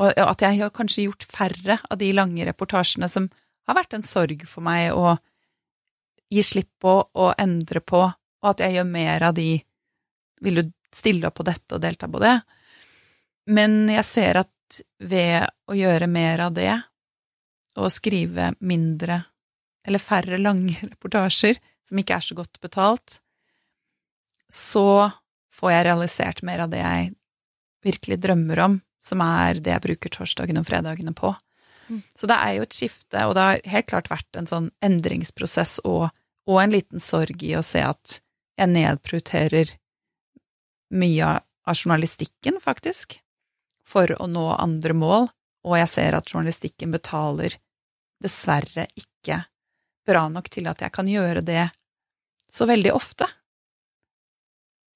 Og 0.00 0.20
at 0.24 0.42
jeg 0.42 0.60
har 0.62 0.72
kanskje 0.74 1.04
gjort 1.06 1.26
færre 1.28 1.78
av 1.86 1.98
de 2.00 2.08
lange 2.16 2.46
reportasjene 2.48 3.08
som 3.10 3.28
har 3.68 3.78
vært 3.78 3.96
en 3.96 4.06
sorg 4.06 4.44
for 4.48 4.64
meg 4.66 4.92
å 4.92 5.14
gi 6.32 6.42
slipp 6.44 6.70
på 6.82 6.94
og 7.04 7.34
endre 7.40 7.80
på, 7.84 8.02
og 8.04 8.50
at 8.50 8.64
jeg 8.64 8.76
gjør 8.76 8.90
mer 8.90 9.30
av 9.30 9.36
de 9.36 9.62
Vil 10.44 10.58
du 10.58 10.72
stille 10.92 11.24
opp 11.28 11.38
på 11.38 11.44
dette 11.46 11.76
og 11.76 11.80
delta 11.80 12.08
på 12.10 12.20
det? 12.20 12.34
Men 13.48 13.86
jeg 13.88 14.04
ser 14.04 14.40
at 14.42 14.80
ved 14.98 15.46
å 15.70 15.76
gjøre 15.78 16.08
mer 16.10 16.42
av 16.44 16.52
det, 16.56 16.74
og 17.78 17.92
skrive 17.92 18.52
mindre 18.60 19.22
eller 19.86 20.02
færre 20.02 20.38
lange 20.40 20.76
reportasjer, 20.92 21.60
som 21.84 22.00
ikke 22.00 22.18
er 22.18 22.24
så 22.24 22.36
godt 22.36 22.60
betalt, 22.60 23.18
så 24.52 25.10
får 25.54 25.72
jeg 25.72 25.86
realisert 25.88 26.42
mer 26.46 26.64
av 26.64 26.72
det 26.72 26.82
jeg 26.82 27.14
virkelig 27.84 28.20
drømmer 28.24 28.62
om, 28.64 28.78
som 29.02 29.20
er 29.24 29.60
det 29.60 29.74
jeg 29.74 29.84
bruker 29.88 30.12
torsdagene 30.12 30.62
og 30.62 30.68
fredagene 30.68 31.12
på. 31.16 31.34
Så 32.16 32.28
det 32.30 32.36
er 32.36 32.56
jo 32.56 32.66
et 32.66 32.76
skifte, 32.76 33.24
og 33.26 33.34
det 33.36 33.46
har 33.46 33.64
helt 33.74 33.88
klart 33.90 34.10
vært 34.12 34.38
en 34.38 34.48
sånn 34.50 34.70
endringsprosess 34.84 35.80
og, 35.84 36.08
og 36.48 36.60
en 36.62 36.74
liten 36.74 37.02
sorg 37.02 37.42
i 37.44 37.54
å 37.58 37.64
se 37.64 37.82
at 37.84 38.18
jeg 38.58 38.70
nedprioriterer 38.70 39.74
mye 40.94 41.30
av 41.64 41.74
journalistikken, 41.74 42.60
faktisk, 42.62 43.18
for 43.88 44.10
å 44.20 44.28
nå 44.30 44.46
andre 44.54 44.96
mål, 44.96 45.28
og 45.64 45.78
jeg 45.80 45.90
ser 45.90 46.16
at 46.16 46.30
journalistikken 46.30 46.92
betaler 46.94 47.56
dessverre 48.22 48.86
ikke 48.96 49.42
bra 50.06 50.26
nok 50.28 50.50
til 50.52 50.68
at 50.70 50.84
jeg 50.84 50.92
kan 50.94 51.08
gjøre 51.08 51.42
det 51.44 51.66
så 52.52 52.68
veldig 52.68 52.92
ofte. 52.94 53.26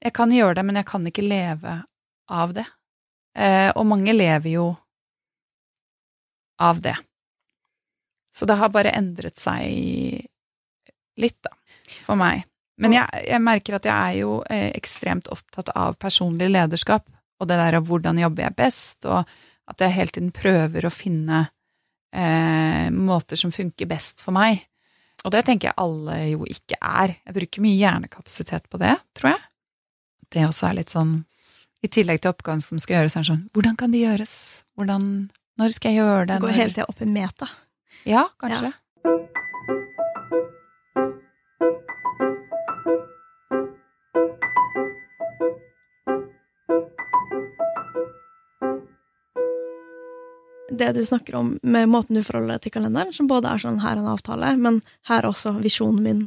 Jeg 0.05 0.15
kan 0.15 0.33
gjøre 0.33 0.61
det, 0.61 0.65
men 0.69 0.79
jeg 0.79 0.87
kan 0.89 1.07
ikke 1.09 1.25
leve 1.27 1.79
av 2.31 2.53
det. 2.55 2.67
Eh, 3.35 3.71
og 3.75 3.89
mange 3.89 4.15
lever 4.15 4.53
jo 4.53 4.67
av 6.61 6.81
det. 6.85 6.97
Så 8.35 8.47
det 8.47 8.59
har 8.61 8.71
bare 8.75 8.95
endret 8.95 9.39
seg 9.41 9.67
litt, 11.19 11.39
da, 11.43 11.55
for 12.05 12.19
meg. 12.19 12.45
Men 12.79 12.95
jeg, 12.95 13.23
jeg 13.27 13.43
merker 13.43 13.79
at 13.79 13.87
jeg 13.89 13.95
er 13.95 14.17
jo 14.21 14.39
eh, 14.47 14.71
ekstremt 14.79 15.31
opptatt 15.35 15.73
av 15.75 15.97
personlig 15.99 16.51
lederskap, 16.53 17.09
og 17.39 17.51
det 17.51 17.59
der 17.59 17.79
av 17.79 17.87
hvordan 17.89 18.21
jobber 18.23 18.47
jeg 18.47 18.59
best, 18.59 19.07
og 19.11 19.25
at 19.69 19.83
jeg 19.83 19.97
hele 19.97 20.15
tiden 20.15 20.31
prøver 20.35 20.87
å 20.87 20.95
finne 20.95 21.49
eh, 22.15 22.87
måter 22.95 23.41
som 23.41 23.53
funker 23.55 23.91
best 23.91 24.23
for 24.23 24.37
meg. 24.37 24.63
Og 25.27 25.35
det 25.35 25.43
tenker 25.49 25.71
jeg 25.71 25.81
alle 25.83 26.19
jo 26.31 26.47
ikke 26.47 26.79
er. 26.79 27.17
Jeg 27.27 27.37
bruker 27.37 27.65
mye 27.65 27.79
hjernekapasitet 27.79 28.69
på 28.71 28.79
det, 28.81 28.95
tror 29.19 29.35
jeg. 29.35 29.43
Det 30.31 30.47
også 30.47 30.69
er 30.69 30.79
litt 30.79 30.93
sånn 30.93 31.17
I 31.83 31.89
tillegg 31.89 32.21
til 32.21 32.31
oppgaven 32.35 32.63
som 32.63 32.81
skal 32.83 32.99
gjøres, 32.99 33.17
er 33.17 33.25
det 33.25 33.31
sånn 33.31 33.45
Hvordan 33.57 33.77
kan 33.81 33.95
det 33.95 34.03
gjøres? 34.03 34.33
Hvordan 34.77 35.05
Når 35.59 35.75
skal 35.75 35.95
jeg 35.95 36.05
gjøre 36.05 36.27
det? 36.31 36.43
Går 36.43 36.55
hele 36.55 36.75
tida 36.75 36.87
opp 36.87 37.01
i 37.03 37.09
meta. 37.11 37.49
Ja, 38.07 38.29
kanskje. 38.39 38.71
Ja. 38.71 38.77
det 50.79 50.93
du 50.95 51.01
snakker 51.03 51.35
om 51.35 51.59
med 51.63 51.89
måten 51.91 52.15
du 52.15 52.23
forholder 52.23 52.55
deg 52.55 52.67
til 52.69 52.73
kalenderen, 52.77 53.11
som 53.11 53.27
både 53.27 53.51
er 53.51 53.63
sånn 53.63 53.81
her 53.83 53.97
er 53.97 54.03
en 54.03 54.13
avtale, 54.13 54.53
men 54.63 54.77
her 55.09 55.25
er 55.25 55.31
også 55.33 55.57
visjonen 55.59 56.05
min 56.05 56.21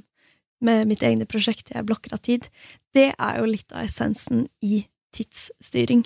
med 0.62 0.90
mitt 0.90 1.02
egne 1.02 1.26
prosjekt, 1.26 1.72
jeg 1.74 1.88
blokker 1.88 2.14
av 2.14 2.20
tid, 2.22 2.50
det 2.94 3.14
er 3.16 3.40
jo 3.40 3.48
litt 3.48 3.72
av 3.72 3.88
essensen 3.88 4.44
i 4.62 4.84
tidsstyring. 5.16 6.04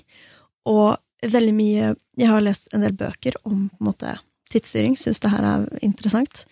Og 0.71 0.95
veldig 1.32 1.53
mye 1.55 1.95
Jeg 2.15 2.32
har 2.32 2.43
lest 2.43 2.73
en 2.73 2.84
del 2.86 2.95
bøker 2.95 3.36
om 3.43 3.67
på 3.69 3.82
en 3.82 3.89
måte 3.89 4.17
tidsstyring, 4.51 4.95
syns 4.97 5.19
det 5.19 5.32
her 5.34 5.43
er 5.43 5.65
interessant. 5.84 6.45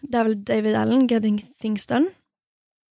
Det 0.00 0.18
er 0.18 0.26
vel 0.26 0.38
David 0.44 0.76
Allen, 0.78 1.06
'Getting 1.06 1.42
Things 1.60 1.86
Done', 1.86 2.10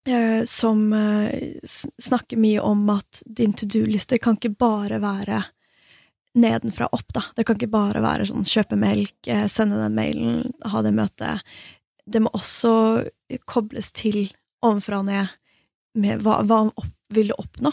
eh, 0.07 0.43
som 0.43 0.93
eh, 0.93 1.59
snakker 1.99 2.37
mye 2.37 2.61
om 2.61 2.89
at 2.89 3.23
din 3.25 3.53
to 3.53 3.65
do-liste 3.65 4.19
kan 4.19 4.37
ikke 4.37 4.57
bare 4.57 4.99
være 5.03 5.43
nedenfra 6.37 6.89
opp, 6.91 7.13
da. 7.13 7.23
Det 7.35 7.45
kan 7.45 7.57
ikke 7.57 7.71
bare 7.71 8.03
være 8.03 8.27
sånn 8.29 8.45
kjøpe 8.45 8.77
melk, 8.77 9.17
eh, 9.27 9.47
sende 9.47 9.81
den 9.81 9.95
mailen, 9.95 10.51
ha 10.65 10.81
det 10.81 10.93
møtet. 10.93 11.41
Det 12.05 12.21
må 12.21 12.31
også 12.33 13.09
kobles 13.45 13.91
til 13.91 14.29
ovenfra 14.63 14.99
og 14.99 15.09
ned 15.09 15.27
med 15.95 16.21
hva, 16.21 16.43
hva 16.45 16.67
opp, 16.69 16.93
vil 17.09 17.31
du 17.31 17.33
oppnå 17.39 17.71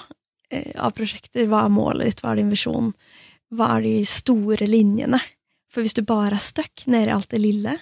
av 0.79 0.93
prosjekter? 0.95 1.47
Hva 1.51 1.65
er 1.67 1.73
målet 1.75 2.07
ditt, 2.07 2.21
hva 2.23 2.33
er 2.33 2.41
din 2.41 2.51
visjon? 2.53 2.93
Hva 3.55 3.77
er 3.77 3.85
de 3.85 3.97
store 4.09 4.67
linjene? 4.67 5.21
For 5.71 5.85
hvis 5.85 5.95
du 5.95 6.03
bare 6.07 6.39
er 6.39 6.43
stuck 6.43 6.87
nede 6.91 7.11
i 7.11 7.15
alt 7.15 7.31
det 7.31 7.43
lille, 7.43 7.77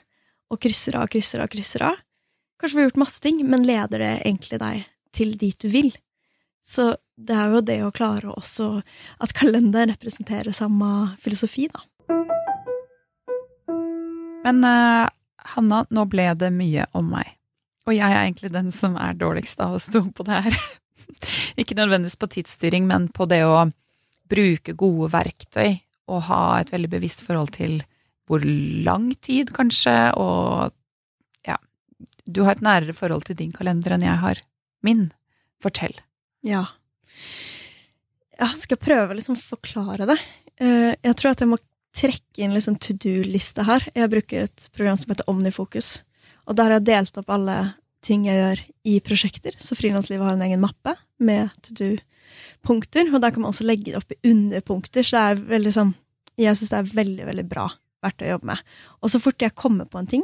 og 0.52 0.60
krysser 0.60 0.98
av, 1.00 1.08
krysser 1.12 1.44
av, 1.44 1.48
krysser 1.52 1.86
av 1.88 2.00
Kanskje 2.60 2.76
vi 2.76 2.82
har 2.82 2.90
gjort 2.90 3.00
masse 3.02 3.22
ting, 3.24 3.40
men 3.50 3.64
leder 3.66 3.98
det 3.98 4.10
egentlig 4.20 4.58
deg 4.62 4.82
til 5.10 5.32
dit 5.34 5.56
du 5.58 5.66
vil? 5.72 5.88
Så 6.62 6.92
det 7.18 7.34
er 7.34 7.56
jo 7.56 7.62
det 7.66 7.78
å 7.82 7.90
klare 7.90 8.30
også 8.30 8.68
at 9.18 9.34
kalenderen 9.34 9.90
representerer 9.90 10.54
samme 10.54 11.16
filosofi, 11.18 11.66
da. 11.72 11.82
Men 14.46 14.62
uh, 14.62 15.10
Hanna, 15.56 15.82
nå 15.90 16.06
ble 16.12 16.28
det 16.38 16.52
mye 16.54 16.86
om 16.94 17.10
meg. 17.16 17.34
Og 17.88 17.96
jeg 17.96 18.06
er 18.06 18.20
egentlig 18.20 18.52
den 18.54 18.70
som 18.70 18.94
er 18.94 19.18
dårligst 19.18 19.58
av 19.62 19.74
å 19.74 19.82
stå 19.82 20.04
på 20.14 20.26
det 20.28 20.44
her. 20.46 20.58
Ikke 21.60 21.74
nødvendigvis 21.74 22.18
på 22.20 22.30
tidsstyring, 22.36 22.86
men 22.86 23.10
på 23.10 23.26
det 23.26 23.42
å 23.42 23.64
bruke 24.32 24.74
gode 24.78 25.10
verktøy 25.12 25.80
og 26.10 26.24
ha 26.28 26.42
et 26.60 26.72
veldig 26.72 26.90
bevisst 26.96 27.24
forhold 27.26 27.52
til 27.56 27.80
hvor 28.30 28.42
lang 28.42 29.10
tid, 29.20 29.50
kanskje, 29.54 29.94
og 30.16 30.72
ja 31.46 31.58
Du 32.24 32.44
har 32.46 32.56
et 32.56 32.64
nærere 32.64 32.94
forhold 32.96 33.26
til 33.28 33.36
din 33.36 33.52
kalender 33.52 33.96
enn 33.96 34.06
jeg 34.06 34.18
har 34.22 34.40
min. 34.82 35.10
Fortell. 35.62 35.94
Ja. 36.42 36.64
Jeg 38.38 38.62
skal 38.62 38.80
prøve 38.82 39.12
å 39.12 39.18
liksom 39.18 39.36
forklare 39.38 40.08
det. 40.10 40.18
Eh, 40.58 40.94
jeg 40.96 41.18
tror 41.18 41.34
at 41.34 41.42
jeg 41.42 41.50
må 41.50 41.58
trekke 41.94 42.42
inn 42.42 42.54
liksom 42.56 42.78
to 42.82 42.96
do-liste 42.96 43.66
her. 43.68 43.84
Jeg 43.94 44.10
bruker 44.10 44.48
et 44.48 44.66
program 44.74 44.98
som 44.98 45.12
heter 45.12 45.28
Omnifokus. 45.30 46.00
Og 46.48 46.56
der 46.58 46.70
har 46.70 46.80
jeg 46.80 46.88
delt 46.88 47.20
opp 47.20 47.30
alle 47.30 47.58
ting 48.02 48.26
jeg 48.26 48.40
gjør 48.40 48.62
i 48.90 48.96
prosjekter. 49.04 49.58
Så 49.62 49.78
Frilanslivet 49.78 50.26
har 50.26 50.38
en 50.38 50.46
egen 50.48 50.62
mappe 50.62 50.96
med 51.22 51.52
to 51.68 51.92
do-punkter. 52.32 53.12
Og 53.12 53.20
der 53.22 53.30
kan 53.30 53.42
man 53.42 53.52
også 53.52 53.66
legge 53.66 53.90
det 53.90 54.00
opp 54.00 54.12
i 54.12 54.20
underpunkter. 54.30 55.02
Så 55.06 55.16
det 55.16 55.22
er 55.22 55.46
veldig 55.56 55.74
sånn 55.74 55.94
Jeg 56.40 56.56
syns 56.56 56.70
det 56.72 56.78
er 56.78 56.94
veldig, 56.96 57.24
veldig 57.28 57.48
bra 57.48 57.66
verktøy 58.02 58.26
å 58.30 58.34
jobbe 58.36 58.48
med. 58.52 58.60
Og 59.02 59.12
så 59.12 59.20
fort 59.22 59.42
jeg 59.42 59.54
kommer 59.54 59.84
på 59.86 60.00
en 60.00 60.08
ting, 60.08 60.22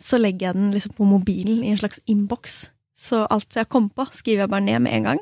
så 0.00 0.18
legger 0.18 0.48
jeg 0.48 0.56
den 0.56 0.70
liksom 0.74 0.94
på 0.96 1.06
mobilen 1.06 1.60
i 1.62 1.74
en 1.74 1.78
slags 1.78 2.00
innboks. 2.08 2.70
Så 2.96 3.26
alt 3.30 3.56
jeg 3.56 3.68
kommer 3.68 3.92
på, 3.94 4.06
skriver 4.16 4.46
jeg 4.46 4.52
bare 4.52 4.64
ned 4.64 4.80
med 4.86 4.96
en 4.96 5.08
gang. 5.10 5.20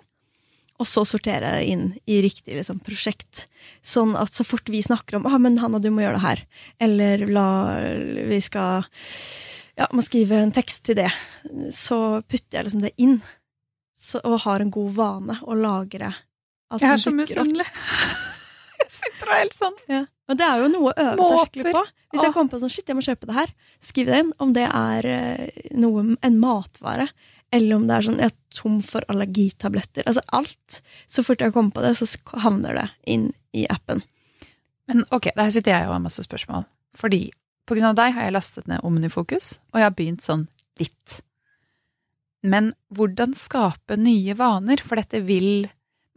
Og 0.78 0.86
så 0.86 1.02
sorterer 1.02 1.58
jeg 1.58 1.74
inn 1.74 1.84
i 2.06 2.20
riktig 2.22 2.54
liksom, 2.54 2.78
prosjekt. 2.86 3.48
Sånn 3.82 4.14
at 4.18 4.38
så 4.38 4.46
fort 4.46 4.70
vi 4.70 4.84
snakker 4.86 5.18
om 5.18 5.26
ah, 5.26 5.34
men 5.42 5.58
'Hanna, 5.58 5.82
du 5.82 5.90
må 5.90 6.04
gjøre 6.04 6.20
det 6.20 6.26
her', 6.26 6.44
eller 6.86 7.26
la, 7.26 7.48
vi 8.30 8.38
skal 8.40 8.86
ja, 9.78 9.86
må 9.94 10.02
skrive 10.02 10.38
en 10.42 10.54
tekst 10.54 10.84
til 10.88 10.98
det, 10.98 11.10
så 11.74 12.20
putter 12.26 12.58
jeg 12.58 12.66
liksom 12.66 12.82
det 12.82 12.94
inn. 12.98 13.18
Så, 13.98 14.20
og 14.22 14.40
har 14.44 14.62
en 14.62 14.70
god 14.74 14.92
vane 14.94 15.38
å 15.42 15.56
lagre 15.58 16.12
alt 16.70 16.84
jeg 16.84 17.00
som 17.02 17.18
dukker 17.18 17.42
opp. 17.42 17.48
Jeg 17.48 17.48
er 17.48 17.48
så 17.48 17.48
misunnelig. 17.48 17.66
jeg 18.82 18.92
sitter 18.94 19.30
og 19.30 19.34
er 19.34 19.42
helt 19.42 19.56
sånn 19.56 19.78
ja. 19.90 20.02
Og 20.28 20.36
det 20.36 20.44
er 20.44 20.60
jo 20.60 20.68
noe 20.74 20.92
å 20.92 21.06
øve 21.06 21.24
seg 21.24 21.40
skikkelig 21.40 21.72
på. 21.72 21.82
Hvis 22.12 22.24
jeg 22.24 22.34
kommer 22.34 22.52
på 22.52 22.60
sånn, 22.60 22.72
shit, 22.72 22.88
jeg 22.88 22.96
må 22.98 23.04
kjøpe 23.04 23.28
det 23.28 23.36
her, 23.36 23.50
skriv 23.84 24.10
det 24.12 24.20
inn. 24.22 24.30
Om 24.44 24.52
det 24.56 24.66
er 24.68 25.08
eh, 25.08 25.64
noe, 25.80 26.04
en 26.24 26.38
matvare, 26.40 27.08
eller 27.54 27.78
om 27.78 27.86
det 27.88 27.96
er 27.96 28.04
sånn 28.04 28.20
jeg 28.20 28.32
er 28.32 28.36
tom 28.52 28.78
for 28.84 29.04
allergitabletter. 29.08 30.04
Altså 30.04 30.24
alt. 30.36 30.80
Så 31.08 31.24
fort 31.24 31.40
jeg 31.44 31.54
kommer 31.56 31.72
på 31.72 31.84
det, 31.84 31.94
så 31.96 32.08
havner 32.44 32.76
det 32.76 32.86
inn 33.08 33.30
i 33.56 33.64
appen. 33.72 34.04
Men 34.88 35.04
ok, 35.12 35.30
der 35.36 35.52
sitter 35.52 35.74
jeg 35.74 35.88
og 35.88 35.96
har 35.96 36.04
masse 36.04 36.24
spørsmål. 36.24 36.68
Fordi 36.96 37.22
på 37.68 37.76
grunn 37.76 37.90
av 37.90 37.96
deg 37.96 38.14
har 38.16 38.28
jeg 38.28 38.36
lastet 38.36 38.68
ned 38.68 38.84
Omnifokus, 38.84 39.56
og 39.72 39.80
jeg 39.80 39.88
har 39.88 39.96
begynt 39.96 40.24
sånn 40.24 40.46
litt. 40.80 41.18
Men 42.48 42.72
hvordan 42.94 43.34
skape 43.36 43.98
nye 44.00 44.36
vaner? 44.38 44.80
For 44.84 45.00
dette 45.00 45.20
vil 45.26 45.68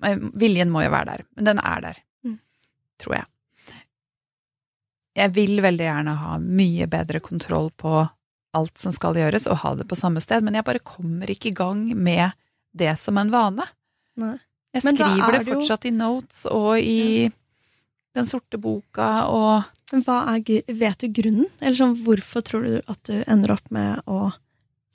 eh, 0.06 0.24
Viljen 0.40 0.72
må 0.74 0.86
jo 0.86 0.94
være 0.94 1.12
der, 1.12 1.28
men 1.36 1.52
den 1.52 1.62
er 1.62 1.86
der, 1.86 2.02
mm. 2.26 2.40
tror 3.04 3.18
jeg. 3.20 3.28
Jeg 5.20 5.34
vil 5.36 5.60
veldig 5.64 5.88
gjerne 5.90 6.16
ha 6.22 6.38
mye 6.40 6.88
bedre 6.92 7.20
kontroll 7.24 7.68
på 7.76 8.06
alt 8.56 8.80
som 8.80 8.94
skal 8.96 9.18
gjøres, 9.20 9.48
og 9.52 9.62
ha 9.64 9.74
det 9.80 9.88
på 9.88 9.98
samme 10.00 10.24
sted, 10.24 10.44
men 10.44 10.56
jeg 10.58 10.68
bare 10.68 10.84
kommer 10.84 11.30
ikke 11.32 11.52
i 11.52 11.56
gang 11.56 11.84
med 11.96 12.32
det 12.76 12.94
som 13.00 13.20
en 13.20 13.32
vane. 13.32 13.68
Nei. 14.20 14.38
Jeg 14.72 14.86
skriver 14.86 15.36
det 15.36 15.44
fortsatt 15.50 15.86
jo... 15.86 15.92
i 15.92 15.96
notes 15.98 16.46
og 16.48 16.80
i 16.80 17.26
ja. 17.26 17.32
den 18.16 18.28
sorte 18.28 18.60
boka 18.62 19.10
og 19.28 19.68
er, 19.92 20.62
Vet 20.72 21.04
du 21.04 21.10
grunnen? 21.12 21.50
Eller 21.60 21.76
sånn, 21.76 21.98
hvorfor 22.06 22.46
tror 22.48 22.64
du 22.64 22.78
at 22.80 23.02
du 23.10 23.18
ender 23.26 23.58
opp 23.58 23.68
med 23.76 24.00
å 24.08 24.30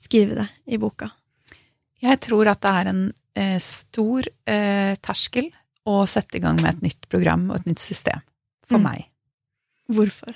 skrive 0.01 0.39
det 0.39 0.47
i 0.65 0.79
boka? 0.81 1.11
Jeg 2.03 2.19
tror 2.21 2.49
at 2.51 2.61
det 2.61 2.73
er 2.79 2.89
en 2.91 3.03
eh, 3.37 3.57
stor 3.63 4.27
eh, 4.49 4.93
terskel 5.01 5.49
å 5.87 6.01
sette 6.09 6.37
i 6.37 6.43
gang 6.43 6.59
med 6.61 6.75
et 6.75 6.83
nytt 6.89 7.07
program 7.09 7.47
og 7.49 7.61
et 7.61 7.69
nytt 7.71 7.81
system. 7.81 8.21
For 8.67 8.77
mm. 8.81 8.85
meg. 8.85 9.07
Hvorfor? 9.87 10.35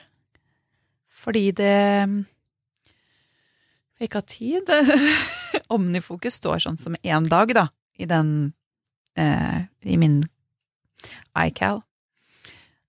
Fordi 1.21 1.51
det 1.51 1.75
Jeg 3.99 4.07
ikke 4.07 4.21
har 4.21 4.29
tid. 4.31 4.71
Omnifokus 5.75 6.39
står 6.39 6.63
sånn 6.63 6.79
som 6.81 6.95
én 7.03 7.27
dag, 7.29 7.51
da, 7.53 7.67
i 7.99 8.07
den 8.09 8.53
eh, 9.19 9.67
I 9.85 9.97
min 10.01 10.23
iCal. 11.37 11.83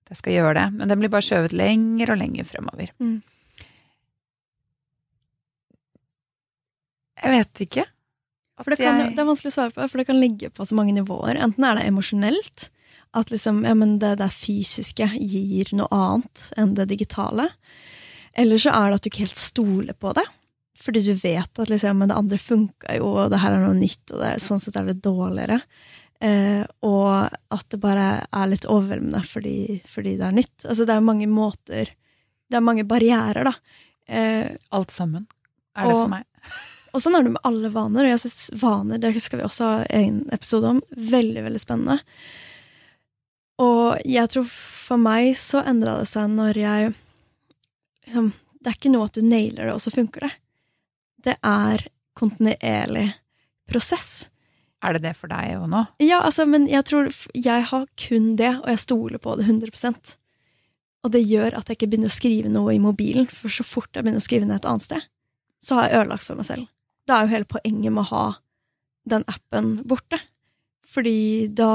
At 0.03 0.15
jeg 0.15 0.21
skal 0.23 0.37
gjøre 0.39 0.55
det. 0.57 0.67
Men 0.79 0.89
den 0.89 1.03
blir 1.03 1.13
bare 1.13 1.25
skjøvet 1.27 1.53
lenger 1.53 2.15
og 2.15 2.19
lenger 2.23 2.47
fremover. 2.47 2.89
Mm. 3.03 3.19
Jeg 7.23 7.37
vet 7.37 7.61
ikke. 7.67 7.85
For 8.61 8.69
det, 8.69 8.77
kan, 8.83 8.99
jeg... 9.01 9.15
det, 9.15 9.23
er 9.23 9.29
vanskelig 9.29 9.49
å 9.49 9.55
svare 9.55 9.73
på, 9.73 9.87
for 9.89 10.01
det 10.01 10.07
kan 10.09 10.19
ligge 10.21 10.51
på 10.53 10.65
så 10.67 10.77
mange 10.77 10.93
nivåer. 10.93 11.39
Enten 11.41 11.65
er 11.65 11.79
det 11.79 11.87
emosjonelt, 11.89 12.67
at 13.17 13.33
liksom, 13.33 13.63
ja, 13.65 13.73
det, 14.01 14.13
det 14.21 14.29
fysiske 14.33 15.09
gir 15.17 15.73
noe 15.77 15.89
annet 15.93 16.45
enn 16.57 16.75
det 16.77 16.87
digitale. 16.91 17.49
Eller 18.37 18.61
så 18.61 18.73
er 18.73 18.89
det 18.89 18.99
at 18.99 19.05
du 19.05 19.09
ikke 19.09 19.25
helt 19.25 19.41
stoler 19.41 19.97
på 19.97 20.13
det. 20.17 20.25
Fordi 20.83 21.03
du 21.05 21.13
vet 21.15 21.59
at 21.61 21.69
liksom, 21.69 21.99
men 22.01 22.09
det 22.09 22.17
andre 22.17 22.39
funka 22.41 22.97
jo, 22.97 23.11
og 23.13 23.33
det 23.33 23.41
her 23.43 23.55
er 23.55 23.65
noe 23.65 23.77
nytt, 23.77 24.03
og 24.11 24.21
det, 24.23 24.31
sånn 24.43 24.61
sett 24.61 24.77
er 24.79 24.89
det 24.89 25.03
dårligere. 25.05 25.59
Eh, 26.23 26.63
og 26.87 27.33
at 27.53 27.65
det 27.73 27.79
bare 27.83 28.07
er 28.23 28.51
litt 28.51 28.67
overveldende 28.69 29.19
fordi, 29.27 29.81
fordi, 29.89 30.15
det 30.19 30.27
er 30.29 30.37
nytt. 30.37 30.55
Altså 30.61 30.87
det 30.87 30.95
er 30.95 31.03
mange 31.03 31.27
måter 31.27 31.89
Det 31.91 32.59
er 32.59 32.63
mange 32.63 32.85
barrierer, 32.87 33.49
da. 33.49 33.53
Eh, 34.07 34.53
Alt 34.71 34.93
sammen 34.93 35.25
er 35.75 35.89
det 35.89 35.95
og, 35.95 36.03
for 36.05 36.13
meg. 36.13 36.27
Og 36.93 37.01
sånn 37.01 37.17
er 37.17 37.25
det 37.25 37.33
med 37.33 37.45
alle 37.47 37.71
vaner, 37.73 38.05
og 38.05 38.13
jeg 38.13 38.21
synes 38.21 38.51
vaner 38.61 39.01
det 39.01 39.13
skal 39.23 39.41
vi 39.41 39.47
også 39.47 39.69
ha 39.69 39.77
en 39.97 40.19
episode 40.35 40.75
om. 40.75 40.81
Veldig, 40.93 41.41
veldig 41.47 41.61
spennende. 41.61 41.97
Og 43.61 44.01
jeg 44.09 44.29
tror 44.33 44.45
for 44.49 45.01
meg 45.01 45.33
så 45.37 45.63
endra 45.65 45.97
det 46.01 46.09
seg 46.09 46.31
når 46.33 46.57
jeg 46.57 46.93
liksom, 48.07 48.31
Det 48.63 48.71
er 48.71 48.77
ikke 48.77 48.93
noe 48.93 49.07
at 49.09 49.17
du 49.17 49.25
nailer 49.25 49.67
det, 49.67 49.73
og 49.73 49.81
så 49.83 49.91
funker 49.93 50.27
det. 50.27 50.31
Det 51.23 51.35
er 51.43 51.87
kontinuerlig 52.15 53.09
prosess. 53.69 54.29
Er 54.83 54.95
det 54.95 55.03
det 55.05 55.13
for 55.17 55.31
deg 55.31 55.57
òg 55.57 55.67
nå? 55.71 55.81
Ja, 56.03 56.21
altså, 56.23 56.45
men 56.47 56.67
jeg 56.71 56.85
tror 56.87 57.09
jeg 57.33 57.67
har 57.69 57.87
kun 57.99 58.33
det, 58.39 58.53
og 58.61 58.69
jeg 58.71 58.83
stoler 58.83 59.21
på 59.23 59.35
det 59.39 59.47
100% 59.47 60.15
Og 61.03 61.11
det 61.11 61.23
gjør 61.27 61.57
at 61.57 61.67
jeg 61.67 61.79
ikke 61.79 61.89
begynner 61.91 62.11
å 62.11 62.15
skrive 62.15 62.51
noe 62.51 62.75
i 62.75 62.79
mobilen, 62.83 63.27
for 63.27 63.51
så 63.51 63.65
fort 63.67 63.91
jeg 63.91 64.05
begynner 64.05 64.23
å 64.23 64.27
skrive 64.27 64.47
ned 64.47 64.61
et 64.61 64.69
annet 64.69 64.85
sted, 64.87 65.09
så 65.63 65.79
har 65.79 65.89
jeg 65.89 66.03
ødelagt 66.03 66.27
for 66.27 66.39
meg 66.39 66.47
selv. 66.47 66.67
Da 67.07 67.17
er 67.17 67.25
jo 67.25 67.33
hele 67.33 67.49
poenget 67.49 67.91
med 67.91 68.05
å 68.05 68.11
ha 68.11 68.25
den 69.09 69.25
appen 69.27 69.75
borte. 69.87 70.19
Fordi 70.93 71.49
da 71.51 71.73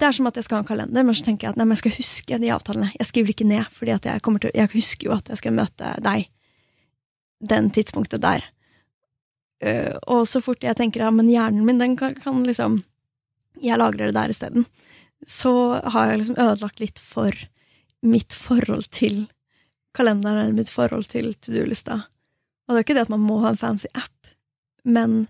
det 0.00 0.06
er 0.06 0.14
som 0.14 0.28
at 0.30 0.38
jeg 0.38 0.46
skal 0.46 0.60
ha 0.60 0.62
en 0.62 0.68
kalender, 0.68 1.04
men 1.04 1.16
så 1.16 1.26
tenker 1.26 1.48
jeg 1.48 1.54
at 1.54 1.58
nei, 1.58 1.66
jeg 1.74 1.80
skal 1.82 1.96
huske 1.96 2.38
de 2.40 2.52
avtalene. 2.54 2.92
Jeg 2.94 3.08
skriver 3.08 3.28
det 3.28 3.34
ikke 3.34 3.48
ned, 3.50 3.72
fordi 3.74 3.92
jeg, 3.92 4.52
jeg, 4.54 4.70
husker 4.72 5.08
jo 5.08 5.16
at 5.16 5.30
jeg 5.32 5.40
skal 5.40 5.56
møte 5.56 5.90
deg 6.04 6.28
den 7.50 7.70
tidspunktet 7.74 8.22
der. 8.22 8.46
Uh, 9.60 9.98
og 10.08 10.22
så 10.30 10.40
fort 10.40 10.62
jeg 10.64 10.78
tenker 10.78 11.02
ja, 11.04 11.10
men 11.12 11.28
hjernen 11.28 11.66
min, 11.66 11.80
den 11.82 11.98
kan, 12.00 12.14
kan 12.16 12.38
liksom 12.46 12.78
Jeg 13.60 13.76
lagrer 13.76 14.08
det 14.08 14.16
der 14.16 14.32
isteden. 14.32 14.64
Så 15.26 15.52
har 15.92 16.08
jeg 16.08 16.20
liksom 16.20 16.38
ødelagt 16.40 16.80
litt 16.80 17.02
for 17.02 17.34
mitt 18.00 18.32
forhold 18.32 18.86
til 18.94 19.26
kalenderen, 19.92 20.38
eller 20.38 20.56
mitt 20.56 20.70
forhold 20.72 21.10
til 21.10 21.34
to 21.34 21.52
do-lista. 21.52 21.98
Og 22.70 22.76
det 22.76 22.78
er 22.78 22.86
ikke 22.86 22.94
det 23.00 23.02
at 23.08 23.10
man 23.10 23.26
må 23.26 23.40
ha 23.42 23.50
en 23.50 23.58
fancy 23.58 23.88
app, 23.98 24.28
men 24.86 25.24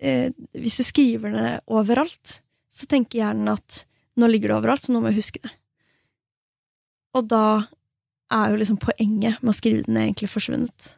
eh, 0.00 0.32
hvis 0.56 0.78
du 0.80 0.86
skriver 0.88 1.34
det 1.34 1.50
overalt, 1.68 2.38
så 2.72 2.88
tenker 2.88 3.20
hjernen 3.20 3.50
at 3.52 3.82
nå 4.16 4.30
ligger 4.30 4.48
det 4.48 4.56
overalt, 4.56 4.86
så 4.86 4.94
nå 4.94 5.02
må 5.02 5.12
jeg 5.12 5.20
huske 5.20 5.42
det. 5.44 5.52
Og 7.20 7.28
da 7.28 7.44
er 8.32 8.52
jo 8.54 8.60
liksom 8.62 8.78
poenget 8.80 9.42
med 9.42 9.52
å 9.52 9.58
skrive 9.58 9.84
den 9.84 9.98
egentlig 10.00 10.30
forsvunnet. 10.32 10.94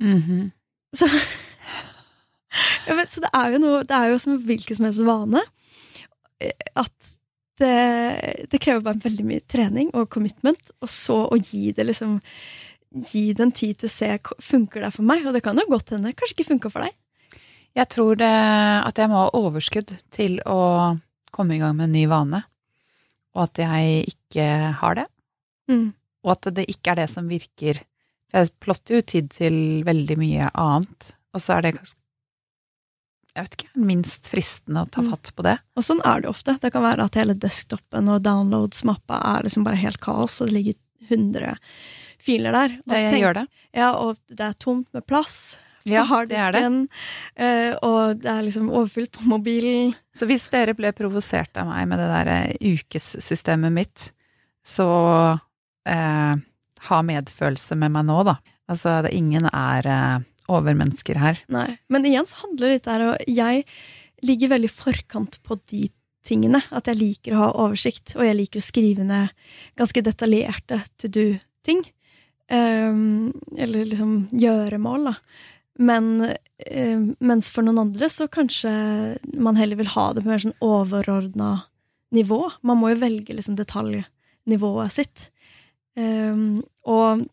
Mm 0.00 0.18
-hmm. 0.18 0.50
Så 0.96 1.06
ja, 2.86 2.94
men, 2.94 3.06
Så 3.06 3.20
det 3.20 3.30
er 3.34 3.52
jo 3.52 3.58
noe 3.58 3.82
Det 3.82 3.94
er 3.94 4.08
jo 4.08 4.18
som 4.18 4.38
hvilken 4.38 4.76
som 4.76 4.84
helst 4.84 5.04
vane. 5.04 5.42
At 6.74 7.18
det, 7.58 8.46
det, 8.50 8.60
krever 8.60 8.80
bare 8.80 9.00
veldig 9.02 9.24
mye 9.24 9.40
trening 9.40 9.90
og 9.94 10.08
commitment, 10.10 10.70
og 10.80 10.88
så 10.88 11.26
å 11.26 11.36
gi 11.36 11.72
det 11.72 11.86
liksom 11.86 12.20
Gi 12.88 13.34
det 13.36 13.44
en 13.44 13.52
tid 13.52 13.76
til 13.82 13.90
å 13.90 13.92
se 13.92 14.08
funker 14.40 14.86
det 14.86 14.92
for 14.94 15.04
meg, 15.06 15.26
og 15.26 15.36
det 15.36 15.42
kan 15.44 15.58
jo 15.60 15.66
godt 15.68 15.92
hende 15.92 16.14
kanskje 16.16 16.38
ikke 16.38 16.48
funker 16.54 16.72
for 16.72 16.86
deg. 16.86 16.94
Jeg 17.76 17.90
tror 17.92 18.16
det, 18.18 18.30
at 18.88 18.98
jeg 18.98 19.10
må 19.10 19.20
ha 19.20 19.34
overskudd 19.36 19.92
til 20.14 20.38
å 20.48 20.96
komme 21.34 21.58
i 21.58 21.60
gang 21.60 21.76
med 21.76 21.90
en 21.90 21.94
ny 21.98 22.06
vane, 22.10 22.40
og 23.36 23.44
at 23.44 23.60
jeg 23.60 24.08
ikke 24.14 24.48
har 24.80 24.98
det. 24.98 25.06
Mm. 25.70 25.92
Og 26.24 26.34
at 26.34 26.48
det 26.56 26.64
ikke 26.72 26.94
er 26.94 27.02
det 27.02 27.10
som 27.12 27.28
virker. 27.30 27.78
Jeg 28.34 28.50
plotter 28.64 28.98
jo 28.98 29.06
tid 29.12 29.30
til 29.36 29.54
veldig 29.86 30.16
mye 30.20 30.50
annet, 30.56 31.12
og 31.36 31.44
så 31.44 31.58
er 31.58 31.68
det 31.68 31.76
jeg 33.38 33.44
vet 33.44 33.54
ikke, 33.54 33.82
minst 33.86 34.26
fristende 34.32 34.82
å 34.82 34.88
ta 34.90 35.04
mm. 35.04 35.12
fatt 35.12 35.28
på 35.36 35.44
det. 35.46 35.54
Og 35.78 35.84
sånn 35.86 36.00
er 36.08 36.24
det 36.24 36.30
ofte. 36.32 36.56
Det 36.58 36.72
kan 36.74 36.82
være 36.82 37.04
at 37.06 37.18
hele 37.20 37.36
desktopen 37.38 38.08
og 38.10 38.24
downloads-mappa 38.24 39.20
er 39.36 39.46
liksom 39.46 39.66
bare 39.68 39.78
helt 39.78 40.00
kaos, 40.02 40.40
og 40.40 40.50
det 40.50 40.56
ligger 40.56 40.78
100 41.06 41.54
filer 42.22 42.54
der. 42.54 42.76
Og 42.84 42.92
det 42.92 43.00
tenk, 43.06 43.22
gjør 43.22 43.40
det. 43.40 43.46
Ja, 43.76 43.94
og 43.96 44.18
det 44.30 44.44
er 44.50 44.60
tomt 44.60 44.88
med 44.96 45.06
plass 45.08 45.58
ja, 45.88 46.04
det 46.28 46.36
er 46.36 46.52
det. 46.52 46.66
og 47.86 48.20
det 48.20 48.30
er 48.30 48.44
liksom 48.44 48.70
overfylt 48.70 49.12
på 49.16 49.26
mobilen. 49.30 49.94
Så 50.16 50.28
hvis 50.28 50.46
dere 50.52 50.74
ble 50.76 50.92
provosert 50.96 51.56
av 51.60 51.68
meg 51.70 51.88
med 51.90 52.00
det 52.02 52.08
der 52.10 52.30
eh, 52.32 52.74
ukessystemet 52.74 53.74
mitt, 53.74 54.08
så 54.66 54.88
eh, 55.88 56.34
ha 56.88 57.02
medfølelse 57.10 57.78
med 57.78 57.94
meg 57.94 58.08
nå, 58.08 58.22
da. 58.28 58.38
Altså, 58.68 58.98
det, 59.06 59.14
ingen 59.16 59.48
er 59.48 59.88
eh, 59.88 60.26
overmennesker 60.48 61.20
her. 61.20 61.40
Nei. 61.52 61.70
Men 61.92 62.08
igjen 62.08 62.28
så 62.28 62.42
handler 62.42 62.66
det 62.66 62.74
litt 62.74 62.90
der 62.90 63.06
og 63.10 63.30
Jeg 63.30 63.64
ligger 64.26 64.54
veldig 64.56 64.72
forkant 64.72 65.38
på 65.46 65.60
de 65.70 65.88
tingene. 66.26 66.60
At 66.74 66.90
jeg 66.90 67.00
liker 67.00 67.36
å 67.36 67.44
ha 67.46 67.52
oversikt, 67.64 68.16
og 68.18 68.26
jeg 68.26 68.36
liker 68.36 68.60
å 68.60 68.68
skrive 68.68 69.06
ned 69.06 69.32
ganske 69.78 70.02
detaljerte 70.04 70.82
to 70.98 71.12
do-ting. 71.14 71.86
Um, 72.48 73.32
eller 73.60 73.88
liksom 73.90 74.12
gjøremål, 74.32 75.10
da. 75.10 75.14
Men 75.78 76.06
eh, 76.26 77.00
mens 77.22 77.50
for 77.54 77.62
noen 77.62 77.78
andre 77.84 78.08
så 78.10 78.26
kanskje 78.32 78.70
man 79.38 79.58
heller 79.60 79.78
vil 79.78 79.90
ha 79.92 80.08
det 80.14 80.24
på 80.24 80.30
mer 80.32 80.42
sånn 80.42 80.56
overordna 80.64 81.52
nivå. 82.14 82.40
Man 82.66 82.80
må 82.80 82.94
jo 82.94 83.02
velge 83.04 83.36
liksom 83.36 83.58
detaljnivået 83.58 84.94
sitt. 84.94 85.28
Um, 85.98 86.64
og 86.88 87.26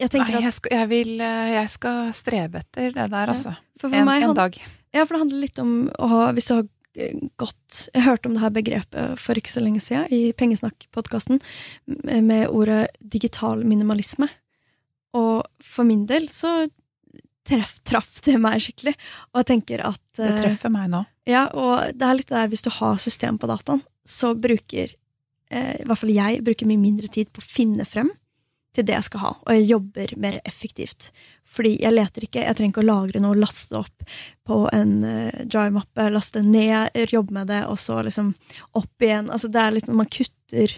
jeg 0.00 0.10
tenker 0.10 0.34
Nei, 0.34 0.44
jeg 0.46 0.54
skal, 0.56 0.74
jeg, 0.74 0.88
vil, 0.90 1.12
jeg 1.22 1.68
skal 1.70 1.98
strebe 2.16 2.62
etter 2.62 2.94
det 2.94 3.10
der, 3.12 3.34
altså. 3.34 3.52
For 3.78 3.92
for 3.92 3.98
en, 3.98 4.10
en, 4.10 4.34
dag. 4.38 4.56
Ja, 4.94 5.04
for 5.04 5.14
det 5.14 5.22
handler 5.26 5.44
litt 5.44 5.60
om 5.62 5.74
å 5.94 6.08
ha 6.10 6.24
Hvis 6.36 6.48
du 6.50 6.56
har 6.56 6.64
gått 7.40 7.88
Jeg 7.94 8.04
hørte 8.04 8.28
om 8.28 8.34
det 8.36 8.42
her 8.42 8.52
begrepet 8.52 9.20
for 9.20 9.38
ikke 9.38 9.52
så 9.52 9.62
lenge 9.64 9.80
siden 9.80 10.10
i 10.12 10.34
Pengesnakk-podkasten 10.36 11.40
med 11.86 12.50
ordet 12.50 12.90
digital 13.00 13.64
minimalisme. 13.64 14.28
Og 15.16 15.44
for 15.64 15.88
min 15.88 16.04
del 16.08 16.28
så 16.32 16.66
treff, 17.48 17.78
traff 17.86 18.20
det 18.26 18.38
meg 18.40 18.62
skikkelig. 18.64 18.94
Og 19.32 19.42
jeg 19.42 19.50
tenker 19.52 19.84
at 19.88 20.02
Det 20.18 20.30
eh, 20.30 20.40
treffer 20.44 20.72
meg 20.72 20.90
nå. 20.92 21.04
Ja, 21.28 21.46
og 21.54 21.94
det 21.96 22.08
er 22.08 22.18
litt 22.18 22.32
der 22.32 22.50
hvis 22.50 22.64
du 22.64 22.70
har 22.74 22.98
system 23.02 23.38
på 23.40 23.50
dataen, 23.50 23.84
så 24.04 24.32
bruker 24.34 24.94
eh, 25.50 25.76
i 25.78 25.86
hvert 25.86 26.00
fall 26.00 26.14
jeg, 26.14 26.42
bruker 26.46 26.68
mye 26.68 26.80
mindre 26.80 27.10
tid 27.12 27.30
på 27.32 27.42
å 27.42 27.46
finne 27.46 27.86
frem 27.88 28.10
til 28.72 28.86
det 28.88 28.96
jeg 28.96 29.08
skal 29.10 29.20
ha, 29.20 29.30
og 29.36 29.52
jeg 29.52 29.68
jobber 29.68 30.14
mer 30.20 30.38
effektivt. 30.48 31.10
Fordi 31.52 31.74
jeg 31.82 31.92
leter 31.92 32.26
ikke, 32.26 32.44
jeg 32.46 32.56
trenger 32.56 32.72
ikke 32.72 32.84
å 32.84 32.88
lagre 32.88 33.20
noe, 33.20 33.36
laste 33.36 33.76
opp 33.82 34.04
på 34.48 34.58
en 34.72 34.92
uh, 35.04 35.44
drive-mappe, 35.44 36.08
laste 36.14 36.42
ned, 36.44 36.96
jobbe 37.12 37.36
med 37.36 37.50
det, 37.52 37.62
og 37.68 37.78
så 37.80 38.00
liksom 38.06 38.32
opp 38.78 39.04
igjen. 39.04 39.28
Altså 39.28 39.50
det 39.52 39.60
er 39.62 39.76
litt 39.76 39.88
sånn 39.88 40.00
man 40.00 40.12
kutter, 40.12 40.76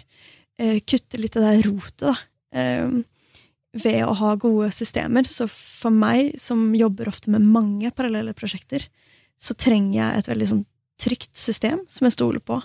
uh, 0.61 0.77
kutter 0.83 1.23
litt 1.23 1.39
det 1.39 1.57
rotet, 1.67 2.07
da. 2.09 2.15
Um, 2.55 3.03
ved 3.75 4.05
å 4.07 4.13
ha 4.15 4.35
gode 4.39 4.69
systemer. 4.71 5.27
Så 5.27 5.49
for 5.51 5.91
meg, 5.91 6.35
som 6.39 6.69
jobber 6.75 7.09
ofte 7.11 7.31
med 7.33 7.43
mange 7.43 7.91
parallelle 7.95 8.35
prosjekter, 8.37 8.87
så 9.35 9.55
trenger 9.59 9.97
jeg 9.99 10.21
et 10.21 10.29
veldig 10.31 10.47
sånn 10.51 10.63
trygt 11.01 11.35
system 11.35 11.81
som 11.91 12.07
jeg 12.07 12.15
stoler 12.15 12.43
på, 12.43 12.61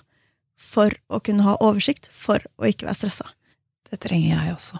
for 0.60 0.94
å 1.10 1.18
kunne 1.24 1.46
ha 1.46 1.56
oversikt, 1.64 2.06
for 2.12 2.44
å 2.60 2.68
ikke 2.68 2.86
være 2.86 3.00
stressa. 3.00 3.26
Det 3.90 3.98
trenger 4.04 4.36
jeg 4.36 4.54
også. 4.54 4.78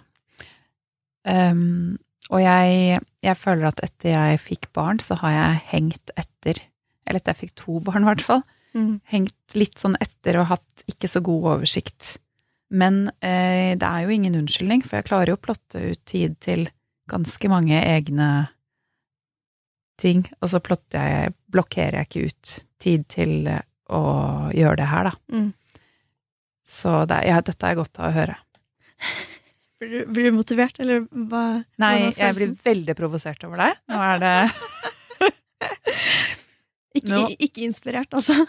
Um, 1.27 1.99
og 2.31 2.43
jeg, 2.43 3.01
jeg, 3.25 3.37
føler 3.39 3.69
at 3.71 3.83
etter 3.85 4.15
jeg 4.15 4.41
fikk 4.43 4.71
barn, 4.77 5.01
så 5.03 5.19
har 5.23 5.35
jeg 5.35 5.63
hengt 5.73 6.13
etter 6.19 6.63
Eller 7.07 7.19
etter 7.19 7.35
jeg 7.35 7.41
fikk 7.41 7.55
to 7.59 7.81
barn, 7.83 8.05
i 8.05 8.11
hvert 8.11 8.23
fall. 8.23 8.43
Mm. 8.77 9.01
Hengt 9.11 9.57
litt 9.59 9.81
sånn 9.83 9.97
etter 9.99 10.39
og 10.39 10.51
hatt 10.53 10.85
ikke 10.91 11.11
så 11.11 11.23
god 11.27 11.49
oversikt. 11.57 12.15
Men 12.71 13.09
eh, 13.19 13.75
det 13.75 13.87
er 13.87 14.05
jo 14.05 14.15
ingen 14.15 14.39
unnskyldning, 14.39 14.85
for 14.87 15.01
jeg 15.01 15.09
klarer 15.09 15.33
jo 15.33 15.39
å 15.41 15.43
plotte 15.43 15.83
ut 15.91 16.03
tid 16.07 16.37
til 16.39 16.69
ganske 17.11 17.51
mange 17.51 17.81
egne 17.83 18.31
ting, 20.01 20.23
og 20.41 20.53
så 20.53 20.61
jeg, 20.95 21.35
blokkerer 21.53 21.99
jeg 21.99 22.09
ikke 22.09 22.29
ut 22.31 22.53
tid 22.81 23.09
til 23.11 23.51
å 23.91 24.03
gjøre 24.55 24.79
det 24.81 24.89
her, 24.93 25.11
da. 25.11 25.17
Mm. 25.35 25.51
Så 26.71 26.95
det, 27.11 27.25
ja, 27.27 27.41
dette 27.43 27.67
er 27.67 27.79
godt 27.79 27.99
å 27.99 28.13
høre. 28.15 28.39
Blir 29.81 29.91
du, 29.91 30.01
blir 30.13 30.29
du 30.29 30.37
motivert, 30.37 30.77
eller 30.83 31.07
hva? 31.09 31.63
Nei, 31.81 31.95
jeg 32.13 32.37
blir 32.37 32.51
veldig 32.65 32.95
provosert 32.99 33.45
over 33.49 33.63
deg. 33.63 33.79
Nå 33.89 34.01
er 34.05 34.19
det 34.21 34.35
ikke, 37.01 37.15
Nå. 37.15 37.23
ikke, 37.39 37.63
inspirert, 37.65 38.13
altså? 38.13 38.45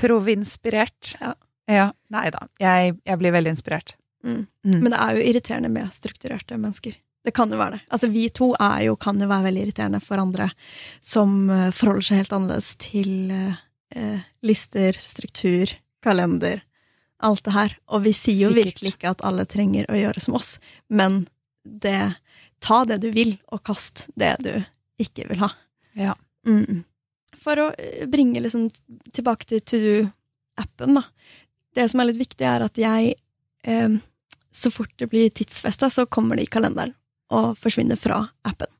Provinspirert. 0.00 1.12
Ja. 1.20 1.34
ja. 1.68 1.86
Nei 2.14 2.24
da. 2.32 2.46
Jeg, 2.62 2.96
jeg, 3.04 3.20
blir 3.20 3.36
veldig 3.36 3.52
inspirert. 3.52 3.96
Mm. 4.24 4.46
Mm. 4.64 4.78
Men 4.78 4.94
det 4.94 5.02
er 5.04 5.18
jo 5.18 5.28
irriterende 5.28 5.72
med 5.76 5.92
strukturerte 5.92 6.56
mennesker. 6.56 6.96
Det 7.24 7.32
kan 7.36 7.52
jo 7.52 7.60
være 7.60 7.76
det. 7.76 7.84
Altså, 7.92 8.08
vi 8.12 8.24
to 8.32 8.50
er 8.56 8.80
jo, 8.88 8.96
kan 9.00 9.20
jo 9.20 9.28
være 9.28 9.50
veldig 9.50 9.66
irriterende 9.66 10.00
for 10.04 10.20
andre 10.20 10.50
som 11.04 11.36
uh, 11.52 11.68
forholder 11.68 12.08
seg 12.08 12.24
helt 12.24 12.36
annerledes 12.36 12.74
til 12.80 13.12
eh, 13.32 14.24
lister, 14.44 14.96
struktur, 15.00 15.72
kalender 16.04 16.64
alt 17.24 17.44
det 17.46 17.54
her. 17.54 17.76
Og 17.92 18.04
vi 18.04 18.12
sier 18.16 18.46
jo 18.46 18.52
Sikkert. 18.52 18.70
virkelig 18.70 18.94
ikke 18.94 19.14
at 19.14 19.24
alle 19.26 19.46
trenger 19.48 19.88
å 19.90 19.98
gjøre 19.98 20.22
som 20.22 20.36
oss, 20.38 20.58
men 20.88 21.24
det 21.64 22.14
Ta 22.64 22.84
det 22.88 23.02
du 23.02 23.10
vil, 23.12 23.34
og 23.52 23.60
kast 23.66 24.06
det 24.16 24.38
du 24.40 24.52
ikke 25.02 25.26
vil 25.28 25.42
ha. 25.42 25.50
Ja. 25.92 26.14
Mm. 26.48 26.84
For 27.36 27.60
å 27.60 27.66
eh, 27.76 28.06
bringe 28.08 28.40
liksom 28.40 28.70
tilbake 29.12 29.44
til 29.50 29.60
To 29.60 29.80
Do-appen, 29.82 30.96
da. 30.96 31.02
Det 31.76 31.84
som 31.90 32.00
er 32.00 32.08
litt 32.08 32.22
viktig, 32.22 32.46
er 32.46 32.64
at 32.64 32.78
jeg 32.80 33.16
eh, 33.66 33.98
Så 34.54 34.70
fort 34.70 34.92
det 35.02 35.10
blir 35.10 35.32
tidsfesta, 35.34 35.90
så 35.90 36.06
kommer 36.06 36.38
det 36.38 36.46
i 36.46 36.52
kalenderen 36.56 36.94
og 37.34 37.56
forsvinner 37.58 37.98
fra 37.98 38.20
appen. 38.46 38.70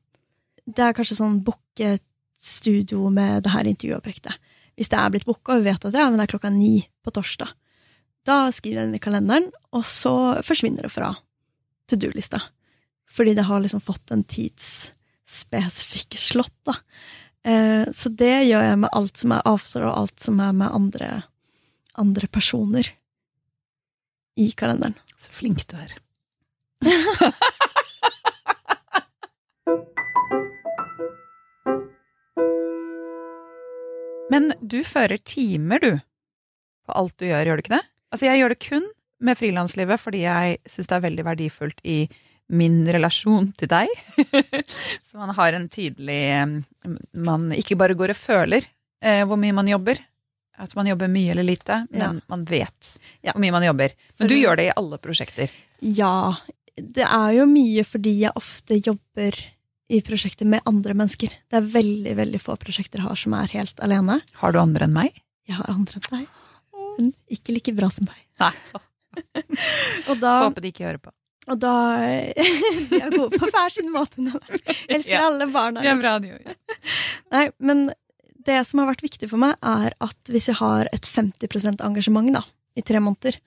Det 0.63 0.81
er 0.81 0.95
kanskje 0.95 1.17
sånn 1.17 1.41
bookestudio 1.43 3.09
med 3.11 3.43
det 3.43 3.51
her 3.51 3.67
intervjuobjektet. 3.67 4.39
Hvis 4.79 4.89
det 4.91 4.99
er 5.01 5.11
blitt 5.11 5.27
booka, 5.27 5.57
og 5.57 5.61
vi 5.63 5.69
vet 5.69 5.87
at 5.89 5.97
ja, 5.97 6.07
men 6.07 6.15
det 6.17 6.29
er 6.29 6.31
klokka 6.31 6.51
ni 6.53 6.77
på 7.03 7.11
torsdag, 7.11 7.51
da 8.25 8.51
skriver 8.53 8.81
jeg 8.81 8.89
den 8.89 8.97
i 8.97 9.03
kalenderen, 9.03 9.51
og 9.75 9.83
så 9.85 10.41
forsvinner 10.45 10.87
det 10.87 10.93
fra 10.93 11.13
to 11.89 11.95
do-lista. 12.01 12.41
Fordi 13.11 13.35
det 13.37 13.45
har 13.47 13.61
liksom 13.61 13.83
fått 13.85 14.11
en 14.11 14.23
tidsspesifikk 14.25 16.17
slott, 16.19 16.57
da. 16.67 16.73
Eh, 17.45 17.85
så 17.93 18.09
det 18.09 18.47
gjør 18.49 18.63
jeg 18.65 18.81
med 18.81 18.89
alt 18.97 19.17
som 19.21 19.31
er 19.35 19.45
avtaler, 19.45 19.87
og 19.91 19.97
alt 20.01 20.19
som 20.25 20.39
er 20.41 20.53
med 20.57 20.73
andre, 20.73 21.09
andre 22.01 22.27
personer 22.27 22.89
i 24.35 24.51
kalenderen. 24.57 24.97
Så 25.15 25.29
flink 25.31 25.67
du 25.69 25.77
er. 25.77 25.91
Men 34.33 34.53
du 34.59 34.83
fører 34.83 35.17
timer, 35.21 35.79
du, 35.79 35.99
på 36.85 36.91
alt 36.97 37.13
du 37.21 37.25
gjør, 37.29 37.45
gjør 37.45 37.55
du 37.55 37.61
ikke 37.63 37.77
det? 37.77 37.85
Altså, 38.13 38.27
jeg 38.29 38.41
gjør 38.41 38.53
det 38.53 38.61
kun 38.63 38.85
med 39.25 39.39
frilanslivet 39.39 40.01
fordi 40.01 40.23
jeg 40.25 40.57
syns 40.69 40.89
det 40.89 40.97
er 40.97 41.05
veldig 41.07 41.25
verdifullt 41.27 41.83
i 41.87 41.99
min 42.53 42.83
relasjon 42.93 43.49
til 43.57 43.71
deg. 43.71 43.91
Så 45.07 45.17
man 45.17 45.33
har 45.37 45.55
en 45.57 45.69
tydelig 45.71 46.19
Man 47.17 47.47
ikke 47.55 47.77
bare 47.79 47.97
går 47.97 48.13
og 48.13 48.19
føler 48.19 48.67
eh, 49.01 49.23
hvor 49.25 49.39
mye 49.41 49.55
man 49.55 49.71
jobber. 49.71 50.01
At 50.61 50.75
man 50.77 50.87
jobber 50.87 51.09
mye 51.11 51.33
eller 51.33 51.43
lite, 51.43 51.81
men 51.91 52.19
ja. 52.21 52.27
man 52.31 52.45
vet 52.47 52.91
ja. 53.25 53.33
hvor 53.33 53.41
mye 53.43 53.55
man 53.55 53.65
jobber. 53.65 53.95
Men 54.21 54.29
du 54.31 54.37
gjør 54.37 54.59
det 54.59 54.69
i 54.69 54.75
alle 54.77 55.01
prosjekter? 55.03 55.51
Ja. 55.83 56.35
Det 56.75 57.03
er 57.03 57.33
jo 57.35 57.49
mye 57.49 57.83
fordi 57.87 58.13
jeg 58.21 58.35
ofte 58.39 58.77
jobber 58.77 59.35
i 59.91 59.99
prosjekter 60.05 60.47
med 60.49 60.63
andre 60.69 60.95
mennesker. 60.97 61.33
Det 61.49 61.59
er 61.59 61.67
veldig 61.75 62.15
veldig 62.21 62.41
få 62.41 62.55
prosjekter 62.61 63.01
jeg 63.01 63.09
har 63.09 63.19
som 63.19 63.35
er 63.37 63.51
helt 63.57 63.83
alene. 63.83 64.21
Har 64.39 64.55
du 64.55 64.61
andre 64.61 64.87
enn 64.87 64.95
meg? 64.95 65.21
Jeg 65.49 65.59
har 65.59 65.69
andre 65.71 65.99
enn 65.99 66.11
deg 66.21 66.33
men 66.97 67.11
ikke 67.31 67.55
like 67.55 67.75
bra 67.77 67.89
som 67.93 68.09
deg. 68.09 68.23
Nei. 68.41 68.53
og 70.09 70.17
da, 70.19 70.33
Håper 70.45 70.65
de 70.65 70.73
ikke 70.73 70.87
hører 70.87 71.01
på. 71.01 71.13
Og 71.51 71.59
da 71.61 71.73
De 72.89 72.99
er 72.99 73.13
gode 73.13 73.37
på 73.37 73.49
hver 73.49 73.73
sin 73.73 73.91
måte. 73.93 74.23
Elsker 74.89 75.17
ja. 75.17 75.27
alle 75.27 75.47
barna. 75.51 75.83
Det 75.83 75.91
er 75.91 76.01
bra 76.01 76.15
de 76.21 76.33
gjør. 76.33 76.55
Nei, 77.35 77.45
men 77.57 77.87
det 78.45 78.59
som 78.69 78.81
har 78.81 78.91
vært 78.91 79.05
viktig 79.05 79.29
for 79.31 79.41
meg, 79.41 79.57
er 79.65 79.95
at 80.05 80.31
hvis 80.31 80.49
jeg 80.51 80.59
har 80.61 80.89
et 80.93 81.07
50% 81.09 81.83
engasjement 81.85 82.33
da, 82.33 82.43
i 82.77 82.83
tre 82.85 83.01
måneder, 83.01 83.39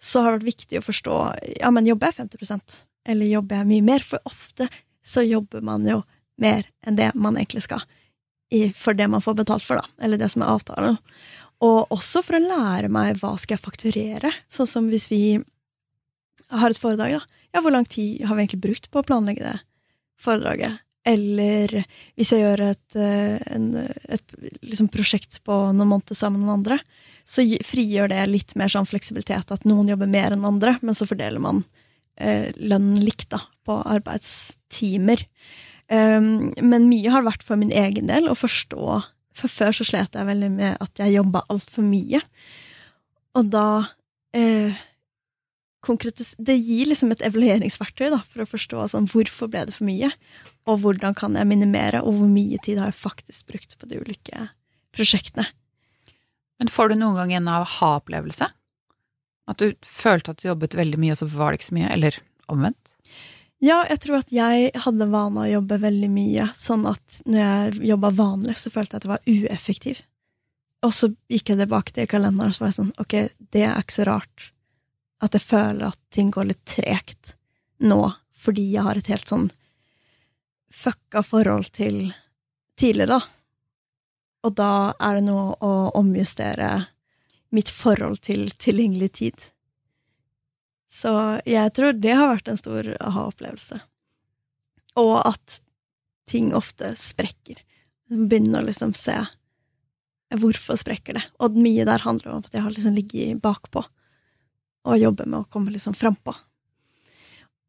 så 0.00 0.22
har 0.22 0.32
det 0.34 0.42
vært 0.44 0.54
viktig 0.54 0.80
å 0.80 0.86
forstå 0.86 1.16
ja, 1.58 1.72
men 1.74 1.88
jobber 1.88 2.12
jeg 2.12 2.28
50% 2.28 2.82
eller 3.08 3.28
jobber 3.28 3.60
jeg 3.60 3.68
mye 3.72 3.86
mer? 3.86 4.04
For 4.04 4.22
ofte 4.28 4.68
så 5.04 5.24
jobber 5.24 5.64
man 5.64 5.86
jo 5.88 6.02
mer 6.40 6.68
enn 6.86 6.98
det 6.98 7.10
man 7.18 7.38
egentlig 7.40 7.64
skal, 7.64 7.82
for 8.76 8.96
det 8.96 9.08
man 9.10 9.24
får 9.24 9.40
betalt 9.40 9.64
for, 9.64 9.80
da, 9.80 10.04
eller 10.04 10.20
det 10.20 10.28
som 10.32 10.44
er 10.44 10.52
avtalen. 10.52 10.98
Og 11.64 11.94
også 11.94 12.22
for 12.22 12.38
å 12.38 12.42
lære 12.42 12.90
meg 12.92 13.18
hva 13.18 13.32
skal 13.40 13.56
jeg 13.56 13.64
fakturere. 13.64 14.32
Sånn 14.50 14.68
som 14.70 14.90
hvis 14.92 15.08
vi 15.10 15.22
har 16.48 16.70
et 16.70 16.80
foredrag, 16.80 17.18
da. 17.18 17.40
Ja, 17.54 17.62
hvor 17.64 17.74
lang 17.74 17.86
tid 17.88 18.22
har 18.28 18.36
vi 18.36 18.44
egentlig 18.44 18.62
brukt 18.62 18.90
på 18.92 19.00
å 19.00 19.06
planlegge 19.06 19.44
det 19.46 19.56
foredraget? 20.22 20.84
Eller 21.08 21.72
hvis 22.18 22.32
jeg 22.34 22.42
gjør 22.42 22.62
et, 22.68 22.96
eh, 22.98 23.38
en, 23.54 23.68
et 24.08 24.34
liksom 24.60 24.90
prosjekt 24.92 25.40
på 25.46 25.56
noen 25.72 25.88
måneder 25.94 26.18
sammen 26.18 26.42
med 26.42 26.50
noen 26.50 26.60
andre, 26.60 26.78
så 27.28 27.44
frigjør 27.64 28.12
det 28.12 28.20
litt 28.28 28.54
mer 28.56 28.72
sånn 28.72 28.88
fleksibilitet 28.88 29.52
at 29.52 29.66
noen 29.68 29.90
jobber 29.90 30.08
mer 30.10 30.34
enn 30.34 30.46
andre, 30.48 30.76
men 30.80 30.96
så 30.96 31.08
fordeler 31.08 31.42
man 31.42 31.62
eh, 32.16 32.50
lønnen 32.56 33.00
likt 33.04 33.30
da, 33.34 33.42
på 33.68 33.80
arbeidstimer. 33.88 35.24
Um, 35.88 36.50
men 36.60 36.88
mye 36.90 37.12
har 37.12 37.24
vært 37.24 37.44
for 37.46 37.56
min 37.56 37.72
egen 37.72 38.10
del 38.10 38.28
å 38.28 38.36
forstå 38.36 38.98
for 39.38 39.52
før 39.52 39.76
så 39.76 39.86
slet 39.86 40.18
jeg 40.18 40.28
veldig 40.28 40.50
med 40.54 40.76
at 40.82 41.02
jeg 41.02 41.16
jobba 41.16 41.44
altfor 41.52 41.86
mye. 41.86 42.20
Og 43.38 43.50
da 43.52 43.68
eh, 44.36 44.76
Det 45.88 46.56
gir 46.56 46.90
liksom 46.90 47.12
et 47.14 47.22
evalueringsverktøy 47.24 48.10
da, 48.12 48.20
for 48.26 48.42
å 48.42 48.50
forstå 48.50 48.88
sånn, 48.92 49.08
hvorfor 49.08 49.48
ble 49.48 49.64
det 49.68 49.76
for 49.76 49.88
mye, 49.88 50.10
og 50.68 50.82
hvordan 50.82 51.14
kan 51.16 51.38
jeg 51.38 51.48
minimere, 51.48 52.02
og 52.02 52.18
hvor 52.18 52.28
mye 52.28 52.58
tid 52.64 52.80
har 52.82 52.90
jeg 52.90 53.00
faktisk 53.00 53.48
brukt 53.48 53.78
på 53.78 53.88
de 53.88 54.02
ulike 54.02 54.50
prosjektene. 54.92 55.46
Men 56.58 56.68
får 56.72 56.90
du 56.90 56.98
noen 56.98 57.16
gang 57.16 57.32
en 57.38 57.50
aha-opplevelse? 57.54 58.50
At 59.48 59.62
du 59.62 59.72
følte 59.86 60.34
at 60.34 60.42
du 60.42 60.50
jobbet 60.50 60.76
veldig 60.76 61.00
mye, 61.00 61.14
og 61.14 61.22
så 61.22 61.30
var 61.30 61.52
det 61.52 61.60
ikke 61.60 61.70
så 61.70 61.78
mye? 61.78 61.92
Eller 61.94 62.18
omvendt? 62.52 62.92
Ja, 63.58 63.80
jeg 63.90 63.98
tror 64.04 64.20
at 64.20 64.30
jeg 64.30 64.70
hadde 64.84 65.08
vane 65.10 65.42
å 65.42 65.50
jobbe 65.50 65.80
veldig 65.82 66.08
mye, 66.12 66.44
sånn 66.54 66.84
at 66.86 67.22
når 67.26 67.40
jeg 67.40 67.88
jobba 67.90 68.12
vanlig, 68.14 68.54
så 68.60 68.70
følte 68.70 68.94
jeg 68.94 69.00
at 69.00 69.06
jeg 69.08 69.14
var 69.14 69.32
ueffektiv. 69.34 70.02
Og 70.86 70.94
så 70.94 71.08
gikk 71.26 71.50
jeg 71.50 71.58
tilbake 71.58 71.94
til 71.94 72.06
kalenderen 72.10 72.52
og 72.52 72.54
så 72.54 72.62
var 72.62 72.70
jeg 72.70 72.78
sånn, 72.78 72.94
ok, 73.02 73.16
det 73.50 73.64
er 73.66 73.80
ikke 73.82 73.96
så 73.96 74.06
rart 74.06 74.52
at 75.18 75.34
jeg 75.34 75.42
føler 75.42 75.88
at 75.88 75.98
ting 76.14 76.30
går 76.30 76.52
litt 76.52 76.62
tregt 76.70 77.34
nå, 77.82 77.98
fordi 78.38 78.68
jeg 78.76 78.86
har 78.86 79.00
et 79.00 79.10
helt 79.10 79.30
sånn 79.30 79.48
fucka 80.70 81.24
forhold 81.26 81.72
til 81.74 82.12
tidligere, 82.78 83.18
da. 83.18 83.20
Og 84.46 84.54
da 84.54 84.72
er 85.02 85.18
det 85.18 85.26
noe 85.26 85.56
å 85.64 85.72
omjustere 85.98 86.70
mitt 87.50 87.72
forhold 87.74 88.20
til 88.22 88.52
tilgjengelig 88.60 89.10
tid. 89.18 89.48
Så 90.88 91.12
jeg 91.44 91.72
tror 91.76 91.96
det 92.00 92.14
har 92.16 92.32
vært 92.32 92.48
en 92.48 92.60
stor 92.60 92.88
aha-opplevelse. 92.96 93.80
Og 94.98 95.16
at 95.20 95.60
ting 96.28 96.54
ofte 96.56 96.94
sprekker. 96.98 97.60
Begynner 98.08 98.62
å 98.62 98.68
liksom 98.68 98.94
se 98.96 99.18
hvorfor 100.36 100.76
sprekker 100.80 101.16
det. 101.16 101.24
Og 101.44 101.56
mye 101.60 101.86
der 101.88 102.04
handler 102.04 102.34
om 102.34 102.44
at 102.44 102.54
jeg 102.54 102.64
har 102.64 102.74
liksom 102.74 102.96
ligget 102.96 103.42
bakpå. 103.44 103.84
og 104.88 104.96
jobber 104.96 105.26
med 105.26 105.40
å 105.40 105.48
komme 105.52 105.72
liksom 105.74 105.92
frampå. 105.92 106.32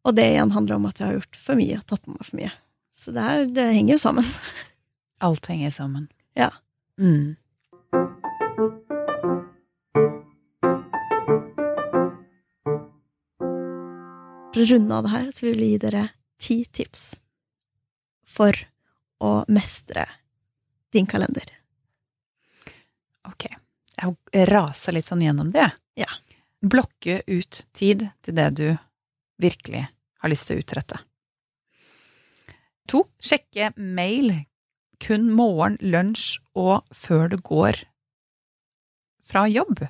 Og 0.07 0.15
det 0.15 0.23
igjen 0.29 0.53
handler 0.55 0.77
om 0.77 0.85
at 0.87 0.99
jeg 1.01 1.07
har 1.07 1.17
gjort 1.17 1.35
for 1.35 1.59
mye, 1.59 1.79
tatt 1.83 2.03
på 2.05 2.13
meg 2.13 2.23
for 2.23 2.39
mye. 2.39 2.51
Så 2.95 3.11
det, 3.11 3.23
her, 3.25 3.41
det 3.51 3.65
henger 3.75 3.97
jo 3.97 3.99
sammen. 3.99 4.29
Alt 5.27 5.49
henger 5.51 5.73
sammen. 5.75 6.05
Ja. 6.37 6.51
Mm. 6.99 7.35
For 14.59 14.65
å 14.65 14.75
runde 14.75 14.91
av 14.91 15.05
det 15.05 15.11
her, 15.13 15.27
så 15.31 15.45
vil 15.45 15.53
vi 15.55 15.67
gi 15.71 15.75
dere 15.79 15.99
ti 16.35 16.55
tips 16.67 17.03
for 18.27 18.57
å 19.23 19.29
mestre 19.47 20.03
din 20.91 21.05
kalender. 21.07 21.45
Ok. 23.29 23.45
Jeg 23.95 24.43
raser 24.49 24.97
litt 24.97 25.07
sånn 25.07 25.23
gjennom 25.23 25.53
det. 25.55 25.69
Ja. 25.95 26.09
Blokke 26.59 27.21
ut 27.31 27.61
tid 27.71 28.03
til 28.19 28.35
det 28.35 28.49
du 28.59 28.65
virkelig 29.39 29.85
har 30.19 30.33
lyst 30.33 30.49
til 30.49 30.59
å 30.59 30.65
utrette. 30.65 30.99
To. 32.91 33.05
Sjekke 33.15 33.71
mail 33.79 34.41
kun 34.99 35.31
morgen, 35.39 35.79
lunsj 35.79 36.35
og 36.59 36.83
før 36.91 37.31
du 37.31 37.39
går 37.39 37.79
fra 39.23 39.47
jobb. 39.47 39.85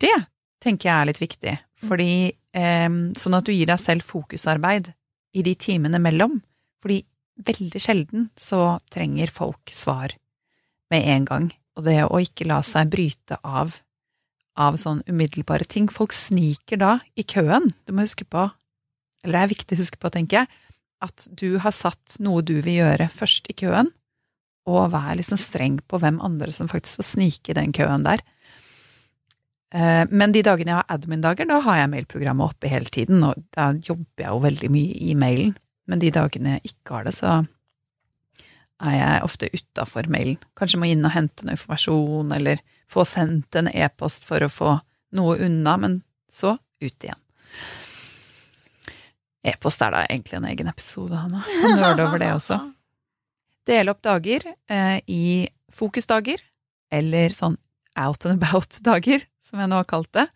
Det 0.00 0.16
tenker 0.62 0.90
jeg 0.90 0.96
er 0.96 1.08
litt 1.10 1.22
viktig, 1.22 1.54
fordi 1.88 2.12
eh, 2.28 2.88
sånn 3.18 3.38
at 3.38 3.46
du 3.46 3.52
gir 3.54 3.70
deg 3.70 3.80
selv 3.82 4.06
fokusarbeid 4.06 4.92
i 5.38 5.44
de 5.46 5.54
timene 5.58 6.00
mellom. 6.02 6.38
Fordi 6.82 7.02
veldig 7.46 7.82
sjelden 7.82 8.28
så 8.38 8.78
trenger 8.90 9.30
folk 9.34 9.70
svar 9.74 10.14
med 10.92 11.06
en 11.14 11.28
gang. 11.28 11.50
Og 11.78 11.86
det 11.86 12.00
å 12.06 12.18
ikke 12.22 12.48
la 12.50 12.62
seg 12.66 12.90
bryte 12.90 13.38
av 13.46 13.76
av 14.58 14.78
sånn 14.80 15.04
umiddelbare 15.06 15.66
ting. 15.70 15.88
Folk 15.90 16.14
sniker 16.16 16.80
da 16.80 16.96
i 17.14 17.24
køen. 17.26 17.70
Du 17.86 17.94
må 17.94 18.04
huske 18.06 18.26
på, 18.28 18.48
eller 19.22 19.36
det 19.36 19.44
er 19.44 19.52
viktig 19.52 19.76
å 19.76 19.82
huske 19.84 20.00
på, 20.02 20.10
tenker 20.14 20.42
jeg, 20.42 20.50
at 21.04 21.28
du 21.30 21.60
har 21.62 21.74
satt 21.74 22.18
noe 22.24 22.42
du 22.42 22.56
vil 22.58 22.80
gjøre 22.80 23.06
først 23.12 23.46
i 23.52 23.56
køen, 23.58 23.92
og 24.68 24.90
vær 24.92 25.14
liksom 25.16 25.38
streng 25.40 25.78
på 25.86 26.00
hvem 26.02 26.18
andre 26.24 26.50
som 26.52 26.68
faktisk 26.68 27.00
får 27.00 27.10
snike 27.12 27.52
i 27.52 27.56
den 27.56 27.72
køen 27.76 28.04
der. 28.04 28.24
Eh, 29.74 30.04
men 30.08 30.32
de 30.32 30.42
dagene 30.44 30.72
jeg 30.72 30.80
har 30.80 30.96
admin-dager, 30.96 31.48
da 31.48 31.60
har 31.64 31.82
jeg 31.82 31.92
mailprogrammet 31.92 32.54
oppe 32.54 32.70
hele 32.72 32.88
tiden, 32.92 33.22
og 33.26 33.40
da 33.54 33.70
jobber 33.74 34.24
jeg 34.24 34.32
jo 34.32 34.44
veldig 34.46 34.70
mye 34.72 34.98
i 35.10 35.14
mailen. 35.18 35.54
Men 35.88 36.02
de 36.02 36.12
dagene 36.12 36.56
jeg 36.56 36.72
ikke 36.72 36.96
har 36.96 37.08
det, 37.08 37.14
så 37.16 37.34
er 38.78 38.94
jeg 38.94 39.26
ofte 39.26 39.50
utafor 39.52 40.08
mailen. 40.12 40.38
Kanskje 40.58 40.80
må 40.80 40.88
inn 40.88 41.04
og 41.04 41.14
hente 41.14 41.44
noe 41.44 41.56
informasjon, 41.56 42.32
eller 42.36 42.62
få 42.88 43.04
sendt 43.08 43.58
en 43.58 43.70
e-post 43.72 44.24
for 44.28 44.44
å 44.44 44.52
få 44.52 44.78
noe 45.18 45.36
unna, 45.44 45.76
men 45.80 46.00
så 46.32 46.56
ut 46.56 47.04
igjen. 47.04 47.20
E-post 49.48 49.82
er 49.84 49.94
da 49.94 50.02
egentlig 50.08 50.38
en 50.38 50.48
egen 50.50 50.68
episode, 50.70 51.16
Hanna. 51.16 51.44
Kan 51.62 51.78
nøle 51.80 52.04
over 52.04 52.20
det 52.20 52.32
også. 52.34 52.58
Dele 53.68 53.92
opp 53.92 54.00
dager 54.04 54.44
eh, 54.48 54.98
i 55.12 55.24
fokusdager, 55.76 56.40
eller 56.92 57.34
sånn 57.36 57.58
out 57.98 58.26
and 58.26 58.38
about-dager, 58.38 59.24
som 59.44 59.62
jeg 59.62 59.70
nå 59.70 59.80
har 59.80 59.88
kalt 59.90 60.12
det. 60.16 60.28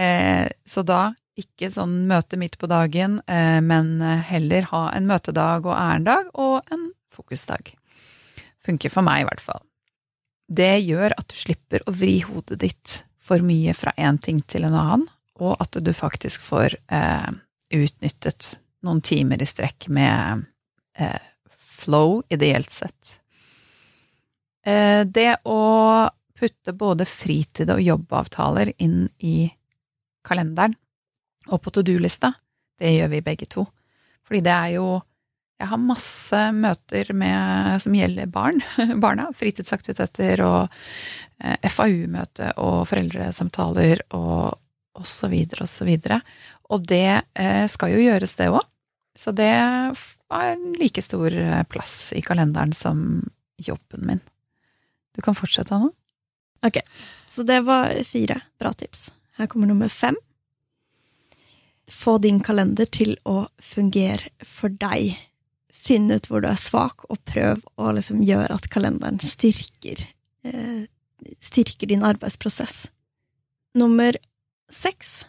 Eh, 0.00 0.46
så 0.66 0.84
da 0.86 1.10
ikke 1.40 1.70
sånn 1.72 2.02
møte 2.10 2.36
midt 2.40 2.58
på 2.60 2.68
dagen, 2.70 3.20
eh, 3.30 3.60
men 3.64 3.98
heller 4.02 4.66
ha 4.72 4.86
en 4.92 5.08
møtedag 5.08 5.68
og 5.68 5.76
ærendag 5.76 6.32
og 6.34 6.72
en 6.74 6.90
fokusdag. 7.14 7.72
Funker 8.66 8.92
for 8.92 9.06
meg, 9.06 9.24
i 9.24 9.28
hvert 9.30 9.44
fall. 9.44 9.62
Det 10.50 10.74
gjør 10.82 11.14
at 11.14 11.30
du 11.30 11.38
slipper 11.38 11.84
å 11.86 11.94
vri 11.94 12.18
hodet 12.26 12.58
ditt 12.60 13.00
for 13.22 13.42
mye 13.46 13.74
fra 13.76 13.94
én 13.96 14.18
ting 14.18 14.40
til 14.42 14.66
en 14.66 14.74
annen, 14.74 15.06
og 15.40 15.54
at 15.62 15.78
du 15.78 15.92
faktisk 15.96 16.42
får 16.44 16.74
eh, 16.92 17.30
utnyttet 17.70 18.56
noen 18.84 19.00
timer 19.04 19.40
i 19.40 19.48
strekk 19.48 19.88
med 19.92 20.44
eh, 20.98 21.20
flow, 21.56 22.20
ideelt 22.32 22.72
sett. 22.74 23.20
Eh, 24.66 25.06
det 25.06 25.38
å 25.48 25.60
putte 26.40 26.74
både 26.76 27.06
fritid 27.08 27.70
og 27.72 27.82
jobbavtaler 27.84 28.72
inn 28.80 29.04
i 29.18 29.50
kalenderen 30.26 30.74
og 31.50 31.60
på 31.64 31.72
to 31.74 31.84
do-lista, 31.84 32.32
det 32.80 32.94
gjør 32.94 33.12
vi 33.14 33.22
begge 33.24 33.48
to. 33.50 33.66
Fordi 34.26 34.42
det 34.46 34.56
er 34.56 34.74
jo 34.78 34.88
Jeg 35.60 35.68
har 35.68 35.76
masse 35.76 36.38
møter 36.56 37.10
med, 37.12 37.82
som 37.84 37.92
gjelder 37.92 38.30
barn, 38.32 38.62
barna. 39.04 39.26
Fritidsaktiviteter 39.36 40.40
og 40.40 40.70
eh, 41.44 41.68
FAU-møte 41.68 42.54
og 42.64 42.86
foreldresamtaler 42.88 44.00
og 44.16 44.56
og 44.98 45.08
så 45.08 45.30
videre 45.32 45.64
og 45.64 45.70
så 45.70 45.86
videre. 45.88 46.20
Og 46.70 46.84
det 46.88 47.22
eh, 47.38 47.66
skal 47.70 47.94
jo 47.94 48.02
gjøres, 48.04 48.36
det 48.38 48.50
òg. 48.52 48.66
Så 49.18 49.34
det 49.36 49.50
har 49.50 50.50
like 50.78 51.02
stor 51.04 51.34
eh, 51.34 51.62
plass 51.70 52.12
i 52.16 52.22
kalenderen 52.24 52.74
som 52.76 53.22
jobben 53.60 54.06
min. 54.06 54.22
Du 55.16 55.22
kan 55.24 55.36
fortsette, 55.36 55.74
Anna. 55.74 55.90
Ok, 56.66 56.80
så 57.28 57.42
det 57.46 57.60
var 57.64 57.94
fire 58.04 58.40
bra 58.60 58.72
tips. 58.72 59.08
Her 59.38 59.46
kommer 59.46 59.70
nummer 59.70 59.88
fem. 59.88 60.16
Få 61.90 62.18
din 62.18 62.40
kalender 62.44 62.86
til 62.86 63.16
å 63.24 63.46
fungere 63.58 64.30
for 64.46 64.68
deg. 64.68 65.16
Finn 65.72 66.10
ut 66.12 66.28
hvor 66.28 66.44
du 66.44 66.50
er 66.50 66.60
svak, 66.60 67.06
og 67.08 67.22
prøv 67.24 67.64
å 67.80 67.94
liksom 67.96 68.20
gjøre 68.26 68.58
at 68.60 68.68
kalenderen 68.70 69.18
styrker, 69.24 70.04
eh, 70.44 70.84
styrker 71.40 71.88
din 71.88 72.04
arbeidsprosess. 72.04 72.90
Nummer 73.74 74.16
seks 74.70 75.24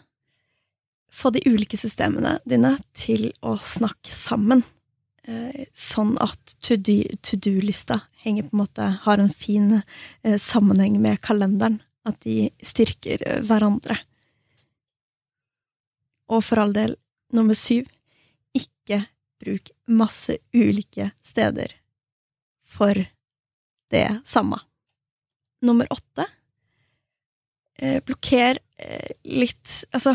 få 1.12 1.30
de 1.30 1.42
ulike 1.46 1.76
systemene 1.76 2.38
dine 2.48 2.76
til 2.96 3.30
å 3.44 3.56
snakke 3.60 4.12
sammen. 4.12 4.64
Eh, 5.22 5.66
sånn 5.78 6.16
at 6.18 6.56
to 6.66 6.74
do-lista 6.74 8.00
på 8.22 8.30
en 8.32 8.48
måte 8.58 8.88
har 9.04 9.20
en 9.22 9.30
fin 9.30 9.76
eh, 9.78 10.38
sammenheng 10.38 10.98
med 11.02 11.20
kalenderen. 11.22 11.80
At 12.02 12.18
de 12.26 12.50
styrker 12.58 13.22
eh, 13.22 13.42
hverandre. 13.46 14.00
Og 16.32 16.42
for 16.42 16.62
all 16.62 16.74
del, 16.74 16.96
nummer 17.34 17.54
syv, 17.58 17.86
ikke 18.56 19.04
bruk 19.42 19.70
masse 19.86 20.38
ulike 20.54 21.12
steder 21.22 21.76
for 22.66 22.98
det 23.92 24.06
samme. 24.26 24.58
Nummer 25.62 25.86
åtte, 25.92 26.24
blokker 28.06 28.58
litt 29.26 29.72
Altså, 29.94 30.14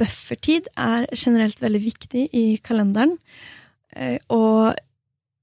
buffertid 0.00 0.68
er 0.76 1.06
generelt 1.12 1.60
veldig 1.62 1.80
viktig 1.84 2.24
i 2.36 2.44
kalenderen. 2.64 3.16
Og 4.32 4.78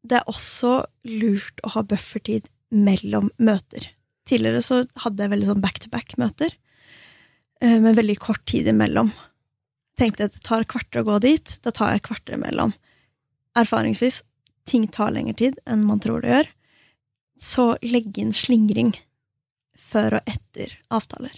det 0.09 0.17
er 0.19 0.31
også 0.31 0.73
lurt 1.05 1.61
å 1.65 1.73
ha 1.75 1.83
buffertid 1.85 2.47
mellom 2.73 3.29
møter. 3.37 3.89
Tidligere 4.29 4.61
så 4.63 4.83
hadde 5.03 5.25
jeg 5.25 5.33
veldig 5.33 5.49
sånn 5.49 5.63
back-to-back-møter, 5.63 6.53
med 7.59 7.97
veldig 7.97 8.15
kort 8.23 8.45
tid 8.47 8.69
imellom. 8.71 9.09
Tenkte 9.99 10.29
at 10.29 10.37
det 10.37 10.45
tar 10.47 10.63
kvarter 10.69 11.01
å 11.01 11.07
gå 11.09 11.17
dit, 11.25 11.57
da 11.65 11.73
tar 11.75 11.91
jeg 11.95 12.05
kvarter 12.07 12.37
imellom. 12.37 12.71
Erfaringsvis, 13.59 14.21
ting 14.69 14.85
tar 14.87 15.11
lengre 15.11 15.35
tid 15.41 15.59
enn 15.67 15.83
man 15.83 15.99
tror 15.99 16.23
det 16.23 16.31
gjør. 16.31 16.49
Så 17.39 17.65
legg 17.83 18.17
inn 18.21 18.31
slingring 18.35 18.93
før 19.79 20.19
og 20.19 20.29
etter 20.29 20.77
avtaler. 20.93 21.33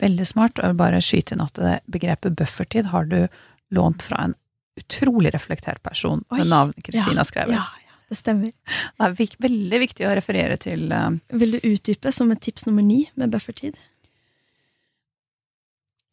Veldig 0.00 0.26
smart. 0.28 0.62
Og 0.62 0.78
bare 0.80 1.02
skyte 1.04 1.36
inn 1.36 1.44
at 1.44 1.58
begrepet 1.90 2.38
buffertid 2.38 2.88
har 2.94 3.10
du 3.10 3.26
lånt 3.74 4.04
fra 4.06 4.22
en 4.24 4.36
utrolig 4.76 5.34
reflektert 5.34 5.82
person 5.82 6.24
med 6.30 6.46
navn 6.46 6.72
Kristina 6.84 7.20
ja, 7.20 7.24
Skrever. 7.24 7.52
Ja, 7.52 7.64
ja, 7.86 7.96
det 8.08 8.18
stemmer. 8.20 8.52
Det 8.98 9.08
er 9.08 9.40
veldig 9.46 9.80
viktig 9.84 10.06
å 10.08 10.14
referere 10.16 10.58
til 10.60 10.86
uh, 10.92 11.10
Vil 11.32 11.56
du 11.56 11.72
utdype 11.72 12.12
som 12.14 12.32
et 12.32 12.42
tips 12.44 12.66
nummer 12.68 12.84
ni 12.86 13.04
med 13.20 13.34
buffertid? 13.34 13.76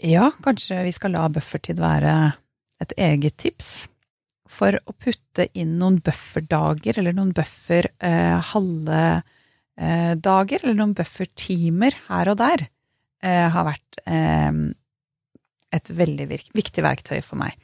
Ja, 0.03 0.29
kanskje 0.43 0.83
vi 0.85 0.93
skal 0.95 1.15
la 1.15 1.25
buffertid 1.31 1.79
være 1.81 2.33
et 2.79 2.93
eget 2.95 3.39
tips. 3.43 3.89
For 4.49 4.79
å 4.87 4.95
putte 4.95 5.45
inn 5.53 5.75
noen 5.77 5.99
bufferdager, 6.01 6.97
eller 6.99 7.13
noen 7.13 7.33
buffer 7.35 7.91
uh, 8.01 8.39
halve 8.53 9.01
uh, 9.19 10.13
dager, 10.17 10.63
eller 10.63 10.79
noen 10.79 10.95
buffertimer 10.97 11.95
her 12.09 12.31
og 12.33 12.39
der, 12.41 12.67
har 13.19 13.65
vært 13.67 13.97
et 15.75 15.89
veldig 15.91 16.27
viktig 16.55 16.83
verktøy 16.85 17.17
for 17.19 17.35
meg. 17.41 17.57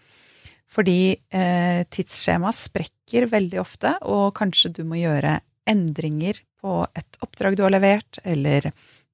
Fordi 0.72 1.16
eh, 1.16 1.86
tidsskjema 1.94 2.52
sprekker 2.56 3.30
veldig 3.32 3.60
ofte, 3.62 3.96
og 4.10 4.34
kanskje 4.38 4.74
du 4.80 4.84
må 4.88 5.00
gjøre 5.00 5.38
endringer 5.70 6.42
på 6.62 6.82
et 6.98 7.20
oppdrag 7.26 7.58
du 7.58 7.64
har 7.66 7.74
levert, 7.74 8.20
eller 8.26 8.70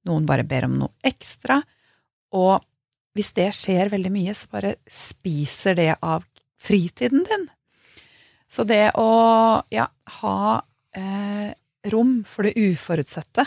noen 0.08 0.26
bare 0.28 0.46
ber 0.48 0.66
om 0.66 0.78
noe 0.80 1.06
ekstra. 1.06 1.60
Og 2.36 2.62
hvis 3.16 3.32
det 3.36 3.50
skjer 3.56 3.92
veldig 3.92 4.12
mye, 4.12 4.34
så 4.34 4.48
bare 4.52 4.76
spiser 4.88 5.76
det 5.78 5.90
av 6.00 6.24
fritiden 6.62 7.26
din. 7.28 7.48
Så 8.52 8.64
det 8.68 8.92
å 9.00 9.10
ja, 9.72 9.86
ha 10.20 10.38
eh, 10.96 11.52
rom 11.92 12.20
for 12.28 12.48
det 12.48 12.56
uforutsette, 12.56 13.46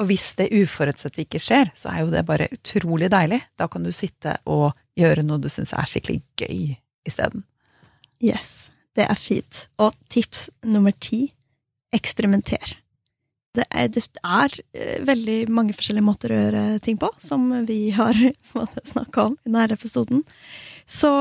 Og 0.00 0.06
hvis 0.08 0.32
det 0.38 0.48
uforutsette 0.56 1.20
ikke 1.22 1.38
skjer, 1.38 1.68
så 1.76 1.90
er 1.92 1.98
jo 2.00 2.10
det 2.10 2.24
bare 2.26 2.48
utrolig 2.50 3.10
deilig. 3.12 3.38
Da 3.60 3.68
kan 3.70 3.84
du 3.84 3.92
sitte 3.92 4.38
og 4.50 4.72
gjøre 4.98 5.22
noe 5.22 5.38
du 5.38 5.50
syns 5.52 5.74
er 5.76 5.86
skikkelig 5.86 6.22
gøy 6.40 6.62
isteden. 7.08 7.44
Yes, 8.22 8.70
det 8.96 9.08
er 9.08 9.18
fint. 9.18 9.66
Og 9.82 9.94
tips 10.12 10.48
nummer 10.64 10.94
ti 11.02 11.26
eksperimenter. 11.92 12.78
Det 13.52 13.66
er, 13.68 13.90
det 13.92 14.06
er, 14.24 14.54
eh, 14.72 15.02
veldig 15.04 15.38
mange 15.52 15.74
forskjellige 15.76 16.06
måter 16.06 16.32
å 16.32 16.38
gjøre 16.38 16.64
ting 16.84 16.96
på, 16.96 17.10
som 17.20 17.50
vi 17.68 17.90
har 17.92 18.16
snakka 18.92 19.28
om 19.28 19.36
i 19.42 19.50
denne 19.50 19.66
episoden. 19.74 20.22
Så 20.88 21.12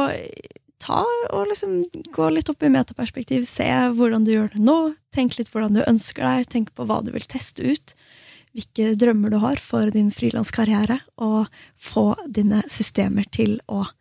ta 0.81 1.03
og 1.29 1.49
liksom 1.49 1.83
gå 2.15 2.29
litt 2.31 2.49
opp 2.49 2.63
i 2.63 2.71
metaperspektiv, 2.71 3.45
se 3.49 3.67
hvordan 3.67 4.25
du 4.25 4.33
gjør 4.33 4.51
det 4.55 4.63
nå, 4.63 4.77
tenk 5.13 5.37
litt 5.37 5.51
hvordan 5.51 5.75
du 5.75 5.83
ønsker 5.83 6.25
deg, 6.25 6.49
tenk 6.49 6.71
på 6.77 6.87
hva 6.89 7.01
du 7.05 7.11
vil 7.13 7.27
teste 7.29 7.65
ut, 7.67 7.95
hvilke 8.55 8.95
drømmer 8.99 9.31
du 9.31 9.39
har 9.43 9.61
for 9.61 9.91
din 9.93 10.09
frilanskarriere, 10.11 11.01
og 11.21 11.51
få 11.79 12.13
dine 12.27 12.63
systemer 12.71 13.27
til 13.31 13.59
å 13.71 13.83
eh, 13.85 13.97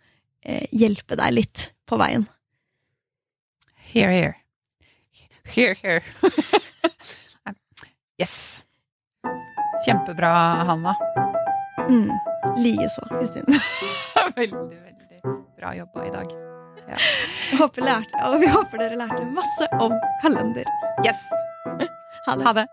hjelpe 0.70 1.18
deg 1.20 1.34
litt 1.34 1.64
på 1.88 1.98
veien. 2.00 2.26
Here, 3.90 4.10
here. 4.10 4.36
Here, 5.44 5.74
here. 5.82 6.02
yes. 8.22 8.62
Kjempebra, 9.86 10.30
Hanna. 10.64 10.96
Mm. 11.88 12.10
Likeså, 12.56 13.06
Kristin. 13.18 13.44
veldig, 14.36 14.78
veldig 14.82 15.20
bra 15.58 15.74
jobba 15.74 16.06
i 16.06 16.10
dag. 16.10 16.26
Ja. 16.88 16.96
Håper 17.58 17.82
lærte, 17.82 18.26
og 18.26 18.40
vi 18.40 18.50
håper 18.50 18.78
dere 18.78 18.98
lærte 18.98 19.26
masse 19.34 19.68
om 19.82 19.94
kalender. 20.22 20.70
Yes. 21.06 21.26
Ha 22.26 22.36
det. 22.36 22.44
Ha 22.46 22.52
det. 22.62 22.66